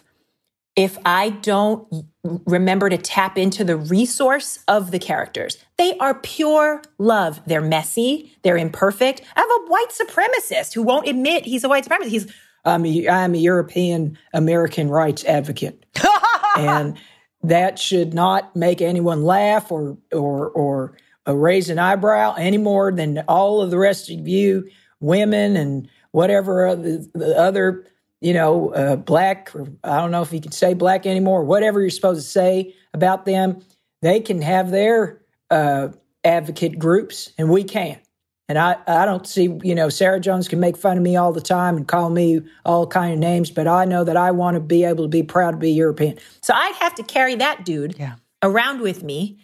if 0.76 0.98
I 1.06 1.30
don't 1.30 1.88
remember 2.22 2.90
to 2.90 2.98
tap 2.98 3.38
into 3.38 3.64
the 3.64 3.76
resource 3.76 4.62
of 4.68 4.90
the 4.90 4.98
characters. 4.98 5.56
They 5.78 5.96
are 5.98 6.14
pure 6.14 6.82
love. 6.98 7.40
They're 7.46 7.62
messy. 7.62 8.36
They're 8.42 8.58
imperfect. 8.58 9.22
I 9.34 9.40
have 9.40 9.48
a 9.48 9.70
white 9.70 9.88
supremacist 9.90 10.74
who 10.74 10.82
won't 10.82 11.08
admit 11.08 11.46
he's 11.46 11.64
a 11.64 11.68
white 11.68 11.86
supremacist. 11.86 12.08
He's, 12.08 12.32
I'm 12.64 12.84
a, 12.84 13.08
I'm 13.08 13.34
a 13.34 13.38
European 13.38 14.18
American 14.34 14.90
rights 14.90 15.24
advocate. 15.24 15.86
and 16.58 16.98
that 17.42 17.78
should 17.78 18.12
not 18.12 18.54
make 18.54 18.82
anyone 18.82 19.24
laugh 19.24 19.70
or, 19.70 19.96
or, 20.12 20.50
or 20.50 20.96
raise 21.26 21.70
an 21.70 21.78
eyebrow 21.78 22.34
any 22.36 22.58
more 22.58 22.92
than 22.92 23.24
all 23.28 23.62
of 23.62 23.70
the 23.70 23.78
rest 23.78 24.10
of 24.10 24.28
you 24.28 24.68
women 25.00 25.56
and 25.56 25.88
whatever 26.10 26.74
the, 26.74 27.08
the 27.14 27.38
other 27.38 27.86
you 28.20 28.32
know, 28.32 28.70
uh, 28.70 28.96
black, 28.96 29.54
or 29.54 29.68
I 29.84 30.00
don't 30.00 30.10
know 30.10 30.22
if 30.22 30.32
you 30.32 30.40
can 30.40 30.52
say 30.52 30.74
black 30.74 31.06
anymore, 31.06 31.44
whatever 31.44 31.80
you're 31.80 31.90
supposed 31.90 32.24
to 32.24 32.30
say 32.30 32.74
about 32.94 33.24
them, 33.24 33.60
they 34.02 34.20
can 34.20 34.40
have 34.42 34.70
their 34.70 35.22
uh, 35.50 35.88
advocate 36.24 36.78
groups 36.78 37.32
and 37.38 37.50
we 37.50 37.64
can't. 37.64 38.00
And 38.48 38.58
I, 38.58 38.76
I 38.86 39.04
don't 39.06 39.26
see, 39.26 39.58
you 39.64 39.74
know, 39.74 39.88
Sarah 39.88 40.20
Jones 40.20 40.46
can 40.46 40.60
make 40.60 40.76
fun 40.76 40.96
of 40.96 41.02
me 41.02 41.16
all 41.16 41.32
the 41.32 41.40
time 41.40 41.76
and 41.76 41.86
call 41.86 42.10
me 42.10 42.42
all 42.64 42.86
kind 42.86 43.12
of 43.12 43.18
names, 43.18 43.50
but 43.50 43.66
I 43.66 43.84
know 43.84 44.04
that 44.04 44.16
I 44.16 44.30
want 44.30 44.54
to 44.54 44.60
be 44.60 44.84
able 44.84 45.04
to 45.04 45.08
be 45.08 45.24
proud 45.24 45.52
to 45.52 45.56
be 45.56 45.72
European. 45.72 46.18
So 46.42 46.54
I'd 46.54 46.74
have 46.76 46.94
to 46.96 47.02
carry 47.02 47.34
that 47.36 47.64
dude 47.64 47.96
yeah. 47.98 48.14
around 48.42 48.80
with 48.82 49.02
me. 49.02 49.40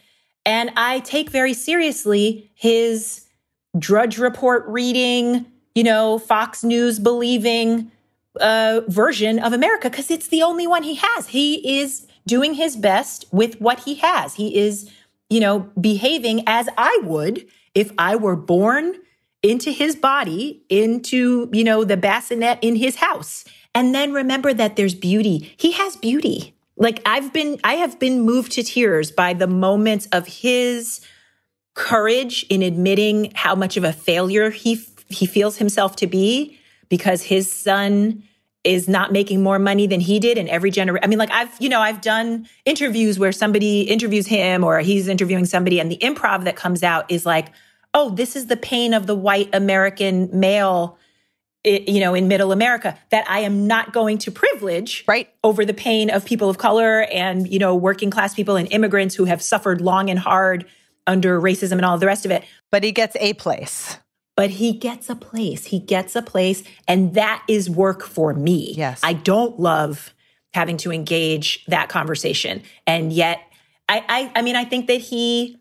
And 0.46 0.70
I 0.76 1.00
take 1.00 1.30
very 1.30 1.54
seriously 1.54 2.50
his 2.54 3.26
Drudge 3.76 4.18
Report 4.18 4.64
reading, 4.68 5.46
you 5.74 5.82
know, 5.82 6.18
Fox 6.18 6.62
News 6.62 6.98
believing, 6.98 7.90
uh, 8.40 8.80
version 8.88 9.38
of 9.38 9.52
America 9.52 9.90
because 9.90 10.10
it's 10.10 10.28
the 10.28 10.42
only 10.42 10.66
one 10.66 10.82
he 10.82 10.96
has. 10.96 11.28
He 11.28 11.80
is 11.80 12.06
doing 12.26 12.54
his 12.54 12.76
best 12.76 13.24
with 13.32 13.60
what 13.60 13.80
he 13.80 13.96
has. 13.96 14.34
He 14.34 14.56
is, 14.56 14.90
you 15.28 15.40
know, 15.40 15.70
behaving 15.80 16.44
as 16.46 16.68
I 16.78 17.00
would 17.02 17.46
if 17.74 17.92
I 17.98 18.16
were 18.16 18.36
born 18.36 18.94
into 19.42 19.70
his 19.70 19.96
body, 19.96 20.62
into, 20.68 21.50
you 21.52 21.64
know, 21.64 21.84
the 21.84 21.96
bassinet 21.96 22.58
in 22.62 22.76
his 22.76 22.96
house. 22.96 23.44
And 23.74 23.94
then 23.94 24.12
remember 24.12 24.52
that 24.54 24.76
there's 24.76 24.94
beauty. 24.94 25.52
He 25.56 25.72
has 25.72 25.96
beauty. 25.96 26.54
Like 26.76 27.02
I've 27.04 27.32
been, 27.32 27.58
I 27.64 27.74
have 27.74 27.98
been 27.98 28.20
moved 28.20 28.52
to 28.52 28.62
tears 28.62 29.10
by 29.10 29.34
the 29.34 29.46
moments 29.46 30.06
of 30.12 30.26
his 30.26 31.00
courage 31.74 32.44
in 32.48 32.62
admitting 32.62 33.32
how 33.34 33.54
much 33.54 33.76
of 33.76 33.84
a 33.84 33.92
failure 33.92 34.50
he 34.50 34.84
he 35.08 35.26
feels 35.26 35.58
himself 35.58 35.96
to 35.96 36.06
be 36.06 36.58
because 36.92 37.22
his 37.22 37.50
son 37.50 38.22
is 38.64 38.86
not 38.86 39.12
making 39.12 39.42
more 39.42 39.58
money 39.58 39.86
than 39.86 39.98
he 39.98 40.18
did 40.18 40.36
in 40.36 40.46
every 40.46 40.70
generation. 40.70 41.02
I 41.02 41.06
mean, 41.06 41.18
like 41.18 41.30
I've, 41.30 41.48
you 41.58 41.70
know, 41.70 41.80
I've 41.80 42.02
done 42.02 42.46
interviews 42.66 43.18
where 43.18 43.32
somebody 43.32 43.80
interviews 43.80 44.26
him 44.26 44.62
or 44.62 44.78
he's 44.80 45.08
interviewing 45.08 45.46
somebody 45.46 45.80
and 45.80 45.90
the 45.90 45.96
improv 45.96 46.44
that 46.44 46.54
comes 46.54 46.82
out 46.82 47.10
is 47.10 47.24
like, 47.24 47.48
oh, 47.94 48.10
this 48.10 48.36
is 48.36 48.48
the 48.48 48.58
pain 48.58 48.92
of 48.92 49.06
the 49.06 49.14
white 49.14 49.48
American 49.54 50.28
male, 50.38 50.98
you 51.64 51.98
know, 51.98 52.12
in 52.12 52.28
middle 52.28 52.52
America 52.52 52.98
that 53.10 53.24
I 53.26 53.40
am 53.40 53.66
not 53.66 53.94
going 53.94 54.18
to 54.18 54.30
privilege 54.30 55.02
right 55.08 55.30
over 55.42 55.64
the 55.64 55.72
pain 55.72 56.10
of 56.10 56.26
people 56.26 56.50
of 56.50 56.58
color 56.58 57.04
and, 57.04 57.50
you 57.50 57.58
know, 57.58 57.74
working 57.74 58.10
class 58.10 58.34
people 58.34 58.56
and 58.56 58.70
immigrants 58.70 59.14
who 59.14 59.24
have 59.24 59.40
suffered 59.40 59.80
long 59.80 60.10
and 60.10 60.18
hard 60.18 60.66
under 61.06 61.40
racism 61.40 61.72
and 61.72 61.86
all 61.86 61.96
the 61.96 62.04
rest 62.04 62.26
of 62.26 62.30
it. 62.30 62.44
But 62.70 62.84
he 62.84 62.92
gets 62.92 63.16
a 63.18 63.32
place 63.32 63.96
but 64.36 64.50
he 64.50 64.72
gets 64.72 65.10
a 65.10 65.14
place. 65.14 65.66
He 65.66 65.78
gets 65.78 66.16
a 66.16 66.22
place. 66.22 66.62
And 66.88 67.14
that 67.14 67.42
is 67.48 67.68
work 67.68 68.02
for 68.02 68.32
me. 68.34 68.74
Yes. 68.76 69.00
I 69.02 69.12
don't 69.12 69.60
love 69.60 70.14
having 70.54 70.76
to 70.78 70.92
engage 70.92 71.64
that 71.66 71.88
conversation. 71.88 72.62
And 72.86 73.12
yet, 73.12 73.40
I, 73.88 74.04
I, 74.08 74.32
I 74.36 74.42
mean, 74.42 74.56
I 74.56 74.64
think 74.64 74.86
that 74.86 75.00
he, 75.00 75.58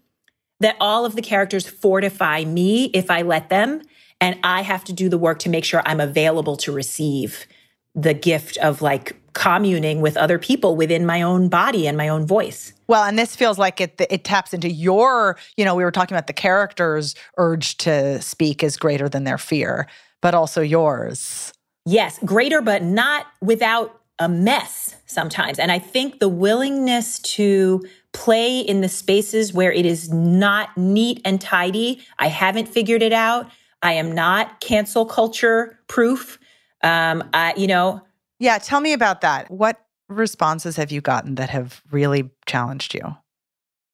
that 0.60 0.76
all 0.80 1.06
of 1.06 1.16
the 1.16 1.22
characters 1.22 1.68
fortify 1.68 2.44
me 2.44 2.86
if 2.86 3.10
I 3.10 3.24
let 3.24 3.50
them. 3.50 3.82
And 4.20 4.38
I 4.44 4.62
have 4.62 4.84
to 4.86 4.94
do 4.94 5.10
the 5.10 5.18
work 5.18 5.40
to 5.40 5.50
make 5.50 5.66
sure 5.66 5.82
I'm 5.86 6.00
available 6.00 6.56
to 6.58 6.72
receive 6.72 7.48
the 7.96 8.14
gift 8.14 8.58
of 8.58 8.82
like 8.82 9.21
communing 9.34 10.02
with 10.02 10.18
other 10.18 10.38
people 10.38 10.76
within 10.76 11.06
my 11.06 11.22
own 11.22 11.50
body 11.50 11.88
and 11.88 11.98
my 11.98 12.08
own 12.08 12.26
voice. 12.26 12.74
Well, 12.88 13.04
and 13.04 13.18
this 13.18 13.36
feels 13.36 13.58
like 13.58 13.80
it 13.80 14.00
it 14.10 14.24
taps 14.24 14.54
into 14.54 14.70
your, 14.70 15.38
you 15.58 15.66
know, 15.66 15.76
we 15.76 15.84
were 15.84 15.92
talking 15.92 16.16
about 16.16 16.28
the 16.28 16.34
characters' 16.34 17.16
urge 17.38 17.78
to 17.78 18.22
speak 18.22 18.64
is 18.64 18.78
greater 18.78 19.08
than 19.08 19.24
their 19.24 19.38
fear, 19.38 19.88
but 20.22 20.34
also 20.34 20.62
yours. 20.62 21.54
Yes, 21.86 22.20
greater 22.26 22.62
but 22.62 22.84
not 22.84 23.26
without 23.42 24.02
a 24.20 24.30
mess 24.30 24.96
sometimes. 25.08 25.58
And 25.58 25.72
I 25.72 25.80
think 25.80 26.20
the 26.20 26.30
willingness 26.30 27.20
to 27.20 27.84
play 28.14 28.60
in 28.60 28.82
the 28.82 28.90
spaces 28.90 29.54
where 29.54 29.72
it 29.72 29.86
is 29.86 30.12
not 30.12 30.78
neat 30.78 31.22
and 31.26 31.42
tidy, 31.42 32.06
I 32.20 32.28
haven't 32.28 32.68
figured 32.68 33.02
it 33.02 33.14
out. 33.14 33.50
I 33.82 33.94
am 33.94 34.12
not 34.12 34.60
cancel 34.60 35.06
culture 35.06 35.80
proof. 35.88 36.38
Um, 36.84 37.24
I, 37.34 37.54
you 37.58 37.68
know, 37.68 38.02
yeah, 38.42 38.58
tell 38.58 38.82
me 38.82 38.92
about 38.92 39.22
that. 39.22 39.52
What 39.52 39.80
responses 40.10 40.76
have 40.76 40.92
you 40.92 41.00
gotten 41.00 41.36
that 41.36 41.52
have 41.52 41.84
really 41.92 42.32
challenged 42.48 42.96
you? 42.96 43.16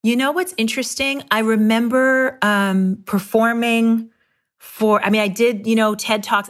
You 0.04 0.16
know 0.16 0.32
what's 0.32 0.54
interesting? 0.56 1.22
I 1.32 1.40
remember 1.40 2.38
um, 2.42 3.04
performing 3.06 4.10
for, 4.58 5.04
I 5.04 5.10
mean, 5.10 5.20
I 5.20 5.28
did, 5.28 5.68
you 5.68 5.76
know, 5.76 5.96
TED 5.96 6.24
Talks. 6.24 6.50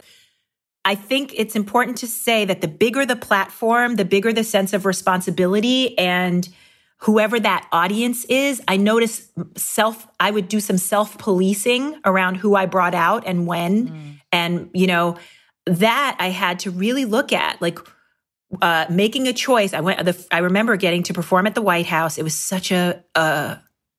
I 0.84 0.94
think 0.94 1.34
it's 1.36 1.56
important 1.56 1.98
to 1.98 2.06
say 2.06 2.44
that 2.44 2.60
the 2.60 2.68
bigger 2.68 3.04
the 3.04 3.16
platform, 3.16 3.96
the 3.96 4.04
bigger 4.04 4.32
the 4.32 4.44
sense 4.44 4.72
of 4.72 4.86
responsibility 4.86 5.98
and 5.98 6.48
whoever 6.98 7.40
that 7.40 7.66
audience 7.72 8.24
is, 8.26 8.62
I 8.68 8.76
notice 8.76 9.28
self, 9.56 10.06
I 10.20 10.30
would 10.30 10.46
do 10.46 10.60
some 10.60 10.78
self 10.78 11.18
policing 11.18 11.98
around 12.04 12.36
who 12.36 12.54
I 12.54 12.66
brought 12.66 12.94
out 12.94 13.24
and 13.26 13.44
when. 13.48 13.88
Mm. 13.88 14.20
And, 14.30 14.70
you 14.72 14.86
know, 14.86 15.16
that 15.68 16.16
I 16.18 16.28
had 16.28 16.60
to 16.60 16.70
really 16.70 17.04
look 17.04 17.32
at, 17.32 17.60
like 17.60 17.78
uh, 18.62 18.86
making 18.88 19.28
a 19.28 19.32
choice. 19.32 19.74
I 19.74 19.80
went. 19.80 20.04
The, 20.04 20.26
I 20.30 20.38
remember 20.38 20.76
getting 20.76 21.02
to 21.04 21.14
perform 21.14 21.46
at 21.46 21.54
the 21.54 21.62
White 21.62 21.86
House. 21.86 22.18
It 22.18 22.22
was 22.22 22.34
such 22.34 22.70
a. 22.70 23.04
Uh, 23.14 23.56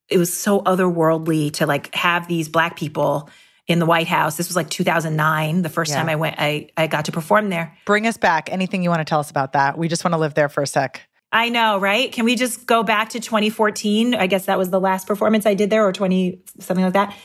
it 0.09 0.17
was 0.17 0.35
so 0.35 0.61
otherworldly 0.61 1.53
to 1.53 1.67
like 1.67 1.93
have 1.93 2.27
these 2.27 2.49
black 2.49 2.75
people 2.75 3.29
in 3.67 3.77
the 3.77 3.85
White 3.85 4.07
House. 4.07 4.37
This 4.37 4.47
was 4.47 4.55
like 4.55 4.69
2009, 4.69 5.61
the 5.61 5.69
first 5.69 5.91
yeah. 5.91 5.97
time 5.97 6.09
I 6.09 6.15
went. 6.15 6.35
I 6.39 6.69
I 6.75 6.87
got 6.87 7.05
to 7.05 7.11
perform 7.11 7.49
there. 7.49 7.77
Bring 7.85 8.07
us 8.07 8.17
back. 8.17 8.51
Anything 8.51 8.83
you 8.83 8.89
want 8.89 9.01
to 9.01 9.05
tell 9.05 9.19
us 9.19 9.29
about 9.29 9.53
that? 9.53 9.77
We 9.77 9.87
just 9.87 10.03
want 10.03 10.13
to 10.13 10.17
live 10.17 10.33
there 10.33 10.49
for 10.49 10.63
a 10.63 10.67
sec. 10.67 11.01
I 11.31 11.49
know, 11.49 11.77
right? 11.77 12.11
Can 12.11 12.25
we 12.25 12.35
just 12.35 12.65
go 12.65 12.81
back 12.81 13.09
to 13.09 13.19
2014? 13.19 14.15
I 14.15 14.25
guess 14.25 14.47
that 14.47 14.57
was 14.57 14.71
the 14.71 14.79
last 14.79 15.05
performance 15.05 15.45
I 15.45 15.53
did 15.53 15.69
there, 15.69 15.85
or 15.85 15.93
20 15.93 16.41
something 16.59 16.83
like 16.83 16.93
that 16.93 17.15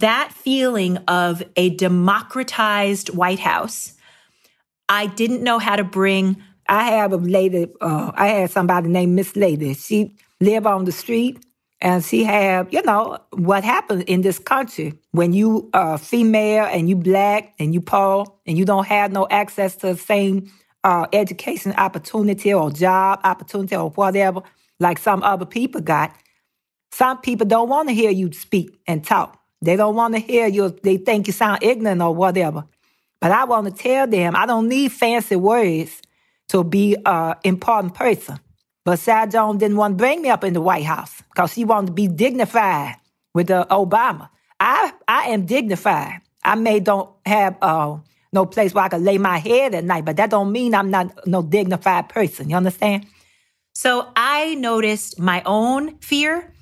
that 0.00 0.32
feeling 0.34 0.98
of 1.08 1.42
a 1.56 1.70
democratized 1.70 3.10
White 3.10 3.40
House, 3.40 3.94
I 4.88 5.06
didn't 5.06 5.42
know 5.42 5.58
how 5.58 5.76
to 5.76 5.84
bring. 5.84 6.42
I 6.68 6.90
have 6.92 7.12
a 7.12 7.16
lady, 7.18 7.68
uh, 7.80 8.12
I 8.14 8.28
had 8.28 8.50
somebody 8.50 8.88
named 8.88 9.14
Miss 9.14 9.36
Lady. 9.36 9.74
She 9.74 10.16
live 10.40 10.66
on 10.66 10.84
the 10.86 10.92
street 10.92 11.44
and 11.80 12.04
she 12.04 12.24
have, 12.24 12.72
you 12.72 12.82
know, 12.82 13.18
what 13.32 13.64
happens 13.64 14.04
in 14.04 14.22
this 14.22 14.38
country 14.38 14.94
when 15.12 15.32
you 15.32 15.70
are 15.74 15.98
female 15.98 16.66
and 16.66 16.88
you 16.88 16.96
black 16.96 17.54
and 17.58 17.74
you 17.74 17.80
poor 17.80 18.26
and 18.46 18.58
you 18.58 18.64
don't 18.64 18.86
have 18.86 19.12
no 19.12 19.28
access 19.30 19.76
to 19.76 19.88
the 19.94 19.98
same 19.98 20.50
uh, 20.84 21.06
education 21.12 21.72
opportunity 21.74 22.54
or 22.54 22.70
job 22.70 23.20
opportunity 23.24 23.76
or 23.76 23.90
whatever 23.90 24.42
like 24.80 24.98
some 24.98 25.22
other 25.22 25.46
people 25.46 25.80
got. 25.80 26.14
Some 26.92 27.20
people 27.20 27.46
don't 27.46 27.68
want 27.68 27.88
to 27.88 27.94
hear 27.94 28.10
you 28.10 28.32
speak 28.32 28.80
and 28.86 29.04
talk. 29.04 29.37
They 29.60 29.76
don't 29.76 29.94
want 29.96 30.14
to 30.14 30.20
hear 30.20 30.46
you. 30.46 30.70
They 30.82 30.96
think 30.98 31.26
you 31.26 31.32
sound 31.32 31.62
ignorant 31.62 32.00
or 32.00 32.14
whatever. 32.14 32.64
But 33.20 33.32
I 33.32 33.44
want 33.44 33.66
to 33.66 33.82
tell 33.82 34.06
them 34.06 34.36
I 34.36 34.46
don't 34.46 34.68
need 34.68 34.92
fancy 34.92 35.36
words 35.36 36.00
to 36.48 36.64
be 36.64 36.96
an 37.04 37.34
important 37.44 37.94
person. 37.94 38.38
But 38.84 38.98
Sarah 38.98 39.26
Jones 39.28 39.58
didn't 39.58 39.76
want 39.76 39.92
to 39.92 39.96
bring 39.96 40.22
me 40.22 40.30
up 40.30 40.44
in 40.44 40.54
the 40.54 40.60
White 40.60 40.84
House 40.84 41.22
because 41.28 41.52
she 41.52 41.64
wanted 41.64 41.88
to 41.88 41.92
be 41.92 42.08
dignified 42.08 42.96
with 43.34 43.50
uh, 43.50 43.66
Obama. 43.70 44.30
I 44.60 44.92
I 45.06 45.28
am 45.28 45.44
dignified. 45.46 46.20
I 46.42 46.54
may 46.54 46.80
don't 46.80 47.10
have 47.26 47.58
uh, 47.60 47.98
no 48.32 48.46
place 48.46 48.72
where 48.72 48.84
I 48.84 48.88
could 48.88 49.02
lay 49.02 49.18
my 49.18 49.38
head 49.38 49.74
at 49.74 49.84
night, 49.84 50.04
but 50.04 50.16
that 50.16 50.30
don't 50.30 50.52
mean 50.52 50.74
I'm 50.74 50.90
not 50.90 51.26
no 51.26 51.42
dignified 51.42 52.08
person. 52.08 52.48
You 52.48 52.56
understand? 52.56 53.06
So 53.74 54.10
I 54.16 54.54
noticed 54.54 55.18
my 55.18 55.42
own 55.44 55.98
fear 55.98 56.52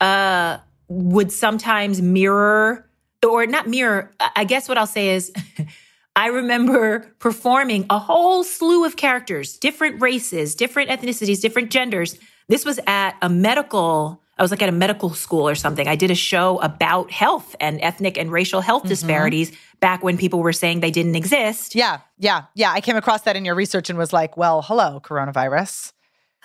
uh, 0.00 0.58
would 0.88 1.32
sometimes 1.32 2.00
mirror, 2.00 2.88
or 3.26 3.46
not 3.46 3.66
mirror. 3.66 4.10
I 4.34 4.44
guess 4.44 4.68
what 4.68 4.78
I'll 4.78 4.86
say 4.86 5.10
is, 5.10 5.32
I 6.16 6.28
remember 6.28 7.14
performing 7.18 7.86
a 7.90 7.98
whole 7.98 8.42
slew 8.42 8.84
of 8.84 8.96
characters, 8.96 9.58
different 9.58 10.00
races, 10.00 10.54
different 10.54 10.90
ethnicities, 10.90 11.40
different 11.40 11.70
genders. 11.70 12.18
This 12.48 12.64
was 12.64 12.80
at 12.86 13.16
a 13.20 13.28
medical 13.28 14.22
I 14.38 14.42
was 14.42 14.50
like 14.50 14.60
at 14.60 14.68
a 14.68 14.72
medical 14.72 15.14
school 15.14 15.48
or 15.48 15.54
something. 15.54 15.88
I 15.88 15.96
did 15.96 16.10
a 16.10 16.14
show 16.14 16.58
about 16.58 17.10
health 17.10 17.56
and 17.58 17.80
ethnic 17.80 18.18
and 18.18 18.30
racial 18.30 18.60
health 18.60 18.82
mm-hmm. 18.82 18.90
disparities 18.90 19.52
back 19.80 20.02
when 20.02 20.18
people 20.18 20.40
were 20.40 20.52
saying 20.52 20.80
they 20.80 20.90
didn't 20.90 21.16
exist. 21.16 21.74
Yeah, 21.74 22.00
yeah, 22.18 22.44
yeah. 22.54 22.70
I 22.70 22.82
came 22.82 22.96
across 22.96 23.22
that 23.22 23.34
in 23.36 23.46
your 23.46 23.54
research 23.54 23.88
and 23.88 23.98
was 23.98 24.12
like, 24.12 24.36
well, 24.36 24.60
hello, 24.60 25.00
coronavirus. 25.02 25.92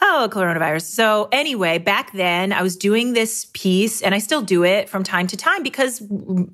Hello, 0.04 0.28
coronavirus. 0.28 0.82
So, 0.82 1.30
anyway, 1.32 1.78
back 1.78 2.12
then 2.14 2.52
I 2.54 2.64
was 2.64 2.76
doing 2.76 3.14
this 3.14 3.45
piece 3.54 4.02
and 4.02 4.16
I 4.16 4.18
still 4.18 4.41
do 4.41 4.64
it 4.64 4.89
from 4.89 5.04
time 5.04 5.28
to 5.28 5.38
time 5.38 5.62
because 5.62 6.02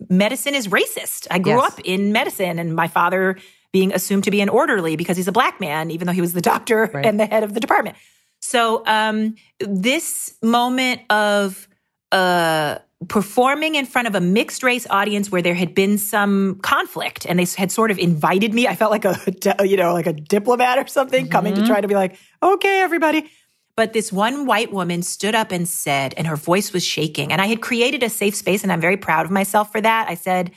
medicine 0.09 0.53
is 0.53 0.67
racist. 0.67 1.27
I 1.31 1.39
grew 1.39 1.61
yes. 1.61 1.71
up 1.71 1.79
in 1.85 2.11
medicine 2.11 2.59
and 2.59 2.75
my 2.75 2.89
father 2.89 3.37
being 3.71 3.93
assumed 3.93 4.25
to 4.25 4.31
be 4.31 4.41
an 4.41 4.49
orderly 4.49 4.97
because 4.97 5.15
he's 5.15 5.29
a 5.29 5.31
black 5.31 5.61
man, 5.61 5.91
even 5.91 6.07
though 6.07 6.13
he 6.13 6.19
was 6.19 6.33
the 6.33 6.41
doctor 6.41 6.91
right. 6.93 7.05
and 7.05 7.19
the 7.19 7.25
head 7.25 7.43
of 7.43 7.53
the 7.53 7.61
department. 7.61 7.95
So 8.41 8.83
um, 8.85 9.35
this 9.59 10.35
moment 10.43 11.01
of 11.09 11.69
uh, 12.11 12.79
performing 13.07 13.75
in 13.75 13.85
front 13.85 14.07
of 14.07 14.15
a 14.15 14.21
mixed 14.21 14.63
race 14.63 14.87
audience 14.89 15.31
where 15.31 15.41
there 15.41 15.53
had 15.53 15.75
been 15.75 15.97
some 15.97 16.55
conflict 16.61 17.25
and 17.27 17.37
they 17.37 17.45
had 17.57 17.71
sort 17.71 17.91
of 17.91 17.99
invited 17.99 18.53
me. 18.53 18.67
I 18.67 18.75
felt 18.75 18.91
like 18.91 19.05
a, 19.05 19.19
you 19.67 19.77
know, 19.77 19.93
like 19.93 20.07
a 20.07 20.13
diplomat 20.13 20.79
or 20.79 20.87
something 20.87 21.25
mm-hmm. 21.25 21.31
coming 21.31 21.55
to 21.55 21.65
try 21.65 21.79
to 21.79 21.87
be 21.87 21.93
like, 21.93 22.17
okay, 22.41 22.81
everybody. 22.81 23.29
But 23.75 23.93
this 23.93 24.11
one 24.11 24.47
white 24.47 24.73
woman 24.73 25.03
stood 25.03 25.35
up 25.35 25.51
and 25.51 25.69
said, 25.69 26.15
and 26.17 26.25
her 26.25 26.35
voice 26.35 26.73
was 26.73 26.83
shaking. 26.83 27.31
And 27.31 27.39
I 27.39 27.45
had 27.45 27.61
created 27.61 28.01
a 28.01 28.09
safe 28.09 28.33
space 28.33 28.63
and 28.63 28.71
I'm 28.71 28.81
very 28.81 28.97
proud 28.97 29.27
of 29.27 29.31
myself 29.31 29.71
for 29.71 29.79
that. 29.79 30.07
I 30.09 30.15
said, 30.15 30.51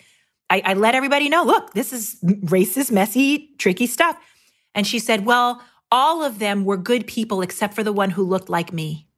I, 0.49 0.63
I 0.65 0.75
let 0.75 0.95
everybody 0.95 1.29
know, 1.29 1.45
look, 1.45 1.75
this 1.75 1.93
is 1.93 2.17
racist, 2.25 2.91
messy, 2.91 3.51
tricky 3.59 3.87
stuff. 3.87 4.17
And 4.75 4.87
she 4.87 4.99
said, 4.99 5.27
well, 5.27 5.63
all 5.93 6.23
of 6.23 6.39
them 6.39 6.65
were 6.65 6.79
good 6.79 7.07
people 7.07 7.43
except 7.43 7.75
for 7.75 7.83
the 7.83 7.93
one 7.93 8.11
who 8.11 8.23
looked 8.23 8.49
like 8.49 8.73
me. 8.73 9.09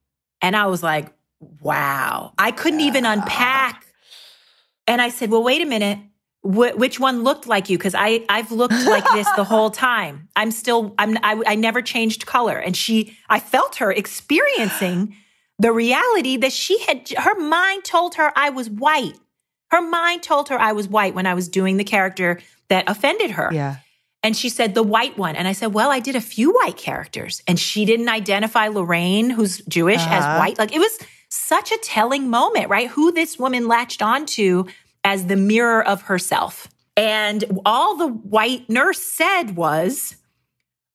And 0.40 0.56
I 0.56 0.66
was 0.66 0.82
like, 0.82 1.14
wow. 1.60 2.32
I 2.38 2.50
couldn't 2.50 2.80
even 2.80 3.04
unpack. 3.04 3.86
And 4.86 5.00
I 5.00 5.08
said, 5.08 5.30
well, 5.30 5.42
wait 5.42 5.62
a 5.62 5.66
minute. 5.66 5.98
Wh- 6.42 6.76
which 6.76 6.98
one 6.98 7.22
looked 7.22 7.46
like 7.46 7.70
you? 7.70 7.78
Because 7.78 7.94
I 7.94 8.24
I've 8.28 8.50
looked 8.50 8.74
like 8.86 9.04
this 9.12 9.28
the 9.36 9.44
whole 9.44 9.70
time. 9.90 10.28
I'm 10.34 10.50
still 10.50 10.94
I'm 10.98 11.16
I, 11.22 11.42
I 11.46 11.54
never 11.54 11.82
changed 11.82 12.26
color, 12.26 12.58
and 12.58 12.76
she 12.76 13.16
I 13.28 13.38
felt 13.38 13.76
her 13.76 13.92
experiencing 13.92 15.16
the 15.58 15.72
reality 15.72 16.36
that 16.38 16.52
she 16.52 16.80
had. 16.80 17.08
Her 17.16 17.38
mind 17.38 17.84
told 17.84 18.16
her 18.16 18.32
I 18.34 18.50
was 18.50 18.68
white. 18.68 19.14
Her 19.70 19.80
mind 19.80 20.22
told 20.22 20.48
her 20.48 20.60
I 20.60 20.72
was 20.72 20.88
white 20.88 21.14
when 21.14 21.26
I 21.26 21.34
was 21.34 21.48
doing 21.48 21.76
the 21.76 21.84
character 21.84 22.40
that 22.68 22.88
offended 22.88 23.32
her. 23.32 23.50
Yeah. 23.52 23.76
And 24.22 24.36
she 24.36 24.48
said, 24.48 24.74
the 24.74 24.82
white 24.82 25.18
one. 25.18 25.34
And 25.34 25.48
I 25.48 25.52
said, 25.52 25.74
well, 25.74 25.90
I 25.90 25.98
did 25.98 26.14
a 26.14 26.20
few 26.20 26.52
white 26.52 26.76
characters. 26.76 27.42
And 27.48 27.58
she 27.58 27.84
didn't 27.84 28.08
identify 28.08 28.68
Lorraine, 28.68 29.30
who's 29.30 29.62
Jewish, 29.66 30.00
uh-huh. 30.00 30.14
as 30.14 30.38
white. 30.38 30.58
Like 30.58 30.72
it 30.74 30.78
was 30.78 30.98
such 31.32 31.72
a 31.72 31.78
telling 31.78 32.28
moment, 32.28 32.68
right? 32.68 32.88
Who 32.88 33.10
this 33.12 33.38
woman 33.38 33.66
latched 33.66 34.02
onto 34.02 34.64
as 35.04 35.26
the 35.26 35.36
mirror 35.36 35.82
of 35.86 36.02
herself. 36.02 36.68
And 36.96 37.60
all 37.64 37.96
the 37.96 38.08
white 38.08 38.68
nurse 38.68 39.02
said 39.02 39.56
was, 39.56 40.16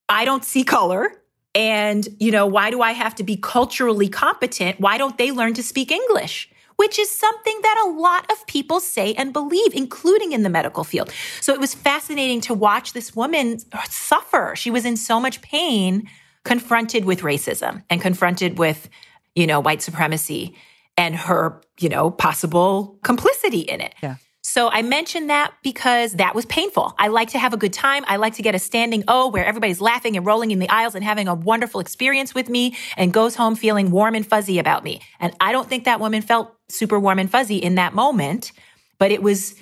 I 0.07 0.25
don't 0.25 0.45
see 0.45 0.63
color. 0.63 1.11
And, 1.55 2.07
you 2.19 2.31
know, 2.31 2.45
why 2.45 2.69
do 2.69 2.81
I 2.81 2.91
have 2.91 3.15
to 3.15 3.23
be 3.23 3.35
culturally 3.35 4.07
competent? 4.07 4.79
Why 4.79 4.97
don't 4.97 5.17
they 5.17 5.31
learn 5.31 5.53
to 5.55 5.63
speak 5.63 5.91
English? 5.91 6.49
which 6.77 6.99
is 6.99 7.09
something 7.09 7.59
that 7.63 7.83
a 7.87 7.89
lot 7.89 8.31
of 8.31 8.45
people 8.45 8.79
say 8.79 9.15
and 9.15 9.33
believe, 9.33 9.73
including 9.73 10.31
in 10.31 10.43
the 10.43 10.49
medical 10.49 10.83
field. 10.83 11.11
So 11.41 11.51
it 11.51 11.59
was 11.59 11.73
fascinating 11.73 12.39
to 12.41 12.53
watch 12.53 12.93
this 12.93 13.15
woman 13.15 13.57
suffer. 13.89 14.53
She 14.55 14.69
was 14.69 14.85
in 14.85 14.95
so 14.95 15.19
much 15.19 15.41
pain, 15.41 16.07
confronted 16.43 17.03
with 17.03 17.21
racism 17.21 17.83
and 17.89 17.99
confronted 17.99 18.59
with, 18.59 18.89
you 19.37 19.45
know, 19.45 19.59
white 19.59 19.83
supremacy 19.83 20.55
and 20.97 21.15
her, 21.15 21.61
you 21.79 21.89
know, 21.89 22.09
possible 22.09 22.97
complicity 23.03 23.59
in 23.59 23.81
it. 23.81 23.93
Yeah. 24.01 24.15
So 24.41 24.69
I 24.69 24.81
mentioned 24.81 25.29
that 25.29 25.53
because 25.61 26.13
that 26.13 26.33
was 26.33 26.45
painful. 26.45 26.95
I 26.97 27.09
like 27.09 27.29
to 27.31 27.37
have 27.37 27.53
a 27.53 27.57
good 27.57 27.73
time. 27.73 28.03
I 28.07 28.15
like 28.15 28.33
to 28.35 28.41
get 28.41 28.55
a 28.55 28.59
standing 28.59 29.03
O 29.07 29.27
where 29.27 29.45
everybody's 29.45 29.79
laughing 29.79 30.17
and 30.17 30.25
rolling 30.25 30.49
in 30.49 30.57
the 30.57 30.69
aisles 30.69 30.95
and 30.95 31.03
having 31.03 31.27
a 31.27 31.35
wonderful 31.35 31.79
experience 31.81 32.33
with 32.33 32.49
me 32.49 32.75
and 32.95 33.13
goes 33.13 33.35
home 33.35 33.55
feeling 33.55 33.91
warm 33.91 34.15
and 34.15 34.25
fuzzy 34.25 34.57
about 34.57 34.83
me. 34.83 35.01
And 35.19 35.35
I 35.39 35.51
don't 35.51 35.69
think 35.69 35.83
that 35.83 35.99
woman 35.99 36.23
felt 36.23 36.55
super 36.69 36.99
warm 36.99 37.19
and 37.19 37.29
fuzzy 37.29 37.57
in 37.57 37.75
that 37.75 37.93
moment, 37.93 38.53
but 38.97 39.11
it 39.11 39.21
was 39.21 39.53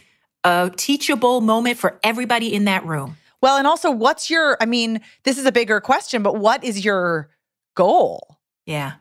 a 0.46 0.72
teachable 0.78 1.42
moment 1.42 1.78
for 1.78 2.00
everybody 2.02 2.54
in 2.54 2.66
that 2.66 2.86
room. 2.86 3.18
Well, 3.42 3.58
and 3.58 3.68
also, 3.68 3.92
what's 3.92 4.30
your, 4.30 4.56
I 4.62 4.66
mean, 4.68 5.02
this 5.24 5.38
is 5.38 5.46
a 5.46 5.52
bigger 5.52 5.82
question, 5.82 6.24
but 6.24 6.38
what 6.38 6.64
is 6.64 6.86
your 6.86 7.30
goal? 7.76 8.38
Yeah. 8.66 8.94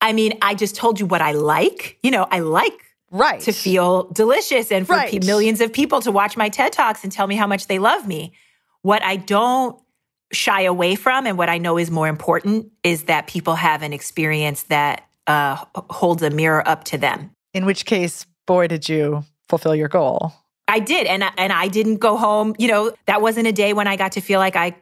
I 0.00 0.12
mean, 0.12 0.38
I 0.42 0.54
just 0.54 0.76
told 0.76 1.00
you 1.00 1.06
what 1.06 1.20
I 1.20 1.32
like. 1.32 1.98
You 2.02 2.10
know, 2.10 2.26
I 2.30 2.40
like 2.40 2.72
right 3.10 3.40
to 3.40 3.52
feel 3.52 4.04
delicious 4.12 4.70
and 4.70 4.86
for 4.86 4.94
right. 4.94 5.24
millions 5.24 5.60
of 5.60 5.72
people 5.72 6.00
to 6.00 6.10
watch 6.10 6.36
my 6.36 6.48
TED 6.48 6.72
Talks 6.72 7.02
and 7.02 7.12
tell 7.12 7.26
me 7.26 7.36
how 7.36 7.46
much 7.46 7.66
they 7.66 7.78
love 7.78 8.06
me. 8.06 8.32
What 8.82 9.02
I 9.02 9.16
don't 9.16 9.80
shy 10.32 10.62
away 10.62 10.96
from 10.96 11.26
and 11.26 11.38
what 11.38 11.48
I 11.48 11.58
know 11.58 11.78
is 11.78 11.90
more 11.90 12.08
important 12.08 12.70
is 12.82 13.04
that 13.04 13.26
people 13.26 13.54
have 13.54 13.82
an 13.82 13.92
experience 13.92 14.64
that 14.64 15.06
uh, 15.26 15.64
holds 15.90 16.22
a 16.22 16.30
mirror 16.30 16.66
up 16.68 16.84
to 16.84 16.98
them. 16.98 17.30
In 17.54 17.64
which 17.64 17.86
case, 17.86 18.26
boy, 18.44 18.66
did 18.66 18.88
you 18.88 19.24
fulfill 19.48 19.74
your 19.74 19.88
goal. 19.88 20.32
I 20.68 20.80
did. 20.80 21.06
And, 21.06 21.22
and 21.38 21.52
I 21.52 21.68
didn't 21.68 21.96
go 21.96 22.16
home. 22.16 22.54
You 22.58 22.68
know, 22.68 22.92
that 23.06 23.22
wasn't 23.22 23.46
a 23.46 23.52
day 23.52 23.72
when 23.72 23.86
I 23.86 23.96
got 23.96 24.12
to 24.12 24.20
feel 24.20 24.40
like 24.40 24.56
I, 24.56 24.76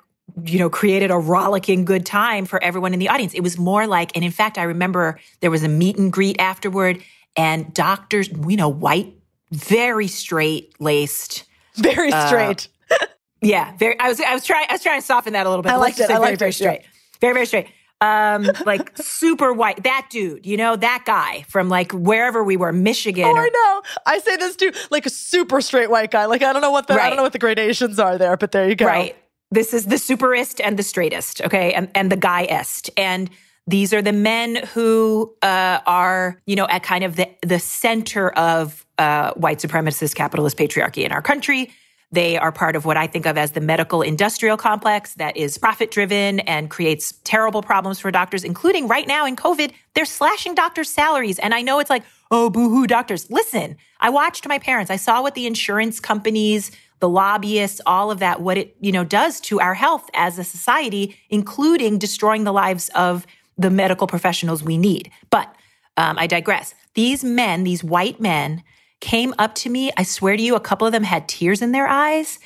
you 0.45 0.59
know, 0.59 0.71
created 0.71 1.11
a 1.11 1.17
rollicking 1.17 1.85
good 1.85 2.05
time 2.05 2.47
for 2.47 2.63
everyone 2.63 2.93
in 2.93 2.99
the 2.99 3.09
audience. 3.09 3.35
It 3.35 3.43
was 3.43 3.59
more 3.59 3.87
like, 3.87 4.13
and 4.15 4.25
in 4.25 4.31
fact, 4.31 4.59
I 4.59 4.65
remember 4.65 5.19
there 5.41 5.51
was 5.51 5.63
a 5.63 5.69
meet 5.69 5.97
and 5.97 6.13
greet 6.13 6.41
afterward 6.41 7.03
and 7.37 7.73
doctors, 7.75 8.29
you 8.49 8.57
know, 8.57 8.69
white, 8.69 9.15
very 9.51 10.09
straight 10.09 10.75
laced. 10.81 11.45
Very 11.77 12.13
uh, 12.13 12.27
straight. 12.27 12.69
Uh, 12.91 13.07
yeah. 13.43 13.77
Very, 13.77 13.99
I 14.01 14.09
was, 14.09 14.21
I 14.21 14.35
was 14.35 14.45
trying, 14.45 14.67
I 14.69 14.75
was 14.75 14.83
trying 14.83 15.01
to 15.01 15.07
soften 15.07 15.35
that 15.35 15.47
a 15.47 15.49
little 15.49 15.63
bit. 15.63 15.73
I 15.73 15.77
liked 15.77 16.01
it. 16.01 16.11
I 16.11 16.19
liked 16.19 16.39
very, 16.39 16.51
very 16.51 16.53
straight. 16.53 16.83
Very, 17.21 17.35
very 17.35 17.47
straight 17.47 17.69
um, 18.05 18.51
like 18.67 18.97
super 18.97 19.53
white. 19.53 19.83
That 19.83 20.09
dude, 20.11 20.47
you 20.47 20.57
know, 20.57 20.77
that 20.77 21.05
guy 21.07 21.45
from 21.49 21.69
like 21.69 21.93
wherever 21.93 22.43
we 22.45 22.57
were, 22.57 22.73
Michigan. 22.73 23.25
Oh, 23.25 23.33
or, 23.33 23.39
I 23.39 23.49
know. 23.49 23.83
I 24.07 24.19
say 24.19 24.37
this 24.37 24.57
too, 24.57 24.73
like 24.91 25.07
a 25.07 25.11
super 25.11 25.61
straight 25.61 25.91
white 25.91 26.11
guy. 26.11 26.27
Like 26.27 26.43
I 26.43 26.53
don't 26.53 26.63
know 26.63 26.71
what 26.71 26.87
the 26.87 26.95
right. 26.95 27.05
I 27.05 27.09
don't 27.09 27.17
know 27.17 27.23
what 27.23 27.33
the 27.33 27.39
gradations 27.39 27.99
are 27.99 28.19
there, 28.19 28.37
but 28.37 28.53
there 28.53 28.69
you 28.69 28.75
go. 28.75 28.87
Right. 28.87 29.17
This 29.51 29.73
is 29.73 29.87
the 29.87 29.97
superist 29.97 30.61
and 30.63 30.79
the 30.79 30.83
straightest, 30.83 31.41
okay, 31.43 31.73
and 31.73 31.89
and 31.95 32.11
the 32.11 32.17
guyest, 32.17 32.91
and 32.97 33.31
these 33.67 33.95
are 33.95 34.03
the 34.03 34.13
men 34.13 34.57
who 34.75 35.35
uh, 35.43 35.81
are, 35.87 36.41
you 36.47 36.57
know, 36.57 36.67
at 36.69 36.83
kind 36.83 37.05
of 37.05 37.17
the 37.17 37.29
the 37.43 37.59
center 37.59 38.31
of 38.31 38.85
uh, 38.99 39.33
white 39.35 39.59
supremacist 39.59 40.15
capitalist 40.15 40.57
patriarchy 40.57 41.05
in 41.05 41.13
our 41.13 41.23
country. 41.23 41.71
They 42.13 42.37
are 42.37 42.53
part 42.53 42.77
of 42.77 42.85
what 42.85 42.97
I 42.97 43.09
think 43.09 43.27
of 43.27 43.37
as 43.37 43.53
the 43.53 43.61
medical 43.61 44.01
industrial 44.01 44.57
complex 44.57 45.15
that 45.15 45.37
is 45.37 45.59
profit 45.59 45.91
driven 45.91 46.41
and 46.41 46.71
creates 46.71 47.15
terrible 47.25 47.61
problems 47.61 47.99
for 47.99 48.13
doctors, 48.13 48.45
including 48.45 48.87
right 48.87 49.09
now 49.09 49.27
in 49.27 49.35
COVID, 49.35 49.73
they're 49.95 50.05
slashing 50.05 50.55
doctors' 50.55 50.89
salaries. 50.89 51.41
And 51.41 51.53
I 51.53 51.63
know 51.63 51.81
it's 51.81 51.91
like, 51.91 52.05
oh, 52.31 52.51
boohoo, 52.51 52.87
doctors. 52.87 53.29
Listen, 53.31 53.77
I 53.99 54.11
watched 54.11 54.47
my 54.47 54.61
parents. 54.61 54.93
I 54.93 54.97
saw 54.97 55.23
what 55.23 55.35
the 55.35 55.47
insurance 55.47 55.99
companies, 55.99 56.71
the 57.05 57.09
lobbyists, 57.11 57.83
all 57.85 58.11
of 58.11 58.21
that, 58.21 58.41
what 58.41 58.57
it, 58.57 58.75
you 58.81 58.91
know, 58.91 59.05
does 59.05 59.39
to 59.39 59.61
our 59.61 59.75
health 59.75 60.09
as 60.15 60.39
a 60.39 60.43
society, 60.43 61.15
including 61.29 61.99
destroying 61.99 62.45
the 62.45 62.53
lives 62.53 62.89
of 62.95 63.27
the 63.59 63.69
medical 63.69 64.07
professionals 64.07 64.63
we 64.63 64.79
need. 64.79 65.11
But 65.29 65.55
um, 65.99 66.19
I 66.19 66.27
digress. 66.27 66.75
These 66.95 67.23
men, 67.23 67.63
these 67.63 67.85
white 67.85 68.21
men, 68.23 68.63
came 69.01 69.35
up 69.39 69.55
to 69.57 69.69
me. 69.69 69.93
I 69.99 70.03
swear 70.03 70.35
to 70.35 70.43
you, 70.43 70.55
a 70.55 70.61
couple 70.61 70.87
of 70.87 70.95
them 70.95 71.03
had 71.03 71.29
tears 71.29 71.61
in 71.61 71.73
their 71.73 71.87
eyes 71.87 72.39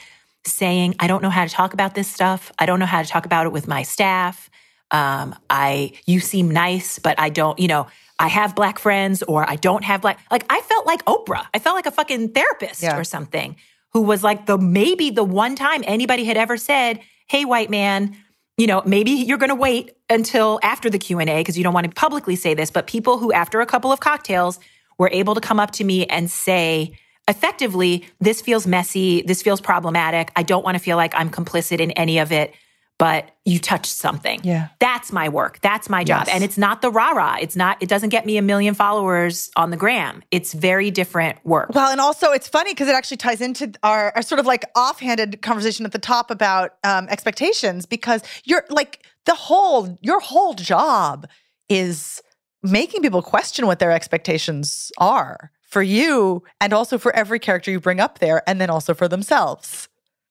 saying, 0.44 0.96
I 0.98 1.06
don't 1.06 1.22
know 1.22 1.30
how 1.30 1.44
to 1.44 1.50
talk 1.50 1.72
about 1.72 1.94
this 1.94 2.08
stuff. 2.08 2.50
I 2.58 2.66
don't 2.66 2.80
know 2.80 2.86
how 2.86 3.00
to 3.00 3.08
talk 3.08 3.26
about 3.26 3.46
it 3.46 3.52
with 3.52 3.68
my 3.68 3.84
staff. 3.84 4.50
Um, 4.90 5.36
I, 5.48 5.92
you 6.04 6.18
seem 6.18 6.50
nice, 6.50 6.98
but 6.98 7.14
I 7.20 7.28
don't, 7.28 7.60
you 7.60 7.68
know, 7.68 7.86
I 8.18 8.26
have 8.26 8.56
black 8.56 8.80
friends 8.80 9.22
or 9.22 9.48
I 9.48 9.54
don't 9.54 9.84
have 9.84 10.00
black, 10.00 10.18
like 10.32 10.44
I 10.50 10.62
felt 10.62 10.84
like 10.84 11.04
Oprah. 11.04 11.46
I 11.54 11.60
felt 11.60 11.76
like 11.76 11.86
a 11.86 11.92
fucking 11.92 12.30
therapist 12.30 12.82
yeah. 12.82 12.98
or 12.98 13.04
something 13.04 13.54
who 13.92 14.02
was 14.02 14.22
like 14.22 14.46
the, 14.46 14.58
maybe 14.58 15.10
the 15.10 15.24
one 15.24 15.54
time 15.56 15.82
anybody 15.86 16.24
had 16.24 16.36
ever 16.36 16.56
said, 16.56 17.00
Hey, 17.28 17.44
white 17.44 17.70
man, 17.70 18.16
you 18.56 18.66
know, 18.66 18.82
maybe 18.84 19.10
you're 19.10 19.38
going 19.38 19.50
to 19.50 19.54
wait 19.54 19.92
until 20.10 20.58
after 20.62 20.90
the 20.90 20.98
Q&A 20.98 21.24
because 21.24 21.56
you 21.56 21.64
don't 21.64 21.74
want 21.74 21.86
to 21.86 21.92
publicly 21.92 22.36
say 22.36 22.54
this, 22.54 22.70
but 22.70 22.86
people 22.86 23.18
who 23.18 23.32
after 23.32 23.60
a 23.60 23.66
couple 23.66 23.92
of 23.92 24.00
cocktails 24.00 24.58
were 24.98 25.10
able 25.12 25.34
to 25.34 25.40
come 25.40 25.60
up 25.60 25.70
to 25.72 25.84
me 25.84 26.06
and 26.06 26.30
say, 26.30 26.98
effectively, 27.28 28.04
this 28.20 28.40
feels 28.40 28.66
messy. 28.66 29.22
This 29.22 29.42
feels 29.42 29.60
problematic. 29.60 30.32
I 30.34 30.42
don't 30.42 30.64
want 30.64 30.76
to 30.76 30.82
feel 30.82 30.96
like 30.96 31.14
I'm 31.14 31.30
complicit 31.30 31.78
in 31.78 31.92
any 31.92 32.18
of 32.18 32.32
it 32.32 32.54
but 32.98 33.30
you 33.44 33.60
touched 33.60 33.92
something. 33.92 34.40
Yeah. 34.42 34.68
That's 34.80 35.12
my 35.12 35.28
work. 35.28 35.60
That's 35.62 35.88
my 35.88 36.02
job. 36.02 36.24
Yes. 36.26 36.34
And 36.34 36.42
it's 36.42 36.58
not 36.58 36.82
the 36.82 36.90
rah 36.90 37.12
rah. 37.12 37.36
It's 37.40 37.54
not, 37.54 37.80
it 37.80 37.88
doesn't 37.88 38.08
get 38.08 38.26
me 38.26 38.36
a 38.36 38.42
million 38.42 38.74
followers 38.74 39.50
on 39.56 39.70
the 39.70 39.76
gram. 39.76 40.22
It's 40.32 40.52
very 40.52 40.90
different 40.90 41.38
work. 41.44 41.70
Well, 41.74 41.90
and 41.90 42.00
also 42.00 42.32
it's 42.32 42.48
funny 42.48 42.72
because 42.72 42.88
it 42.88 42.94
actually 42.96 43.18
ties 43.18 43.40
into 43.40 43.72
our, 43.84 44.12
our, 44.16 44.22
sort 44.22 44.40
of 44.40 44.46
like 44.46 44.64
offhanded 44.74 45.40
conversation 45.42 45.86
at 45.86 45.92
the 45.92 45.98
top 45.98 46.30
about 46.30 46.74
um, 46.82 47.06
expectations 47.08 47.86
because 47.86 48.22
you're 48.44 48.64
like 48.68 49.06
the 49.26 49.34
whole, 49.34 49.96
your 50.02 50.18
whole 50.18 50.54
job 50.54 51.28
is 51.68 52.20
making 52.64 53.02
people 53.02 53.22
question 53.22 53.66
what 53.68 53.78
their 53.78 53.92
expectations 53.92 54.90
are 54.98 55.52
for 55.62 55.82
you 55.82 56.42
and 56.60 56.72
also 56.72 56.98
for 56.98 57.14
every 57.14 57.38
character 57.38 57.70
you 57.70 57.78
bring 57.78 58.00
up 58.00 58.18
there 58.18 58.42
and 58.48 58.60
then 58.60 58.70
also 58.70 58.92
for 58.92 59.06
themselves. 59.06 59.88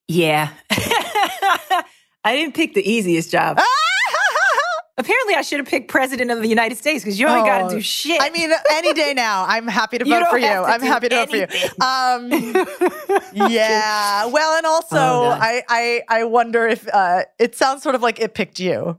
Yeah. 0.10 0.52
I 2.24 2.36
didn't 2.36 2.56
pick 2.56 2.74
the 2.74 2.90
easiest 2.90 3.32
job. 3.32 3.60
Apparently, 5.00 5.36
I 5.36 5.44
should 5.44 5.60
have 5.60 5.68
picked 5.68 5.90
president 5.90 6.32
of 6.32 6.42
the 6.42 6.48
United 6.48 6.76
States 6.76 7.04
because 7.04 7.20
you 7.20 7.28
only 7.28 7.42
oh, 7.42 7.46
got 7.46 7.70
to 7.70 7.76
do 7.76 7.82
shit. 7.82 8.20
I 8.20 8.32
mean, 8.32 8.52
any 8.72 8.94
day 8.94 9.14
now, 9.16 9.46
I'm 9.48 9.68
happy 9.68 10.00
to 10.00 10.06
vote 10.06 10.28
for 10.28 10.40
you. 10.40 10.48
I'm 10.48 10.82
happy 10.82 11.10
to 11.10 11.16
anything. 11.16 11.42
vote 11.42 11.52
for 11.52 13.06
you. 13.36 13.46
Um, 13.46 13.50
yeah. 13.52 14.26
Well, 14.26 14.58
and 14.58 14.66
also, 14.66 14.98
oh, 14.98 15.38
I, 15.40 15.62
I 15.70 16.02
I 16.10 16.24
wonder 16.24 16.68
if 16.68 16.88
uh, 16.92 17.26
it 17.38 17.56
sounds 17.56 17.84
sort 17.84 17.94
of 17.94 18.02
like 18.02 18.20
it 18.20 18.34
picked 18.34 18.60
you. 18.60 18.98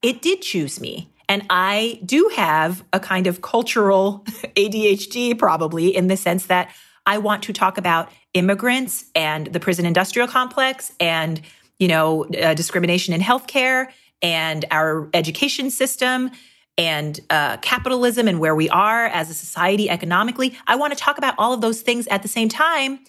It 0.00 0.22
did 0.22 0.40
choose 0.40 0.80
me. 0.80 1.10
And 1.28 1.44
I 1.50 2.00
do 2.06 2.30
have 2.34 2.82
a 2.94 3.00
kind 3.00 3.26
of 3.26 3.42
cultural 3.42 4.24
ADHD, 4.56 5.38
probably, 5.38 5.94
in 5.94 6.06
the 6.06 6.16
sense 6.16 6.46
that 6.46 6.74
I 7.04 7.18
want 7.18 7.42
to 7.44 7.52
talk 7.52 7.76
about 7.76 8.10
immigrants 8.32 9.04
and 9.14 9.48
the 9.48 9.60
prison 9.60 9.84
industrial 9.84 10.28
complex 10.28 10.92
and 11.00 11.40
you 11.78 11.88
know, 11.88 12.24
uh, 12.26 12.54
discrimination 12.54 13.14
in 13.14 13.20
healthcare 13.20 13.88
and 14.22 14.64
our 14.70 15.08
education 15.14 15.70
system 15.70 16.30
and 16.76 17.20
uh, 17.30 17.56
capitalism 17.58 18.28
and 18.28 18.38
where 18.38 18.54
we 18.54 18.68
are 18.70 19.06
as 19.06 19.30
a 19.30 19.34
society 19.34 19.90
economically. 19.90 20.56
I 20.66 20.76
want 20.76 20.92
to 20.92 20.98
talk 20.98 21.18
about 21.18 21.34
all 21.36 21.52
of 21.52 21.60
those 21.60 21.82
things 21.82 22.06
at 22.06 22.22
the 22.22 22.28
same 22.28 22.48
time. 22.48 23.00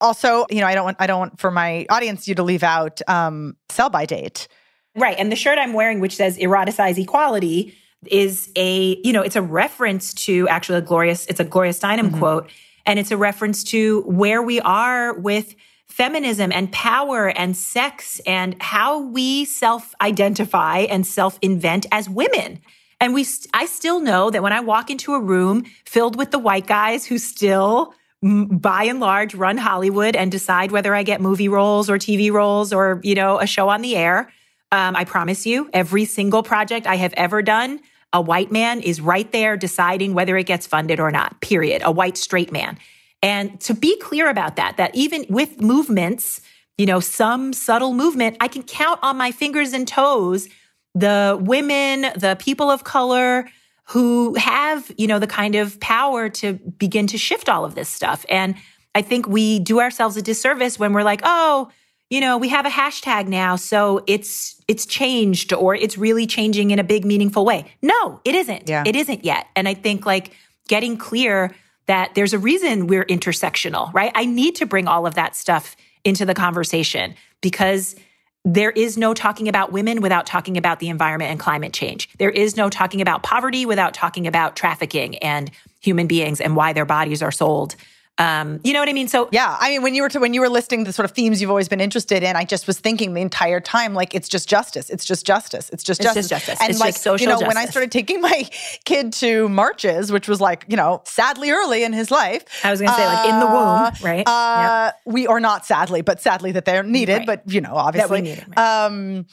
Also, 0.00 0.44
you 0.50 0.60
know, 0.60 0.66
I 0.66 0.74
don't 0.74 0.84
want 0.84 0.96
I 1.00 1.06
don't 1.06 1.18
want 1.18 1.40
for 1.40 1.50
my 1.50 1.86
audience 1.88 2.28
you 2.28 2.34
to 2.34 2.42
leave 2.42 2.62
out 2.62 3.00
um, 3.08 3.56
sell 3.70 3.88
by 3.88 4.04
date. 4.04 4.48
Right, 4.96 5.16
and 5.18 5.32
the 5.32 5.36
shirt 5.36 5.58
I'm 5.58 5.72
wearing, 5.72 6.00
which 6.00 6.14
says 6.14 6.36
"Eroticize 6.36 6.98
Equality," 6.98 7.74
is 8.06 8.50
a 8.56 8.96
you 9.02 9.12
know 9.12 9.22
it's 9.22 9.36
a 9.36 9.42
reference 9.42 10.12
to 10.14 10.46
actually 10.48 10.78
a 10.78 10.82
glorious 10.82 11.26
it's 11.26 11.40
a 11.40 11.44
Gloria 11.44 11.72
Steinem 11.72 12.08
mm-hmm. 12.08 12.18
quote, 12.18 12.50
and 12.84 12.98
it's 12.98 13.10
a 13.10 13.16
reference 13.16 13.64
to 13.64 14.02
where 14.02 14.42
we 14.42 14.60
are 14.60 15.14
with 15.14 15.54
feminism 15.88 16.50
and 16.52 16.72
power 16.72 17.28
and 17.28 17.56
sex 17.56 18.20
and 18.26 18.60
how 18.60 19.00
we 19.00 19.44
self 19.44 19.94
identify 20.00 20.78
and 20.80 21.06
self 21.06 21.38
invent 21.42 21.86
as 21.92 22.08
women. 22.08 22.60
And 23.00 23.14
we, 23.14 23.26
I 23.52 23.66
still 23.66 24.00
know 24.00 24.30
that 24.30 24.42
when 24.42 24.52
I 24.52 24.60
walk 24.60 24.90
into 24.90 25.14
a 25.14 25.20
room 25.20 25.64
filled 25.84 26.16
with 26.16 26.30
the 26.30 26.38
white 26.38 26.66
guys 26.66 27.06
who 27.06 27.18
still, 27.18 27.94
by 28.22 28.84
and 28.84 29.00
large, 29.00 29.34
run 29.34 29.58
Hollywood 29.58 30.16
and 30.16 30.32
decide 30.32 30.72
whether 30.72 30.94
I 30.94 31.02
get 31.02 31.20
movie 31.20 31.48
roles 31.48 31.90
or 31.90 31.98
TV 31.98 32.32
roles 32.32 32.72
or, 32.72 33.00
you 33.02 33.14
know, 33.14 33.38
a 33.38 33.46
show 33.46 33.68
on 33.68 33.82
the 33.82 33.96
air. 33.96 34.32
Um, 34.72 34.96
I 34.96 35.04
promise 35.04 35.46
you, 35.46 35.68
every 35.72 36.04
single 36.04 36.42
project 36.42 36.86
I 36.86 36.96
have 36.96 37.12
ever 37.14 37.42
done, 37.42 37.80
a 38.12 38.20
white 38.20 38.50
man 38.50 38.80
is 38.80 39.00
right 39.00 39.30
there 39.32 39.56
deciding 39.56 40.14
whether 40.14 40.36
it 40.36 40.44
gets 40.44 40.66
funded 40.66 40.98
or 40.98 41.10
not, 41.10 41.40
period. 41.40 41.82
A 41.84 41.92
white 41.92 42.16
straight 42.16 42.52
man. 42.52 42.78
And 43.24 43.58
to 43.62 43.72
be 43.72 43.98
clear 44.00 44.28
about 44.28 44.56
that, 44.56 44.76
that 44.76 44.94
even 44.94 45.24
with 45.30 45.60
movements, 45.60 46.42
you 46.76 46.84
know, 46.84 47.00
some 47.00 47.54
subtle 47.54 47.94
movement, 47.94 48.36
I 48.38 48.48
can 48.48 48.62
count 48.62 49.00
on 49.02 49.16
my 49.16 49.32
fingers 49.32 49.72
and 49.72 49.88
toes 49.88 50.48
the 50.94 51.36
women, 51.40 52.02
the 52.16 52.36
people 52.38 52.70
of 52.70 52.84
color 52.84 53.48
who 53.88 54.34
have, 54.34 54.92
you 54.98 55.06
know, 55.06 55.18
the 55.18 55.26
kind 55.26 55.54
of 55.54 55.80
power 55.80 56.28
to 56.28 56.52
begin 56.52 57.06
to 57.08 57.18
shift 57.18 57.48
all 57.48 57.64
of 57.64 57.74
this 57.74 57.88
stuff. 57.88 58.26
And 58.28 58.54
I 58.94 59.00
think 59.00 59.26
we 59.26 59.58
do 59.58 59.80
ourselves 59.80 60.16
a 60.18 60.22
disservice 60.22 60.78
when 60.78 60.92
we're 60.92 61.02
like, 61.02 61.20
oh, 61.24 61.70
you 62.10 62.20
know, 62.20 62.36
we 62.36 62.50
have 62.50 62.66
a 62.66 62.70
hashtag 62.70 63.26
now, 63.26 63.56
so 63.56 64.04
it's 64.06 64.62
it's 64.68 64.84
changed 64.84 65.52
or 65.52 65.74
it's 65.74 65.96
really 65.96 66.26
changing 66.26 66.70
in 66.70 66.78
a 66.78 66.84
big 66.84 67.04
meaningful 67.06 67.44
way. 67.44 67.64
No, 67.80 68.20
it 68.24 68.34
isn't. 68.34 68.68
Yeah. 68.68 68.84
It 68.86 68.94
isn't 68.94 69.24
yet. 69.24 69.46
And 69.56 69.66
I 69.66 69.74
think 69.74 70.04
like 70.04 70.32
getting 70.68 70.96
clear 70.98 71.54
that 71.86 72.14
there's 72.14 72.32
a 72.32 72.38
reason 72.38 72.86
we're 72.86 73.04
intersectional, 73.04 73.92
right? 73.92 74.12
I 74.14 74.24
need 74.24 74.54
to 74.56 74.66
bring 74.66 74.86
all 74.86 75.06
of 75.06 75.14
that 75.14 75.36
stuff 75.36 75.76
into 76.04 76.24
the 76.24 76.34
conversation 76.34 77.14
because 77.40 77.96
there 78.44 78.70
is 78.70 78.98
no 78.98 79.14
talking 79.14 79.48
about 79.48 79.72
women 79.72 80.02
without 80.02 80.26
talking 80.26 80.56
about 80.58 80.78
the 80.78 80.88
environment 80.88 81.30
and 81.30 81.40
climate 81.40 81.72
change. 81.72 82.10
There 82.18 82.30
is 82.30 82.56
no 82.56 82.68
talking 82.68 83.00
about 83.00 83.22
poverty 83.22 83.64
without 83.64 83.94
talking 83.94 84.26
about 84.26 84.54
trafficking 84.54 85.16
and 85.18 85.50
human 85.80 86.06
beings 86.06 86.40
and 86.40 86.54
why 86.54 86.74
their 86.74 86.84
bodies 86.84 87.22
are 87.22 87.32
sold 87.32 87.76
um, 88.18 88.60
you 88.62 88.72
know 88.72 88.78
what 88.78 88.88
I 88.88 88.92
mean? 88.92 89.08
So 89.08 89.28
yeah, 89.32 89.56
I 89.58 89.70
mean 89.70 89.82
when 89.82 89.94
you 89.94 90.02
were 90.02 90.08
to, 90.10 90.20
when 90.20 90.34
you 90.34 90.40
were 90.40 90.48
listing 90.48 90.84
the 90.84 90.92
sort 90.92 91.04
of 91.04 91.10
themes 91.10 91.40
you've 91.40 91.50
always 91.50 91.68
been 91.68 91.80
interested 91.80 92.22
in, 92.22 92.36
I 92.36 92.44
just 92.44 92.66
was 92.68 92.78
thinking 92.78 93.14
the 93.14 93.20
entire 93.20 93.60
time 93.60 93.92
like 93.92 94.14
it's 94.14 94.28
just 94.28 94.48
justice, 94.48 94.88
it's 94.88 95.04
just 95.04 95.26
justice, 95.26 95.68
it's 95.70 95.82
just 95.82 96.00
it's 96.00 96.06
justice, 96.06 96.28
just 96.28 96.46
justice. 96.46 96.60
and 96.60 96.70
it's 96.70 96.78
like 96.78 97.20
you 97.20 97.26
know 97.26 97.32
justice. 97.32 97.48
when 97.48 97.56
I 97.56 97.66
started 97.66 97.90
taking 97.90 98.20
my 98.20 98.48
kid 98.84 99.12
to 99.14 99.48
marches, 99.48 100.12
which 100.12 100.28
was 100.28 100.40
like 100.40 100.64
you 100.68 100.76
know 100.76 101.02
sadly 101.04 101.50
early 101.50 101.82
in 101.82 101.92
his 101.92 102.12
life. 102.12 102.44
I 102.62 102.70
was 102.70 102.80
going 102.80 102.90
to 102.90 102.96
say 102.96 103.06
like 103.06 103.28
in 103.28 103.40
the 103.40 103.46
womb, 103.46 103.56
uh, 103.56 103.90
right? 104.02 104.28
Uh, 104.28 104.92
yep. 104.92 105.00
We 105.12 105.26
are 105.26 105.40
not 105.40 105.66
sadly, 105.66 106.02
but 106.02 106.20
sadly 106.20 106.52
that 106.52 106.64
they're 106.64 106.84
needed, 106.84 107.18
right. 107.18 107.26
but 107.26 107.42
you 107.46 107.60
know 107.60 107.74
obviously. 107.74 108.20
That 108.20 108.22
we 108.22 108.30
needed, 108.30 108.44
right. 108.56 108.84
Um, 108.86 109.26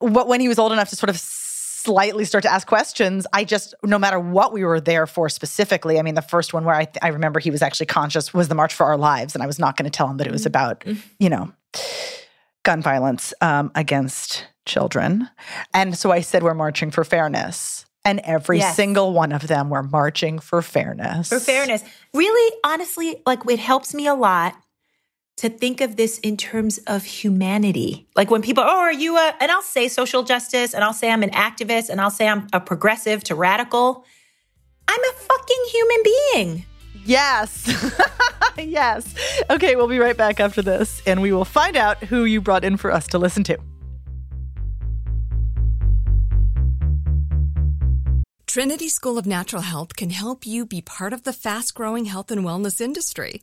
but 0.00 0.28
when 0.28 0.40
he 0.40 0.48
was 0.48 0.58
old 0.58 0.72
enough 0.72 0.90
to 0.90 0.96
sort 0.96 1.10
of 1.10 1.18
slightly 1.86 2.24
start 2.24 2.42
to 2.42 2.52
ask 2.52 2.66
questions, 2.66 3.26
I 3.32 3.44
just, 3.44 3.74
no 3.84 3.98
matter 3.98 4.18
what 4.18 4.52
we 4.52 4.64
were 4.64 4.80
there 4.80 5.06
for 5.06 5.28
specifically, 5.28 6.00
I 6.00 6.02
mean, 6.02 6.16
the 6.16 6.22
first 6.22 6.52
one 6.52 6.64
where 6.64 6.74
I, 6.74 6.88
I 7.00 7.08
remember 7.08 7.38
he 7.38 7.52
was 7.52 7.62
actually 7.62 7.86
conscious 7.86 8.34
was 8.34 8.48
the 8.48 8.56
March 8.56 8.74
for 8.74 8.86
Our 8.86 8.98
Lives. 8.98 9.34
And 9.34 9.42
I 9.42 9.46
was 9.46 9.60
not 9.60 9.76
going 9.76 9.84
to 9.84 9.96
tell 9.96 10.08
him 10.08 10.16
that 10.16 10.26
it 10.26 10.32
was 10.32 10.42
mm-hmm. 10.42 10.48
about, 10.48 10.80
mm-hmm. 10.80 11.00
you 11.20 11.30
know, 11.30 11.52
gun 12.64 12.82
violence 12.82 13.32
um, 13.40 13.70
against 13.76 14.44
children. 14.66 15.28
And 15.72 15.96
so 15.96 16.10
I 16.10 16.20
said, 16.22 16.42
we're 16.42 16.54
marching 16.54 16.90
for 16.90 17.04
fairness. 17.04 17.86
And 18.04 18.20
every 18.20 18.58
yes. 18.58 18.74
single 18.76 19.12
one 19.12 19.32
of 19.32 19.46
them 19.46 19.70
were 19.70 19.82
marching 19.82 20.40
for 20.40 20.62
fairness. 20.62 21.28
For 21.28 21.40
fairness. 21.40 21.84
Really, 22.12 22.56
honestly, 22.64 23.22
like 23.26 23.40
it 23.48 23.58
helps 23.60 23.94
me 23.94 24.06
a 24.06 24.14
lot 24.14 24.54
to 25.36 25.50
think 25.50 25.82
of 25.82 25.96
this 25.96 26.18
in 26.20 26.36
terms 26.36 26.78
of 26.86 27.04
humanity. 27.04 28.06
Like 28.16 28.30
when 28.30 28.40
people, 28.40 28.64
oh, 28.66 28.80
are 28.80 28.92
you 28.92 29.16
a, 29.16 29.34
and 29.38 29.50
I'll 29.50 29.62
say 29.62 29.88
social 29.88 30.22
justice 30.22 30.72
and 30.72 30.82
I'll 30.82 30.94
say 30.94 31.10
I'm 31.10 31.22
an 31.22 31.30
activist 31.30 31.90
and 31.90 32.00
I'll 32.00 32.10
say 32.10 32.26
I'm 32.26 32.46
a 32.52 32.60
progressive 32.60 33.22
to 33.24 33.34
radical. 33.34 34.04
I'm 34.88 35.00
a 35.00 35.12
fucking 35.12 35.64
human 35.70 36.02
being. 36.04 36.64
Yes. 37.04 37.92
yes. 38.58 39.14
Okay, 39.50 39.76
we'll 39.76 39.88
be 39.88 39.98
right 39.98 40.16
back 40.16 40.40
after 40.40 40.62
this 40.62 41.02
and 41.06 41.20
we 41.20 41.32
will 41.32 41.44
find 41.44 41.76
out 41.76 42.04
who 42.04 42.24
you 42.24 42.40
brought 42.40 42.64
in 42.64 42.78
for 42.78 42.90
us 42.90 43.06
to 43.08 43.18
listen 43.18 43.44
to. 43.44 43.58
Trinity 48.46 48.88
School 48.88 49.18
of 49.18 49.26
Natural 49.26 49.60
Health 49.60 49.96
can 49.96 50.08
help 50.08 50.46
you 50.46 50.64
be 50.64 50.80
part 50.80 51.12
of 51.12 51.24
the 51.24 51.34
fast 51.34 51.74
growing 51.74 52.06
health 52.06 52.30
and 52.30 52.40
wellness 52.40 52.80
industry. 52.80 53.42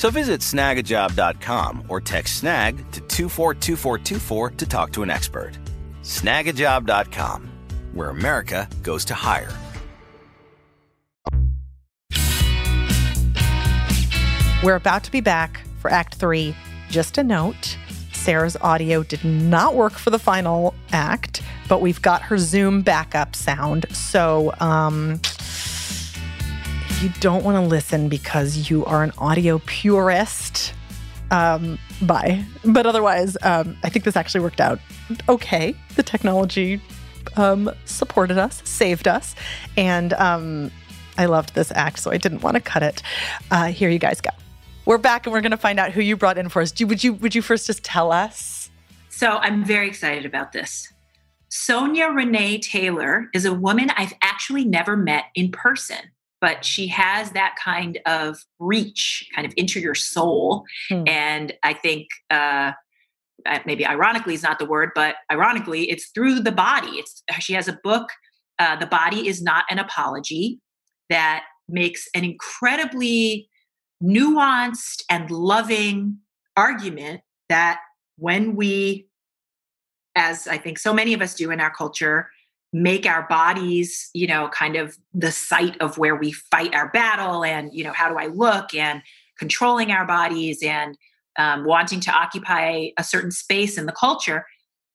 So 0.00 0.08
visit 0.08 0.40
snagajob.com 0.40 1.84
or 1.90 2.00
text 2.00 2.38
snag 2.38 2.78
to 2.92 3.02
242424 3.02 4.50
to 4.52 4.66
talk 4.66 4.92
to 4.92 5.02
an 5.02 5.10
expert. 5.10 5.58
Snagajob.com, 6.00 7.50
where 7.92 8.08
America 8.08 8.66
goes 8.82 9.04
to 9.04 9.14
hire. 9.14 9.52
We're 14.64 14.76
about 14.76 15.04
to 15.04 15.10
be 15.10 15.20
back 15.20 15.60
for 15.80 15.90
Act 15.90 16.14
Three. 16.14 16.56
Just 16.88 17.18
a 17.18 17.22
note 17.22 17.76
Sarah's 18.14 18.56
audio 18.62 19.02
did 19.02 19.22
not 19.22 19.74
work 19.74 19.92
for 19.92 20.08
the 20.08 20.18
final 20.18 20.74
act, 20.92 21.42
but 21.68 21.82
we've 21.82 22.00
got 22.00 22.22
her 22.22 22.38
Zoom 22.38 22.80
backup 22.80 23.36
sound. 23.36 23.84
So, 23.92 24.54
um, 24.60 25.20
you 27.00 27.08
don't 27.20 27.42
want 27.44 27.56
to 27.56 27.62
listen 27.62 28.10
because 28.10 28.70
you 28.70 28.84
are 28.84 29.02
an 29.02 29.12
audio 29.16 29.58
purist, 29.64 30.74
um, 31.30 31.78
bye. 32.02 32.44
But 32.62 32.84
otherwise, 32.84 33.38
um, 33.42 33.78
I 33.82 33.88
think 33.88 34.04
this 34.04 34.16
actually 34.16 34.42
worked 34.42 34.60
out 34.60 34.80
okay. 35.26 35.74
The 35.96 36.02
technology 36.02 36.78
um, 37.36 37.70
supported 37.86 38.36
us, 38.36 38.60
saved 38.68 39.08
us, 39.08 39.34
and 39.78 40.12
um, 40.14 40.70
I 41.16 41.24
loved 41.24 41.54
this 41.54 41.72
act, 41.74 42.00
so 42.00 42.10
I 42.10 42.18
didn't 42.18 42.42
want 42.42 42.56
to 42.56 42.60
cut 42.60 42.82
it. 42.82 43.02
Uh, 43.50 43.66
here 43.66 43.88
you 43.88 43.98
guys 43.98 44.20
go. 44.20 44.30
We're 44.84 44.98
back, 44.98 45.24
and 45.24 45.32
we're 45.32 45.40
going 45.40 45.52
to 45.52 45.56
find 45.56 45.80
out 45.80 45.92
who 45.92 46.02
you 46.02 46.18
brought 46.18 46.36
in 46.36 46.50
for 46.50 46.60
us. 46.60 46.78
Would 46.78 47.02
you 47.02 47.14
would 47.14 47.34
you 47.34 47.40
first 47.40 47.66
just 47.66 47.82
tell 47.82 48.12
us? 48.12 48.70
So 49.08 49.38
I'm 49.38 49.64
very 49.64 49.88
excited 49.88 50.26
about 50.26 50.52
this. 50.52 50.92
Sonya 51.48 52.08
Renee 52.08 52.58
Taylor 52.58 53.28
is 53.32 53.46
a 53.46 53.54
woman 53.54 53.90
I've 53.96 54.12
actually 54.22 54.66
never 54.66 54.96
met 54.96 55.24
in 55.34 55.50
person, 55.50 56.10
but 56.40 56.64
she 56.64 56.88
has 56.88 57.32
that 57.32 57.54
kind 57.62 57.98
of 58.06 58.38
reach, 58.58 59.28
kind 59.34 59.46
of 59.46 59.52
into 59.56 59.80
your 59.80 59.94
soul. 59.94 60.64
Hmm. 60.88 61.04
And 61.06 61.52
I 61.62 61.74
think 61.74 62.08
uh, 62.30 62.72
maybe 63.66 63.86
ironically 63.86 64.34
is 64.34 64.42
not 64.42 64.58
the 64.58 64.66
word, 64.66 64.90
but 64.94 65.16
ironically, 65.30 65.90
it's 65.90 66.10
through 66.10 66.40
the 66.40 66.52
body. 66.52 66.90
It's 66.90 67.22
she 67.40 67.52
has 67.54 67.68
a 67.68 67.78
book, 67.84 68.08
uh, 68.58 68.76
"The 68.76 68.86
Body 68.86 69.28
Is 69.28 69.42
Not 69.42 69.64
an 69.70 69.78
Apology," 69.78 70.60
that 71.08 71.44
makes 71.68 72.08
an 72.14 72.24
incredibly 72.24 73.48
nuanced 74.02 75.02
and 75.10 75.30
loving 75.30 76.18
argument 76.56 77.20
that 77.48 77.80
when 78.16 78.56
we, 78.56 79.06
as 80.16 80.48
I 80.48 80.58
think 80.58 80.78
so 80.78 80.92
many 80.92 81.14
of 81.14 81.20
us 81.20 81.34
do 81.34 81.50
in 81.50 81.60
our 81.60 81.70
culture, 81.70 82.30
make 82.72 83.06
our 83.06 83.26
bodies, 83.28 84.10
you 84.14 84.26
know, 84.26 84.48
kind 84.48 84.76
of 84.76 84.96
the 85.12 85.32
site 85.32 85.80
of 85.80 85.98
where 85.98 86.14
we 86.14 86.32
fight 86.32 86.74
our 86.74 86.88
battle 86.90 87.44
and, 87.44 87.72
you 87.72 87.82
know, 87.82 87.92
how 87.92 88.08
do 88.08 88.16
I 88.16 88.26
look 88.26 88.74
and 88.74 89.02
controlling 89.38 89.90
our 89.90 90.06
bodies 90.06 90.62
and 90.62 90.96
um, 91.38 91.64
wanting 91.64 92.00
to 92.00 92.12
occupy 92.12 92.88
a 92.96 93.04
certain 93.04 93.30
space 93.30 93.78
in 93.78 93.86
the 93.86 93.92
culture, 93.92 94.46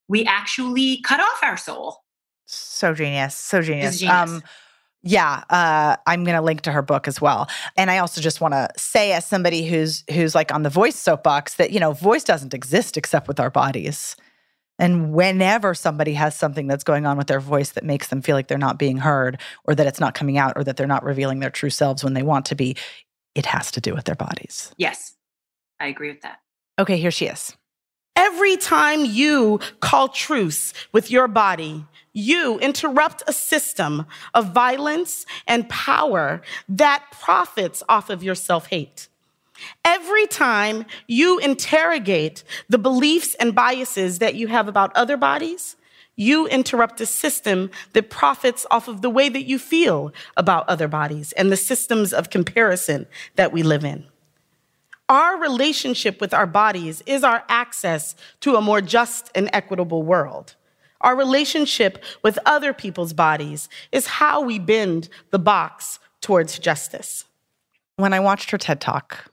we 0.07 0.23
actually 0.25 1.01
cut 1.01 1.19
off 1.19 1.39
our 1.43 1.57
soul. 1.57 2.03
So 2.45 2.93
genius. 2.93 3.35
So 3.35 3.61
genius. 3.61 3.99
genius. 3.99 4.15
Um, 4.15 4.43
yeah, 5.01 5.43
uh, 5.49 5.97
I'm 6.07 6.23
going 6.23 6.35
to 6.35 6.41
link 6.41 6.61
to 6.61 6.71
her 6.71 6.81
book 6.81 7.07
as 7.07 7.21
well. 7.21 7.47
And 7.77 7.91
I 7.91 7.99
also 7.99 8.21
just 8.21 8.41
want 8.41 8.53
to 8.53 8.69
say, 8.75 9.11
as 9.11 9.25
somebody 9.25 9.67
who's 9.67 10.03
who's 10.11 10.33
like 10.33 10.51
on 10.51 10.63
the 10.63 10.69
voice 10.69 10.95
soapbox, 10.95 11.55
that 11.55 11.71
you 11.71 11.79
know, 11.79 11.93
voice 11.93 12.23
doesn't 12.23 12.53
exist 12.53 12.97
except 12.97 13.27
with 13.27 13.39
our 13.39 13.51
bodies. 13.51 14.15
And 14.77 15.13
whenever 15.13 15.73
somebody 15.73 16.13
has 16.13 16.35
something 16.35 16.67
that's 16.67 16.83
going 16.83 17.05
on 17.05 17.17
with 17.17 17.27
their 17.27 17.39
voice 17.39 17.71
that 17.71 17.83
makes 17.83 18.07
them 18.07 18.21
feel 18.21 18.35
like 18.35 18.47
they're 18.47 18.57
not 18.57 18.77
being 18.77 18.97
heard, 18.97 19.39
or 19.63 19.75
that 19.75 19.87
it's 19.87 19.99
not 19.99 20.13
coming 20.13 20.37
out, 20.37 20.53
or 20.55 20.63
that 20.63 20.77
they're 20.77 20.87
not 20.87 21.03
revealing 21.03 21.39
their 21.39 21.49
true 21.49 21.69
selves 21.69 22.03
when 22.03 22.13
they 22.13 22.23
want 22.23 22.45
to 22.47 22.55
be, 22.55 22.75
it 23.35 23.45
has 23.45 23.71
to 23.71 23.81
do 23.81 23.93
with 23.93 24.05
their 24.05 24.15
bodies. 24.15 24.73
Yes, 24.77 25.15
I 25.79 25.87
agree 25.87 26.09
with 26.09 26.21
that. 26.21 26.39
Okay, 26.77 26.97
here 26.97 27.11
she 27.11 27.27
is. 27.27 27.55
Every 28.17 28.55
time 28.55 29.03
you 29.03 29.59
call 29.81 30.07
truce 30.07 30.73
with 30.93 31.11
your 31.11 31.27
body, 31.27 31.85
you 32.13 32.57
interrupt 32.59 33.23
a 33.27 33.33
system 33.33 34.05
of 34.33 34.53
violence 34.53 35.25
and 35.47 35.67
power 35.67 36.41
that 36.69 37.03
profits 37.11 37.83
off 37.89 38.09
of 38.09 38.23
your 38.23 38.35
self 38.35 38.67
hate. 38.67 39.09
Every 39.83 40.27
time 40.27 40.85
you 41.07 41.39
interrogate 41.39 42.43
the 42.69 42.77
beliefs 42.77 43.35
and 43.39 43.55
biases 43.55 44.19
that 44.19 44.35
you 44.35 44.47
have 44.47 44.67
about 44.67 44.95
other 44.95 45.17
bodies, 45.17 45.75
you 46.15 46.47
interrupt 46.47 47.01
a 47.01 47.05
system 47.05 47.69
that 47.93 48.09
profits 48.09 48.65
off 48.71 48.87
of 48.87 49.01
the 49.01 49.09
way 49.09 49.29
that 49.29 49.43
you 49.43 49.59
feel 49.59 50.13
about 50.37 50.67
other 50.69 50.87
bodies 50.87 51.31
and 51.33 51.51
the 51.51 51.57
systems 51.57 52.13
of 52.13 52.29
comparison 52.29 53.05
that 53.35 53.51
we 53.51 53.63
live 53.63 53.83
in. 53.83 54.05
Our 55.07 55.37
relationship 55.37 56.19
with 56.19 56.33
our 56.33 56.47
bodies 56.47 57.03
is 57.05 57.23
our 57.23 57.43
access 57.47 58.15
to 58.39 58.55
a 58.55 58.61
more 58.61 58.81
just 58.81 59.29
and 59.35 59.49
equitable 59.53 60.03
world. 60.03 60.55
Our 61.01 61.15
relationship 61.15 62.03
with 62.23 62.39
other 62.45 62.73
people's 62.73 63.13
bodies 63.13 63.69
is 63.91 64.07
how 64.07 64.41
we 64.41 64.57
bend 64.57 65.09
the 65.29 65.37
box 65.37 65.99
towards 66.21 66.57
justice. 66.57 67.25
When 67.97 68.13
I 68.13 68.19
watched 68.19 68.49
her 68.51 68.57
TED 68.57 68.81
Talk, 68.81 69.31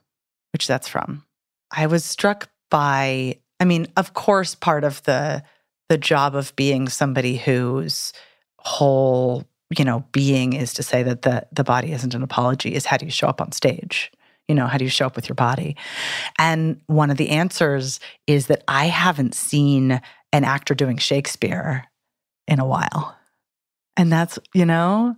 which 0.53 0.67
that's 0.67 0.87
from, 0.87 1.25
I 1.71 1.87
was 1.87 2.05
struck 2.05 2.49
by, 2.69 3.39
I 3.59 3.65
mean, 3.65 3.87
of 3.97 4.13
course, 4.13 4.55
part 4.55 4.83
of 4.83 5.03
the 5.03 5.43
the 5.89 5.97
job 5.97 6.33
of 6.33 6.55
being 6.55 6.87
somebody 6.87 7.37
whose 7.37 8.13
whole, 8.57 9.43
you 9.77 9.83
know, 9.83 10.05
being 10.11 10.53
is 10.53 10.73
to 10.75 10.83
say 10.83 11.03
that 11.03 11.23
the 11.23 11.45
the 11.51 11.63
body 11.63 11.91
isn't 11.91 12.15
an 12.15 12.23
apology 12.23 12.73
is 12.73 12.85
how 12.85 12.97
do 12.97 13.05
you 13.05 13.11
show 13.11 13.27
up 13.27 13.41
on 13.41 13.51
stage? 13.51 14.11
You 14.47 14.55
know, 14.55 14.67
how 14.67 14.77
do 14.77 14.85
you 14.85 14.89
show 14.89 15.05
up 15.05 15.15
with 15.15 15.29
your 15.29 15.35
body? 15.35 15.75
And 16.37 16.81
one 16.87 17.09
of 17.09 17.17
the 17.17 17.29
answers 17.29 17.99
is 18.27 18.47
that 18.47 18.63
I 18.67 18.87
haven't 18.87 19.35
seen 19.35 20.01
an 20.31 20.43
actor 20.43 20.73
doing 20.75 20.97
Shakespeare 20.97 21.85
in 22.47 22.59
a 22.59 22.65
while. 22.65 23.15
And 23.95 24.11
that's, 24.11 24.39
you 24.53 24.65
know, 24.65 25.15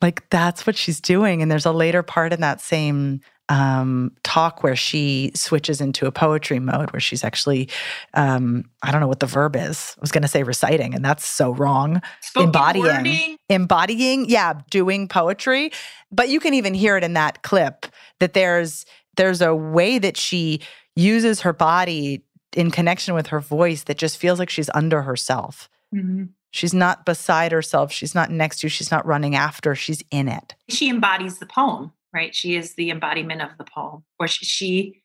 like 0.00 0.28
that's 0.30 0.66
what 0.66 0.76
she's 0.76 1.00
doing. 1.00 1.42
And 1.42 1.50
there's 1.50 1.66
a 1.66 1.72
later 1.72 2.02
part 2.02 2.32
in 2.32 2.40
that 2.40 2.60
same 2.60 3.20
um, 3.48 4.12
talk 4.22 4.62
where 4.62 4.76
she 4.76 5.32
switches 5.34 5.80
into 5.80 6.06
a 6.06 6.12
poetry 6.12 6.58
mode 6.58 6.92
where 6.92 7.00
she's 7.00 7.24
actually, 7.24 7.68
um, 8.14 8.64
I 8.82 8.90
don't 8.90 9.00
know 9.00 9.08
what 9.08 9.20
the 9.20 9.26
verb 9.26 9.56
is. 9.56 9.94
I 9.96 10.00
was 10.00 10.12
going 10.12 10.22
to 10.22 10.28
say 10.28 10.42
reciting, 10.42 10.94
and 10.94 11.04
that's 11.04 11.26
so 11.26 11.52
wrong. 11.52 12.00
Spoken 12.20 12.48
embodying, 12.48 12.84
wording. 12.84 13.36
embodying, 13.48 14.28
yeah, 14.28 14.54
doing 14.70 15.08
poetry. 15.08 15.70
But 16.10 16.28
you 16.28 16.40
can 16.40 16.54
even 16.54 16.74
hear 16.74 16.96
it 16.96 17.04
in 17.04 17.14
that 17.14 17.42
clip 17.42 17.86
that 18.20 18.32
there's 18.32 18.86
there's 19.16 19.40
a 19.40 19.54
way 19.54 19.98
that 19.98 20.16
she 20.16 20.60
uses 20.96 21.42
her 21.42 21.52
body 21.52 22.24
in 22.54 22.70
connection 22.70 23.14
with 23.14 23.28
her 23.28 23.40
voice 23.40 23.84
that 23.84 23.98
just 23.98 24.16
feels 24.16 24.38
like 24.38 24.50
she's 24.50 24.70
under 24.74 25.02
herself. 25.02 25.68
Mm-hmm. 25.94 26.24
She's 26.50 26.74
not 26.74 27.04
beside 27.04 27.50
herself. 27.50 27.90
She's 27.90 28.14
not 28.14 28.30
next 28.30 28.60
to, 28.60 28.68
she's 28.68 28.90
not 28.90 29.04
running 29.04 29.34
after, 29.34 29.74
she's 29.74 30.04
in 30.12 30.28
it. 30.28 30.54
She 30.68 30.88
embodies 30.88 31.38
the 31.38 31.46
poem, 31.46 31.92
right? 32.14 32.34
She 32.34 32.56
is 32.56 32.74
the 32.74 32.90
embodiment 32.90 33.42
of 33.42 33.50
the 33.58 33.64
poem. 33.64 34.04
Or 34.18 34.28
she, 34.28 34.44
she 34.44 35.02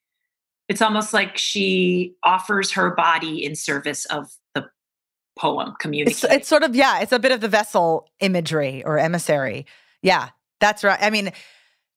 it's 0.68 0.82
almost 0.82 1.14
like 1.14 1.38
she 1.38 2.14
offers 2.24 2.72
her 2.74 2.92
body 2.92 3.44
in 3.44 3.56
service 3.56 4.06
of 4.06 4.32
the 4.54 4.70
poem 5.38 5.74
community. 5.80 6.12
It's, 6.12 6.24
it's 6.24 6.48
sort 6.48 6.64
of, 6.64 6.76
yeah, 6.76 7.00
it's 7.02 7.12
a 7.12 7.20
bit 7.20 7.32
of 7.32 7.42
the 7.42 7.48
vessel 7.48 8.08
imagery 8.20 8.84
or 8.86 9.00
emissary. 9.00 9.66
Yeah, 10.04 10.30
that's 10.60 10.84
right. 10.84 11.00
I 11.02 11.10
mean, 11.10 11.32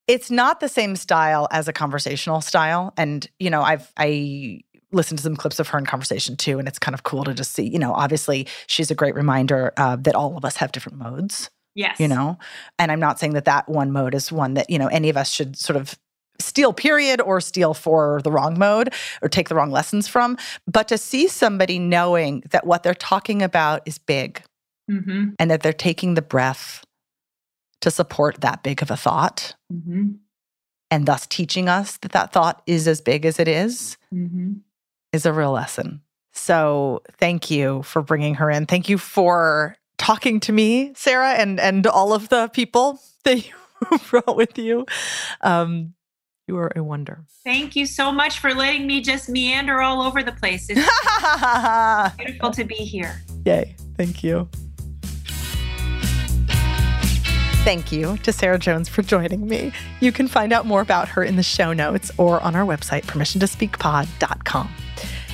it's 0.08 0.30
not 0.30 0.60
the 0.60 0.68
same 0.68 0.96
style 0.96 1.46
as 1.50 1.68
a 1.68 1.72
conversational 1.72 2.40
style. 2.40 2.94
And, 2.96 3.28
you 3.38 3.50
know, 3.50 3.62
I've, 3.62 3.92
I, 3.96 4.62
listened 4.92 5.18
to 5.18 5.22
some 5.22 5.36
clips 5.36 5.58
of 5.58 5.68
her 5.68 5.78
in 5.78 5.86
conversation 5.86 6.36
too, 6.36 6.58
and 6.58 6.68
it's 6.68 6.78
kind 6.78 6.94
of 6.94 7.02
cool 7.02 7.24
to 7.24 7.34
just 7.34 7.52
see. 7.52 7.66
You 7.66 7.78
know, 7.78 7.94
obviously 7.94 8.46
she's 8.66 8.90
a 8.90 8.94
great 8.94 9.14
reminder 9.14 9.72
uh, 9.76 9.96
that 9.96 10.14
all 10.14 10.36
of 10.36 10.44
us 10.44 10.56
have 10.58 10.72
different 10.72 10.98
modes. 10.98 11.50
Yes. 11.74 11.98
You 11.98 12.08
know, 12.08 12.38
and 12.78 12.92
I'm 12.92 13.00
not 13.00 13.18
saying 13.18 13.32
that 13.34 13.46
that 13.46 13.68
one 13.68 13.92
mode 13.92 14.14
is 14.14 14.30
one 14.30 14.54
that 14.54 14.68
you 14.68 14.78
know 14.78 14.88
any 14.88 15.08
of 15.08 15.16
us 15.16 15.30
should 15.30 15.56
sort 15.56 15.76
of 15.76 15.98
steal 16.38 16.72
period 16.72 17.20
or 17.20 17.40
steal 17.40 17.72
for 17.72 18.20
the 18.24 18.32
wrong 18.32 18.58
mode 18.58 18.92
or 19.22 19.28
take 19.28 19.48
the 19.48 19.54
wrong 19.54 19.70
lessons 19.70 20.08
from, 20.08 20.36
but 20.66 20.88
to 20.88 20.98
see 20.98 21.28
somebody 21.28 21.78
knowing 21.78 22.42
that 22.50 22.66
what 22.66 22.82
they're 22.82 22.94
talking 22.94 23.42
about 23.42 23.82
is 23.86 23.98
big 23.98 24.42
Mm-hmm. 24.90 25.30
and 25.38 25.50
that 25.50 25.62
they're 25.62 25.72
taking 25.72 26.14
the 26.14 26.22
breath 26.22 26.82
to 27.82 27.90
support 27.90 28.40
that 28.40 28.64
big 28.64 28.82
of 28.82 28.90
a 28.90 28.96
thought 28.96 29.54
Mm-hmm. 29.72 30.12
and 30.90 31.06
thus 31.06 31.26
teaching 31.28 31.68
us 31.68 31.96
that 31.98 32.12
that 32.12 32.32
thought 32.32 32.62
is 32.66 32.88
as 32.88 33.00
big 33.00 33.24
as 33.24 33.38
it 33.38 33.46
is 33.46 33.96
Mm-hmm. 34.12 34.54
is 35.12 35.24
a 35.24 35.32
real 35.32 35.52
lesson. 35.52 36.02
So 36.34 37.02
thank 37.18 37.50
you 37.50 37.82
for 37.84 38.02
bringing 38.02 38.34
her 38.34 38.50
in. 38.50 38.66
Thank 38.66 38.88
you 38.88 38.98
for 38.98 39.76
talking 40.02 40.40
to 40.40 40.52
me, 40.52 40.92
Sarah, 40.94 41.34
and 41.34 41.60
and 41.60 41.86
all 41.86 42.12
of 42.12 42.28
the 42.28 42.48
people 42.48 43.00
that 43.24 43.46
you 43.46 43.54
brought 44.10 44.36
with 44.36 44.58
you. 44.58 44.84
Um, 45.40 45.94
you 46.48 46.58
are 46.58 46.72
a 46.74 46.82
wonder. 46.82 47.24
Thank 47.44 47.76
you 47.76 47.86
so 47.86 48.10
much 48.10 48.40
for 48.40 48.52
letting 48.52 48.86
me 48.86 49.00
just 49.00 49.28
meander 49.28 49.80
all 49.80 50.02
over 50.02 50.22
the 50.22 50.32
place. 50.32 50.66
It's 50.68 52.16
beautiful 52.16 52.50
to 52.50 52.64
be 52.64 52.74
here. 52.74 53.22
Yay. 53.46 53.76
Thank 53.96 54.24
you. 54.24 54.48
Thank 57.64 57.92
you 57.92 58.16
to 58.18 58.32
Sarah 58.32 58.58
Jones 58.58 58.88
for 58.88 59.02
joining 59.02 59.46
me. 59.46 59.72
You 60.00 60.10
can 60.10 60.26
find 60.26 60.52
out 60.52 60.66
more 60.66 60.80
about 60.80 61.08
her 61.10 61.22
in 61.22 61.36
the 61.36 61.44
show 61.44 61.72
notes 61.72 62.10
or 62.18 62.40
on 62.40 62.56
our 62.56 62.66
website, 62.66 63.04
permissiontospeakpod.com. 63.04 64.68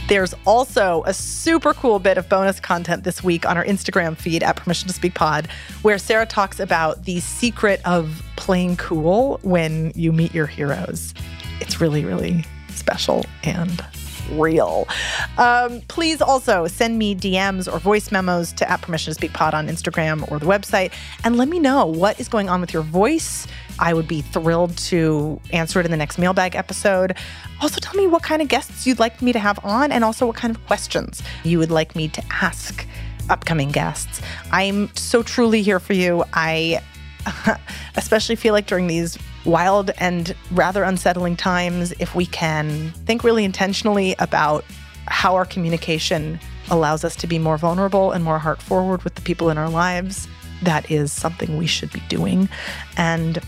There's 0.08 0.34
also 0.46 1.02
a 1.04 1.12
super 1.12 1.74
cool 1.74 1.98
bit 1.98 2.16
of 2.16 2.30
bonus 2.30 2.60
content 2.60 3.04
this 3.04 3.22
week 3.22 3.44
on 3.44 3.58
our 3.58 3.64
Instagram 3.64 4.16
feed 4.16 4.42
at 4.42 4.56
Permission 4.56 4.88
to 4.88 4.94
Speak 4.94 5.12
Pod, 5.12 5.48
where 5.82 5.98
Sarah 5.98 6.24
talks 6.24 6.58
about 6.58 7.04
the 7.04 7.20
secret 7.20 7.82
of 7.84 8.22
playing 8.36 8.78
cool 8.78 9.38
when 9.42 9.92
you 9.94 10.10
meet 10.10 10.32
your 10.32 10.46
heroes. 10.46 11.12
It's 11.60 11.78
really, 11.78 12.06
really 12.06 12.46
special 12.70 13.26
and 13.44 13.84
real. 14.32 14.88
Um, 15.36 15.82
please 15.88 16.22
also 16.22 16.66
send 16.68 16.98
me 16.98 17.14
DMs 17.14 17.70
or 17.70 17.78
voice 17.78 18.10
memos 18.10 18.52
to 18.54 18.70
at 18.70 18.80
Permission 18.80 19.10
to 19.10 19.14
Speak 19.14 19.34
Pod 19.34 19.52
on 19.52 19.68
Instagram 19.68 20.30
or 20.32 20.38
the 20.38 20.46
website 20.46 20.90
and 21.22 21.36
let 21.36 21.48
me 21.48 21.58
know 21.58 21.84
what 21.84 22.18
is 22.18 22.28
going 22.28 22.48
on 22.48 22.62
with 22.62 22.72
your 22.72 22.82
voice. 22.82 23.46
I 23.78 23.94
would 23.94 24.08
be 24.08 24.22
thrilled 24.22 24.76
to 24.78 25.40
answer 25.52 25.80
it 25.80 25.84
in 25.84 25.90
the 25.90 25.96
next 25.96 26.18
mailbag 26.18 26.54
episode. 26.54 27.16
Also, 27.60 27.80
tell 27.80 27.94
me 27.94 28.06
what 28.06 28.22
kind 28.22 28.42
of 28.42 28.48
guests 28.48 28.86
you'd 28.86 28.98
like 28.98 29.22
me 29.22 29.32
to 29.32 29.38
have 29.38 29.64
on 29.64 29.92
and 29.92 30.04
also 30.04 30.26
what 30.26 30.36
kind 30.36 30.54
of 30.54 30.64
questions 30.66 31.22
you 31.44 31.58
would 31.58 31.70
like 31.70 31.94
me 31.94 32.08
to 32.08 32.22
ask 32.30 32.86
upcoming 33.30 33.70
guests. 33.70 34.20
I'm 34.50 34.94
so 34.96 35.22
truly 35.22 35.62
here 35.62 35.80
for 35.80 35.92
you. 35.92 36.24
I 36.32 36.82
especially 37.96 38.36
feel 38.36 38.54
like 38.54 38.66
during 38.66 38.86
these 38.86 39.18
wild 39.44 39.90
and 39.98 40.34
rather 40.50 40.82
unsettling 40.82 41.36
times, 41.36 41.92
if 41.98 42.14
we 42.14 42.26
can 42.26 42.90
think 43.06 43.24
really 43.24 43.44
intentionally 43.44 44.14
about 44.18 44.64
how 45.06 45.34
our 45.34 45.44
communication 45.44 46.38
allows 46.70 47.04
us 47.04 47.16
to 47.16 47.26
be 47.26 47.38
more 47.38 47.56
vulnerable 47.56 48.12
and 48.12 48.24
more 48.24 48.38
heart 48.38 48.60
forward 48.60 49.02
with 49.02 49.14
the 49.14 49.22
people 49.22 49.50
in 49.50 49.56
our 49.58 49.70
lives, 49.70 50.28
that 50.62 50.90
is 50.90 51.12
something 51.12 51.56
we 51.56 51.66
should 51.66 51.92
be 51.92 52.02
doing. 52.08 52.48
And 52.96 53.38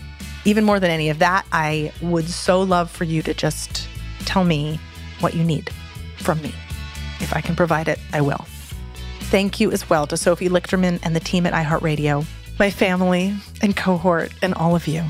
even 0.45 0.63
more 0.63 0.79
than 0.79 0.91
any 0.91 1.09
of 1.09 1.19
that, 1.19 1.45
I 1.51 1.91
would 2.01 2.27
so 2.29 2.61
love 2.61 2.89
for 2.89 3.03
you 3.03 3.21
to 3.23 3.33
just 3.33 3.87
tell 4.25 4.43
me 4.43 4.79
what 5.19 5.33
you 5.33 5.43
need 5.43 5.69
from 6.17 6.41
me. 6.41 6.53
If 7.19 7.35
I 7.35 7.41
can 7.41 7.55
provide 7.55 7.87
it, 7.87 7.99
I 8.13 8.21
will. 8.21 8.45
Thank 9.29 9.59
you 9.59 9.71
as 9.71 9.89
well 9.89 10.07
to 10.07 10.17
Sophie 10.17 10.49
Lichterman 10.49 10.99
and 11.03 11.15
the 11.15 11.19
team 11.19 11.45
at 11.45 11.53
iHeartRadio, 11.53 12.25
my 12.59 12.69
family 12.69 13.35
and 13.61 13.75
cohort, 13.75 14.33
and 14.41 14.53
all 14.55 14.75
of 14.75 14.87
you. 14.87 15.03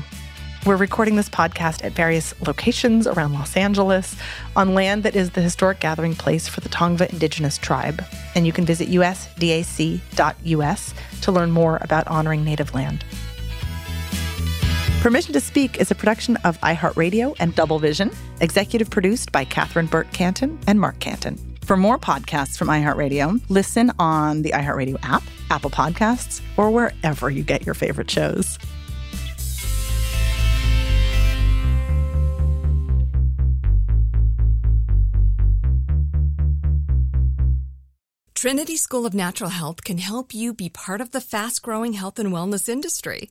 We're 0.64 0.76
recording 0.76 1.16
this 1.16 1.28
podcast 1.28 1.84
at 1.84 1.90
various 1.90 2.40
locations 2.46 3.08
around 3.08 3.32
Los 3.32 3.56
Angeles 3.56 4.14
on 4.54 4.74
land 4.74 5.02
that 5.02 5.16
is 5.16 5.30
the 5.30 5.42
historic 5.42 5.80
gathering 5.80 6.14
place 6.14 6.46
for 6.46 6.60
the 6.60 6.68
Tongva 6.68 7.10
Indigenous 7.12 7.58
Tribe. 7.58 8.04
And 8.36 8.46
you 8.46 8.52
can 8.52 8.64
visit 8.64 8.88
usdac.us 8.88 9.34
to 11.22 11.32
learn 11.32 11.50
more 11.50 11.78
about 11.80 12.06
honoring 12.06 12.44
native 12.44 12.74
land. 12.74 13.04
Permission 15.02 15.32
to 15.32 15.40
Speak 15.40 15.80
is 15.80 15.90
a 15.90 15.96
production 15.96 16.36
of 16.44 16.60
iHeartRadio 16.60 17.34
and 17.40 17.52
Double 17.56 17.80
Vision, 17.80 18.12
executive 18.40 18.88
produced 18.88 19.32
by 19.32 19.44
Catherine 19.44 19.86
Burt 19.86 20.12
Canton 20.12 20.60
and 20.68 20.78
Mark 20.78 21.00
Canton. 21.00 21.36
For 21.64 21.76
more 21.76 21.98
podcasts 21.98 22.56
from 22.56 22.68
iHeartRadio, 22.68 23.42
listen 23.48 23.90
on 23.98 24.42
the 24.42 24.50
iHeartRadio 24.50 24.98
app, 25.02 25.24
Apple 25.50 25.70
Podcasts, 25.70 26.40
or 26.56 26.70
wherever 26.70 27.28
you 27.28 27.42
get 27.42 27.66
your 27.66 27.74
favorite 27.74 28.08
shows. 28.12 28.60
Trinity 38.36 38.76
School 38.76 39.04
of 39.04 39.14
Natural 39.14 39.50
Health 39.50 39.82
can 39.82 39.98
help 39.98 40.32
you 40.32 40.54
be 40.54 40.68
part 40.68 41.00
of 41.00 41.10
the 41.10 41.20
fast 41.20 41.60
growing 41.60 41.94
health 41.94 42.20
and 42.20 42.32
wellness 42.32 42.68
industry. 42.68 43.30